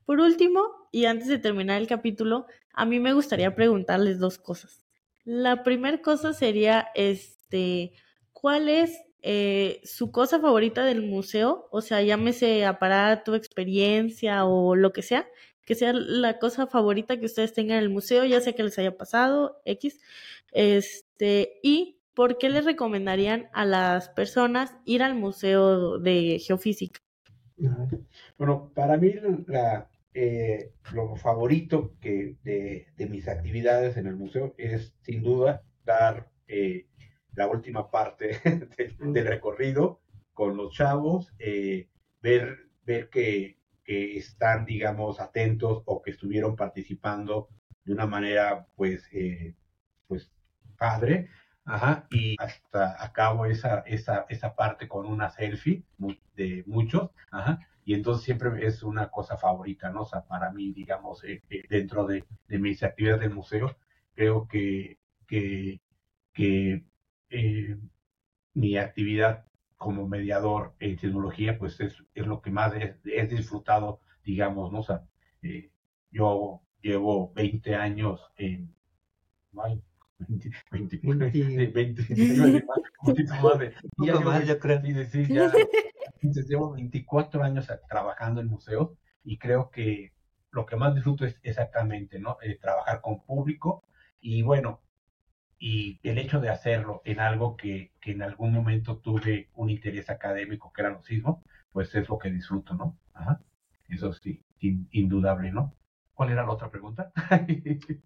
Por 0.06 0.20
último, 0.20 0.62
y 0.92 1.06
antes 1.06 1.28
de 1.28 1.38
terminar 1.38 1.82
el 1.82 1.88
capítulo, 1.88 2.46
a 2.74 2.86
mí 2.86 3.00
me 3.00 3.14
gustaría 3.14 3.56
preguntarles 3.56 4.20
dos 4.20 4.38
cosas. 4.38 4.82
La 5.24 5.64
primera 5.64 6.02
cosa 6.02 6.34
sería 6.34 6.88
este 6.96 7.94
¿cuál 8.34 8.70
es 8.70 8.98
eh, 9.22 9.82
su 9.84 10.12
cosa 10.12 10.40
favorita 10.40 10.86
del 10.86 11.02
museo, 11.02 11.68
o 11.72 11.82
sea, 11.82 12.02
llámese 12.02 12.66
aparato, 12.66 13.36
experiencia 13.36 14.46
o 14.46 14.76
lo 14.76 14.94
que 14.94 15.02
sea, 15.02 15.28
que 15.70 15.76
sea 15.76 15.94
la 15.94 16.40
cosa 16.40 16.66
favorita 16.66 17.20
que 17.20 17.28
ustedes 17.28 17.54
tengan 17.54 17.78
en 17.78 17.84
el 17.84 17.90
museo, 17.92 18.26
ya 18.26 18.42
sea 18.42 18.54
que 18.54 18.64
les 18.64 18.80
haya 18.80 18.98
pasado, 18.98 19.62
X, 19.66 20.02
este, 20.52 21.60
y 21.62 22.00
por 22.16 22.40
qué 22.40 22.50
les 22.50 22.66
recomendarían 22.66 23.50
a 23.54 23.66
las 23.66 24.10
personas 24.10 24.76
ir 24.86 25.04
al 25.04 25.14
museo 25.14 26.00
de 26.00 26.40
geofísica. 26.40 27.02
Bueno, 28.40 28.72
para 28.74 28.98
mí 28.98 29.14
la, 29.46 29.88
eh, 30.16 30.72
lo 30.92 31.16
favorito 31.16 31.94
que 32.02 32.38
de, 32.44 32.88
de, 32.98 33.06
mis 33.06 33.28
actividades 33.28 33.96
en 33.98 34.08
el 34.08 34.16
museo 34.16 34.56
es 34.58 34.96
sin 35.02 35.22
duda 35.22 35.62
dar 35.86 36.32
eh, 36.48 36.88
la 37.36 37.46
última 37.46 37.92
parte 37.92 38.40
del, 39.00 39.28
recorrido 39.28 40.02
con 40.34 40.58
los 40.58 40.74
chavos, 40.74 41.32
eh, 41.38 41.90
ver, 42.24 42.58
ver 42.88 43.10
que, 43.10 43.59
están, 43.90 44.66
digamos, 44.66 45.20
atentos 45.20 45.84
o 45.86 46.02
que 46.02 46.12
estuvieron 46.12 46.56
participando 46.56 47.50
de 47.84 47.94
una 47.94 48.06
manera, 48.06 48.68
pues, 48.76 49.08
eh, 49.12 49.56
pues, 50.08 50.32
padre, 50.78 51.30
Ajá, 51.70 52.08
y 52.10 52.36
hasta 52.40 53.04
acabo 53.04 53.46
esa, 53.46 53.82
esa, 53.82 54.26
esa 54.30 54.56
parte 54.56 54.88
con 54.88 55.06
una 55.06 55.30
selfie 55.30 55.84
de 56.36 56.64
muchos, 56.66 57.12
ajá, 57.30 57.60
y 57.86 57.94
entonces 57.94 58.26
siempre 58.26 58.66
es 58.66 58.82
una 58.82 59.10
cosa 59.12 59.38
favorita, 59.38 59.92
¿no? 59.92 60.02
O 60.02 60.06
sea, 60.06 60.22
para 60.26 60.52
mí, 60.52 60.74
digamos, 60.74 61.24
eh, 61.24 61.44
dentro 61.70 62.08
de, 62.08 62.26
de, 62.48 62.58
mis 62.58 62.82
actividades 62.82 63.22
del 63.22 63.36
museo, 63.36 63.78
creo 64.16 64.48
que, 64.48 64.98
que, 65.28 65.80
que 66.34 66.86
eh, 67.30 67.78
mi 68.56 68.78
actividad 68.78 69.46
como 69.80 70.08
mediador 70.08 70.76
en 70.80 70.98
tecnología, 70.98 71.58
pues 71.58 71.80
es, 71.80 72.04
es 72.14 72.28
lo 72.28 72.42
que 72.42 72.52
más 72.52 72.74
he, 72.76 73.28
disfrutado, 73.28 74.02
digamos, 74.26 74.74
¿no? 74.74 74.80
O 74.80 74.84
sea, 74.84 75.06
eh, 75.42 75.72
yo 76.12 76.62
llevo 76.82 77.32
20 77.34 77.76
años 77.76 78.20
en, 78.36 78.76
24, 80.70 81.32
20, 81.72 82.04
más, 84.26 84.46
yo 84.46 84.60
creo. 84.60 84.82
llevo 86.50 86.72
24 86.74 87.42
años 87.42 87.72
trabajando 87.88 88.42
en 88.42 88.48
museo 88.48 88.98
y 89.24 89.38
creo 89.38 89.72
que 89.72 90.12
lo 90.52 90.66
que 90.66 90.76
más 90.76 90.94
disfruto 90.94 91.26
es 91.26 91.40
exactamente, 91.42 92.20
¿no? 92.20 92.38
Eh, 92.42 92.58
trabajar 92.60 93.00
con 93.00 93.24
público 93.24 93.86
y 94.20 94.42
bueno, 94.42 94.82
y 95.60 96.00
el 96.04 96.18
hecho 96.18 96.40
de 96.40 96.50
hacerlo 96.50 97.02
en 97.04 97.20
algo 97.20 97.58
que, 97.58 97.92
que, 98.00 98.12
en 98.12 98.24
algún 98.24 98.54
momento 98.54 98.98
tuve 98.98 99.50
un 99.56 99.70
interés 99.70 100.10
académico, 100.10 100.72
que 100.72 100.82
era 100.82 100.90
los 100.92 101.06
sismos, 101.06 101.44
pues 101.72 101.94
es 101.96 102.08
lo 102.08 102.18
que 102.18 102.32
disfruto, 102.32 102.74
¿no? 102.74 102.98
Ajá. 103.14 103.42
Eso 103.90 104.14
sí, 104.14 104.44
indudable, 104.60 105.52
¿no? 105.52 105.76
¿Cuál 106.14 106.32
era 106.32 106.44
la 106.44 106.52
otra 106.52 106.72
pregunta? 106.72 107.12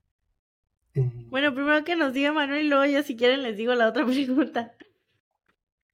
bueno, 0.96 1.54
primero 1.54 1.84
que 1.84 1.96
nos 1.96 2.14
diga 2.14 2.34
Manuel 2.34 2.66
y 2.66 2.70
luego 2.70 2.86
ya 2.86 3.04
si 3.04 3.16
quieren 3.16 3.44
les 3.44 3.56
digo 3.56 3.76
la 3.76 3.88
otra 3.88 4.06
pregunta. 4.08 4.74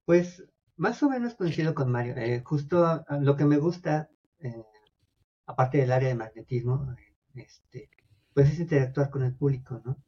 Pues 0.06 0.44
más 0.76 1.02
o 1.02 1.10
menos 1.10 1.34
coincido 1.34 1.74
con 1.74 1.92
Mario. 1.92 2.16
Eh, 2.16 2.42
justo 2.42 3.04
lo 3.20 3.36
que 3.36 3.44
me 3.44 3.58
gusta, 3.58 4.08
eh, 4.38 4.64
aparte 5.44 5.78
del 5.78 5.92
área 5.92 6.08
de 6.08 6.14
magnetismo, 6.14 6.96
este, 7.34 7.90
pues 8.32 8.50
es 8.50 8.60
interactuar 8.60 9.10
con 9.10 9.22
el 9.24 9.34
público, 9.34 9.82
¿no? 9.84 9.98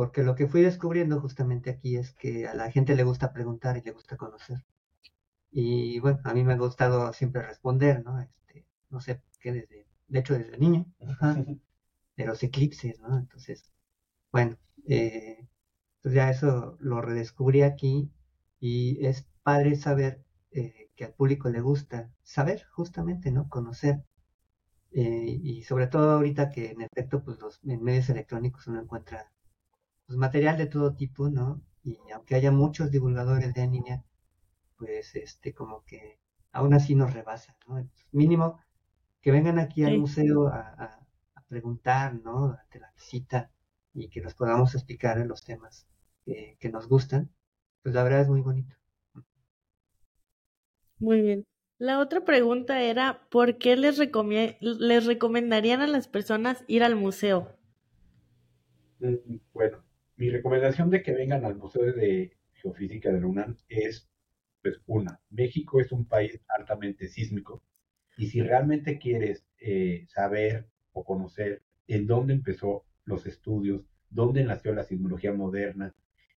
Porque 0.00 0.22
lo 0.22 0.34
que 0.34 0.46
fui 0.48 0.62
descubriendo 0.62 1.20
justamente 1.20 1.68
aquí 1.68 1.98
es 1.98 2.14
que 2.14 2.48
a 2.48 2.54
la 2.54 2.70
gente 2.70 2.94
le 2.96 3.04
gusta 3.04 3.34
preguntar 3.34 3.76
y 3.76 3.82
le 3.82 3.90
gusta 3.92 4.16
conocer. 4.16 4.64
Y 5.50 6.00
bueno, 6.00 6.20
a 6.24 6.32
mí 6.32 6.42
me 6.42 6.54
ha 6.54 6.56
gustado 6.56 7.12
siempre 7.12 7.42
responder, 7.42 8.02
¿no? 8.02 8.18
Este, 8.18 8.64
no 8.88 9.02
sé 9.02 9.20
qué 9.40 9.52
desde, 9.52 9.86
de 10.08 10.18
hecho 10.18 10.38
desde 10.38 10.56
niño, 10.56 10.86
de 12.16 12.24
los 12.24 12.42
eclipses, 12.42 12.98
¿no? 13.00 13.18
Entonces, 13.18 13.70
bueno, 14.32 14.56
eh, 14.88 15.46
pues 16.00 16.14
ya 16.14 16.30
eso 16.30 16.78
lo 16.80 17.02
redescubrí 17.02 17.60
aquí 17.60 18.10
y 18.58 19.04
es 19.04 19.26
padre 19.42 19.76
saber 19.76 20.24
eh, 20.50 20.88
que 20.96 21.04
al 21.04 21.12
público 21.12 21.50
le 21.50 21.60
gusta 21.60 22.10
saber 22.22 22.64
justamente, 22.70 23.30
¿no? 23.32 23.50
Conocer. 23.50 24.02
Eh, 24.92 25.38
y 25.42 25.62
sobre 25.64 25.88
todo 25.88 26.12
ahorita 26.12 26.48
que 26.48 26.70
en 26.70 26.80
efecto, 26.80 27.22
pues 27.22 27.38
los 27.38 27.60
en 27.64 27.82
medios 27.82 28.08
electrónicos 28.08 28.66
uno 28.66 28.80
encuentra 28.80 29.30
pues, 30.10 30.18
material 30.18 30.58
de 30.58 30.66
todo 30.66 30.92
tipo, 30.96 31.30
¿no? 31.30 31.62
Y 31.84 31.96
aunque 32.12 32.34
haya 32.34 32.50
muchos 32.50 32.90
divulgadores 32.90 33.54
de 33.54 33.68
línea, 33.68 34.02
pues 34.76 35.14
este 35.14 35.54
como 35.54 35.84
que 35.84 36.18
aún 36.50 36.74
así 36.74 36.96
nos 36.96 37.14
rebasa, 37.14 37.56
¿no? 37.68 37.88
mínimo 38.10 38.58
que 39.20 39.30
vengan 39.30 39.60
aquí 39.60 39.84
al 39.84 39.98
museo 39.98 40.48
a, 40.48 40.98
preguntar, 41.48 42.14
¿no? 42.14 42.48
Durante 42.48 42.80
la 42.80 42.90
visita 42.92 43.52
y 43.94 44.08
que 44.08 44.20
nos 44.20 44.34
podamos 44.34 44.74
explicar 44.74 45.16
los 45.26 45.44
temas 45.44 45.86
que, 46.24 46.56
que 46.58 46.70
nos 46.70 46.88
gustan, 46.88 47.30
pues 47.84 47.94
la 47.94 48.02
verdad 48.02 48.22
es 48.22 48.28
muy 48.28 48.40
bonito. 48.40 48.74
Muy 50.98 51.20
bien. 51.20 51.44
La 51.78 52.00
otra 52.00 52.24
pregunta 52.24 52.82
era, 52.82 53.28
¿por 53.30 53.58
qué 53.58 53.76
les, 53.76 54.00
les 54.60 55.06
recomendarían 55.06 55.80
a 55.80 55.86
las 55.86 56.08
personas 56.08 56.64
ir 56.66 56.82
al 56.82 56.96
museo? 56.96 57.56
Mm, 58.98 59.36
bueno, 59.52 59.84
mi 60.20 60.28
recomendación 60.28 60.90
de 60.90 61.02
que 61.02 61.14
vengan 61.14 61.46
al 61.46 61.56
Museo 61.56 61.94
de 61.94 62.36
Geofísica 62.52 63.10
de 63.10 63.22
la 63.22 63.26
UNAM 63.26 63.56
es, 63.70 64.06
pues, 64.60 64.78
una, 64.86 65.18
México 65.30 65.80
es 65.80 65.92
un 65.92 66.04
país 66.04 66.38
altamente 66.46 67.08
sísmico 67.08 67.62
y 68.18 68.26
si 68.26 68.42
realmente 68.42 68.98
quieres 68.98 69.46
eh, 69.58 70.04
saber 70.08 70.68
o 70.92 71.04
conocer 71.06 71.62
en 71.86 72.06
dónde 72.06 72.34
empezó 72.34 72.84
los 73.06 73.24
estudios, 73.24 73.86
dónde 74.10 74.44
nació 74.44 74.74
la 74.74 74.84
sismología 74.84 75.32
moderna, 75.32 75.94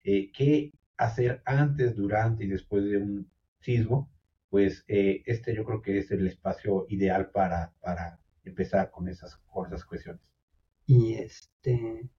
eh, 0.05 0.31
qué 0.31 0.73
hacer 0.99 1.41
antes, 1.47 1.97
durante 1.97 2.45
y 2.45 2.49
después 2.49 2.85
de 2.85 2.99
un 2.99 3.31
sismo, 3.61 4.13
pues 4.51 4.85
eh, 4.89 5.23
este 5.25 5.55
yo 5.55 5.65
creo 5.65 5.81
que 5.81 5.97
es 5.97 6.11
el 6.11 6.27
espacio 6.27 6.85
ideal 6.91 7.31
para, 7.31 7.73
para 7.81 8.21
empezar 8.45 8.91
con 8.91 9.09
esas, 9.09 9.37
con 9.37 9.69
esas 9.69 9.87
cuestiones. 9.87 10.21
Y 10.85 11.15
este, 11.15 12.11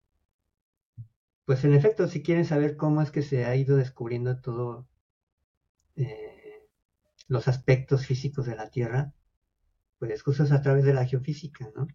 pues 1.51 1.65
en 1.65 1.73
efecto, 1.73 2.07
si 2.07 2.23
quieren 2.23 2.45
saber 2.45 2.77
cómo 2.77 3.01
es 3.01 3.11
que 3.11 3.21
se 3.21 3.43
ha 3.43 3.53
ido 3.57 3.75
descubriendo 3.75 4.39
todo 4.39 4.87
eh, 5.97 6.69
los 7.27 7.49
aspectos 7.49 8.05
físicos 8.05 8.45
de 8.45 8.55
la 8.55 8.69
Tierra, 8.69 9.13
pues 9.99 10.23
justo 10.23 10.43
es 10.45 10.53
a 10.53 10.61
través 10.61 10.85
de 10.85 10.93
la 10.93 11.05
geofísica, 11.05 11.69
¿no? 11.75 11.89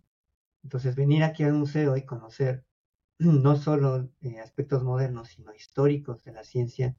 Entonces 0.63 0.95
venir 0.95 1.25
aquí 1.25 1.43
al 1.43 1.55
museo 1.55 1.97
y 1.97 2.05
conocer 2.05 2.67
no 3.19 3.57
solo 3.57 4.11
eh, 4.21 4.41
aspectos 4.41 4.85
modernos, 4.85 5.29
sino 5.29 5.55
históricos 5.55 6.23
de 6.23 6.33
la 6.33 6.45
ciencia, 6.45 6.95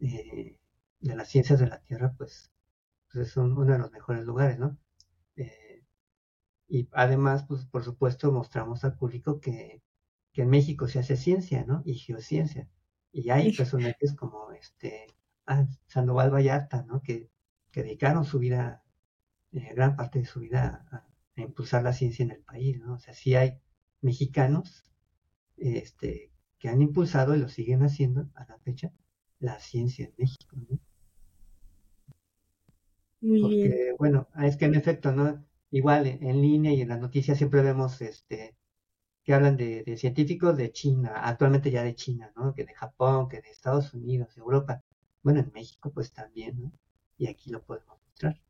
eh, 0.00 0.58
de 1.00 1.16
las 1.16 1.28
ciencias 1.30 1.60
de 1.60 1.68
la 1.68 1.80
Tierra, 1.80 2.14
pues, 2.18 2.52
pues 3.10 3.28
es 3.28 3.36
uno 3.38 3.64
de 3.64 3.78
los 3.78 3.90
mejores 3.90 4.26
lugares, 4.26 4.58
¿no? 4.58 4.76
y 6.68 6.90
además, 6.92 7.46
pues 7.48 7.64
por 7.64 7.82
supuesto, 7.84 8.30
mostramos 8.32 8.84
al 8.84 8.96
público 8.96 9.40
que 9.40 9.82
que 10.32 10.42
en 10.42 10.50
México 10.50 10.88
se 10.88 10.98
hace 11.00 11.16
ciencia, 11.16 11.64
¿no? 11.66 11.82
Y 11.84 11.94
geociencia. 11.94 12.68
Y 13.12 13.30
hay 13.30 13.52
personajes 13.52 14.14
como 14.14 14.52
este 14.52 15.06
ah, 15.46 15.66
Sandoval 15.86 16.32
Vallarta, 16.32 16.82
¿no? 16.82 17.02
Que, 17.02 17.30
dedicaron 17.72 18.24
su 18.24 18.40
vida, 18.40 18.82
eh, 19.52 19.72
gran 19.74 19.96
parte 19.96 20.18
de 20.18 20.24
su 20.24 20.40
vida 20.40 20.86
a, 20.90 21.06
impulsar 21.40 21.82
la 21.82 21.94
ciencia 21.94 22.24
en 22.24 22.32
el 22.32 22.42
país, 22.42 22.78
¿no? 22.78 22.94
O 22.94 22.98
sea, 22.98 23.14
sí 23.14 23.34
hay 23.34 23.58
mexicanos 24.02 24.84
este, 25.56 26.32
que 26.58 26.68
han 26.68 26.82
impulsado 26.82 27.34
y 27.34 27.38
lo 27.38 27.48
siguen 27.48 27.82
haciendo 27.82 28.28
a 28.34 28.44
la 28.46 28.58
fecha 28.58 28.92
la 29.38 29.58
ciencia 29.58 30.04
en 30.04 30.14
México, 30.18 30.56
¿no? 30.68 30.78
Muy 33.22 33.40
Porque, 33.40 33.94
bueno, 33.98 34.28
es 34.42 34.56
que 34.56 34.66
en 34.66 34.74
efecto, 34.74 35.12
¿no? 35.12 35.42
Igual 35.70 36.06
en, 36.06 36.22
en, 36.24 36.42
línea 36.42 36.72
y 36.74 36.82
en 36.82 36.88
las 36.88 37.00
noticias 37.00 37.38
siempre 37.38 37.62
vemos 37.62 38.02
este 38.02 38.56
que 39.22 39.34
hablan 39.34 39.56
de, 39.56 39.96
científicos 39.96 40.56
de 40.56 40.72
China, 40.72 41.12
actualmente 41.14 41.70
ya 41.70 41.82
de 41.82 41.94
China, 41.94 42.32
¿no? 42.36 42.54
Que 42.54 42.64
de 42.64 42.74
Japón, 42.74 43.28
que 43.28 43.40
de 43.40 43.50
Estados 43.50 43.92
Unidos, 43.94 44.36
Europa. 44.36 44.82
Bueno, 45.22 45.40
en 45.40 45.50
México 45.52 45.90
pues 45.92 46.12
también, 46.12 46.60
¿no? 46.60 46.72
Y 47.18 47.28
aquí 47.28 47.50
lo 47.50 47.62
podemos 47.62 47.98
mostrar. 48.06 48.40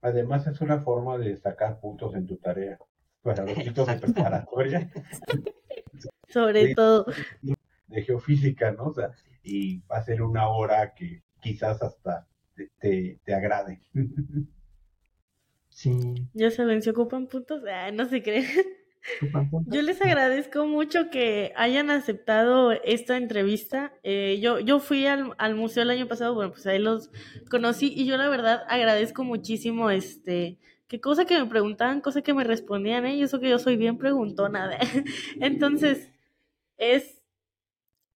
Además 0.00 0.46
es 0.46 0.60
una 0.60 0.80
forma 0.80 1.18
de 1.18 1.36
sacar 1.36 1.78
puntos 1.78 2.14
en 2.14 2.26
tu 2.26 2.36
tarea 2.36 2.78
para 3.22 3.44
los 3.44 3.56
chicos 3.58 3.86
de 3.86 3.94
preparatoria. 3.94 4.90
Sobre 6.28 6.74
todo. 6.74 7.06
De 7.86 8.02
geofísica, 8.02 8.72
¿no? 8.72 8.86
O 8.86 8.94
sea, 8.94 9.12
y 9.42 9.80
va 9.80 9.98
a 9.98 10.02
ser 10.02 10.22
una 10.22 10.48
hora 10.48 10.94
que 10.94 11.22
quizás 11.40 11.82
hasta 11.82 12.26
te, 12.80 13.20
te, 13.24 13.34
agrade. 13.34 13.80
Sí. 15.74 16.28
Ya 16.34 16.50
saben, 16.50 16.82
se 16.82 16.90
ocupan 16.90 17.28
puntos, 17.28 17.62
ah, 17.66 17.90
no 17.92 18.04
se 18.04 18.22
creen. 18.22 18.44
Yo 19.66 19.82
les 19.82 20.00
agradezco 20.00 20.66
mucho 20.66 21.10
que 21.10 21.52
hayan 21.56 21.90
aceptado 21.90 22.72
esta 22.72 23.16
entrevista. 23.16 23.92
Eh, 24.02 24.38
yo, 24.40 24.60
yo 24.60 24.78
fui 24.78 25.06
al, 25.06 25.34
al, 25.38 25.54
museo 25.54 25.82
el 25.82 25.90
año 25.90 26.06
pasado, 26.08 26.34
bueno, 26.34 26.52
pues 26.52 26.66
ahí 26.66 26.78
los 26.78 27.10
conocí 27.50 27.92
y 27.94 28.06
yo 28.06 28.16
la 28.16 28.28
verdad 28.28 28.62
agradezco 28.68 29.24
muchísimo 29.24 29.90
este 29.90 30.58
qué 30.86 31.00
cosa 31.00 31.24
que 31.24 31.38
me 31.38 31.46
preguntaban, 31.46 32.02
cosa 32.02 32.20
que 32.20 32.34
me 32.34 32.44
respondían, 32.44 33.06
¿eh? 33.06 33.16
y 33.16 33.22
eso 33.22 33.40
que 33.40 33.48
yo 33.48 33.58
soy 33.58 33.76
bien 33.76 33.96
preguntona. 33.96 34.78
Entonces, 35.40 36.10
es 36.76 37.22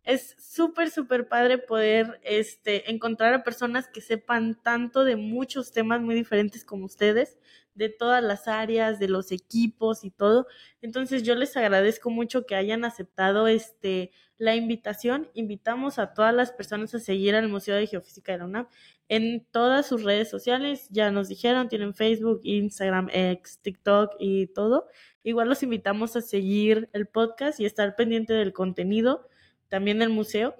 es 0.06 0.36
súper, 0.38 0.90
súper 0.90 1.26
padre 1.26 1.58
poder 1.58 2.20
este, 2.22 2.90
encontrar 2.90 3.34
a 3.34 3.42
personas 3.42 3.88
que 3.88 4.00
sepan 4.00 4.54
tanto 4.62 5.04
de 5.04 5.16
muchos 5.16 5.72
temas 5.72 6.00
muy 6.00 6.14
diferentes 6.14 6.64
como 6.64 6.84
ustedes, 6.84 7.38
de 7.76 7.90
todas 7.90 8.22
las 8.22 8.48
áreas, 8.48 8.98
de 8.98 9.08
los 9.08 9.30
equipos 9.30 10.04
y 10.04 10.10
todo. 10.10 10.46
Entonces 10.80 11.22
yo 11.22 11.34
les 11.34 11.56
agradezco 11.56 12.10
mucho 12.10 12.46
que 12.46 12.56
hayan 12.56 12.84
aceptado 12.84 13.46
este, 13.46 14.10
la 14.38 14.56
invitación. 14.56 15.28
Invitamos 15.34 15.98
a 15.98 16.14
todas 16.14 16.34
las 16.34 16.52
personas 16.52 16.94
a 16.94 16.98
seguir 16.98 17.34
al 17.34 17.48
Museo 17.48 17.76
de 17.76 17.86
Geofísica 17.86 18.32
de 18.32 18.38
la 18.38 18.44
UNAM 18.46 18.68
en 19.08 19.46
todas 19.50 19.86
sus 19.86 20.02
redes 20.02 20.28
sociales. 20.28 20.88
Ya 20.90 21.10
nos 21.10 21.28
dijeron, 21.28 21.68
tienen 21.68 21.94
Facebook, 21.94 22.40
Instagram, 22.42 23.08
X, 23.12 23.60
TikTok 23.62 24.14
y 24.18 24.48
todo. 24.48 24.88
Igual 25.22 25.48
los 25.48 25.62
invitamos 25.62 26.16
a 26.16 26.22
seguir 26.22 26.88
el 26.92 27.06
podcast 27.06 27.60
y 27.60 27.66
estar 27.66 27.94
pendiente 27.94 28.32
del 28.32 28.52
contenido 28.52 29.28
también 29.68 29.98
del 29.98 30.10
museo. 30.10 30.56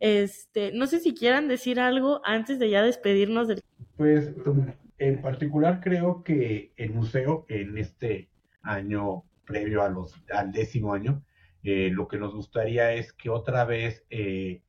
Este, 0.00 0.72
no 0.72 0.86
sé 0.86 1.00
si 1.00 1.14
quieran 1.14 1.48
decir 1.48 1.80
algo 1.80 2.20
antes 2.24 2.58
de 2.58 2.70
ya 2.70 2.82
despedirnos 2.82 3.48
del. 3.48 3.62
Pues 3.96 4.30
en 4.98 5.20
particular 5.20 5.80
creo 5.80 6.22
que 6.22 6.72
el 6.76 6.92
museo 6.92 7.44
en 7.48 7.78
este 7.78 8.30
año 8.62 9.24
previo 9.44 9.82
a 9.82 9.88
los, 9.88 10.14
al 10.32 10.52
décimo 10.52 10.92
año, 10.92 11.22
eh, 11.62 11.90
lo 11.90 12.08
que 12.08 12.18
nos 12.18 12.34
gustaría 12.34 12.92
es 12.92 13.12
que 13.12 13.30
otra 13.30 13.64
vez, 13.64 14.04
eh, 14.10 14.62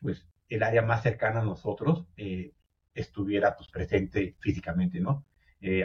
pues 0.00 0.26
el 0.48 0.62
área 0.62 0.82
más 0.82 1.02
cercana 1.02 1.40
a 1.40 1.44
nosotros 1.44 2.06
eh, 2.16 2.52
estuviera 2.94 3.56
pues 3.56 3.68
presente 3.70 4.36
físicamente, 4.40 5.00
¿no? 5.00 5.26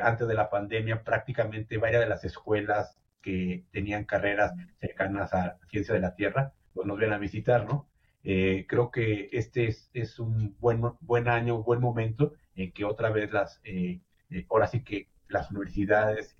antes 0.01 0.25
de 0.25 0.35
la 0.35 0.49
pandemia 0.49 1.03
prácticamente 1.03 1.77
varias 1.77 1.99
de 2.01 2.07
las 2.07 2.23
escuelas 2.23 2.97
que 3.21 3.65
tenían 3.73 4.05
carreras 4.05 4.53
cercanas 4.79 5.33
a 5.33 5.57
ciencia 5.69 5.93
de 5.93 5.99
la 5.99 6.15
Tierra, 6.15 6.53
pues 6.73 6.87
nos 6.87 6.97
ven 6.97 7.11
a 7.11 7.17
visitar, 7.17 7.65
¿no? 7.65 7.89
Creo 8.23 8.89
que 8.89 9.27
este 9.33 9.67
es, 9.67 9.89
es, 9.93 10.17
un 10.17 10.55
buen, 10.61 10.81
buen 11.01 11.27
año, 11.27 11.61
buen 11.61 11.81
momento 11.81 12.31
en 12.55 12.71
que 12.71 12.85
otra 12.85 13.09
vez 13.09 13.31
las, 13.31 13.59
eh, 13.63 14.01
eh, 14.29 14.45
ahora 14.49 14.67
sí 14.67 14.83
que 14.83 15.09
las 15.27 15.51
universidades 15.51 16.35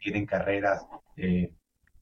tienen 0.00 0.26
carreras 0.26 0.86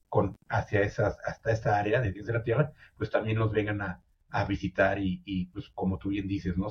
con, 0.07 0.37
hacia 0.47 0.81
esas, 0.81 1.17
hasta 1.25 1.51
esta 1.51 1.77
área 1.77 2.01
de 2.01 2.11
ciencia 2.11 2.33
de 2.33 2.39
la 2.39 2.43
Tierra, 2.43 2.73
pues 2.97 3.09
también 3.09 3.37
nos 3.37 3.51
vengan 3.51 3.81
a, 3.81 4.01
visitar 4.47 4.99
y, 4.99 5.47
pues 5.47 5.69
como 5.73 5.97
tú 5.97 6.09
bien 6.09 6.27
dices, 6.27 6.55
¿no? 6.55 6.67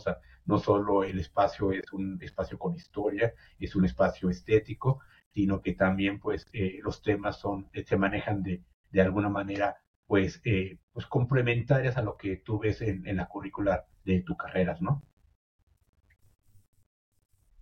No 0.46 0.58
solo 0.58 1.02
el 1.02 1.18
espacio 1.18 1.72
es 1.72 1.92
un 1.92 2.18
espacio 2.22 2.56
con 2.56 2.76
historia, 2.76 3.34
es 3.58 3.74
un 3.74 3.84
espacio 3.84 4.30
estético, 4.30 5.00
sino 5.34 5.60
que 5.60 5.74
también 5.74 6.18
pues 6.20 6.46
eh, 6.52 6.78
los 6.82 7.02
temas 7.02 7.38
son, 7.38 7.68
eh, 7.72 7.84
se 7.84 7.96
manejan 7.96 8.42
de, 8.42 8.62
de 8.90 9.00
alguna 9.00 9.28
manera 9.28 9.76
pues, 10.06 10.40
eh, 10.44 10.78
pues 10.92 11.06
complementarias 11.06 11.96
a 11.96 12.02
lo 12.02 12.16
que 12.16 12.36
tú 12.36 12.58
ves 12.58 12.80
en, 12.80 13.06
en 13.06 13.16
la 13.16 13.26
currícula 13.28 13.86
de 14.04 14.22
tu 14.22 14.36
carreras, 14.36 14.80
¿no? 14.80 15.02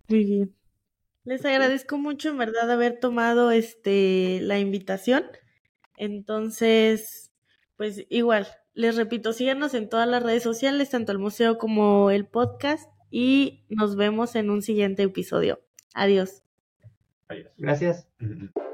Muy 0.09 0.23
bien. 0.25 0.55
Les 1.23 1.43
agradezco 1.43 1.97
mucho 1.97 2.29
en 2.29 2.37
verdad 2.37 2.71
haber 2.71 2.99
tomado 2.99 3.51
este 3.51 4.39
la 4.41 4.59
invitación. 4.59 5.25
Entonces, 5.97 7.31
pues 7.75 8.05
igual, 8.09 8.47
les 8.73 8.95
repito, 8.95 9.33
síganos 9.33 9.73
en 9.73 9.89
todas 9.89 10.07
las 10.07 10.23
redes 10.23 10.43
sociales, 10.43 10.89
tanto 10.89 11.11
el 11.11 11.19
museo 11.19 11.57
como 11.57 12.11
el 12.11 12.27
podcast, 12.27 12.89
y 13.09 13.65
nos 13.69 13.95
vemos 13.95 14.35
en 14.35 14.49
un 14.49 14.61
siguiente 14.61 15.03
episodio. 15.03 15.59
Adiós. 15.93 16.43
Adiós. 17.27 17.51
Gracias. 17.57 18.07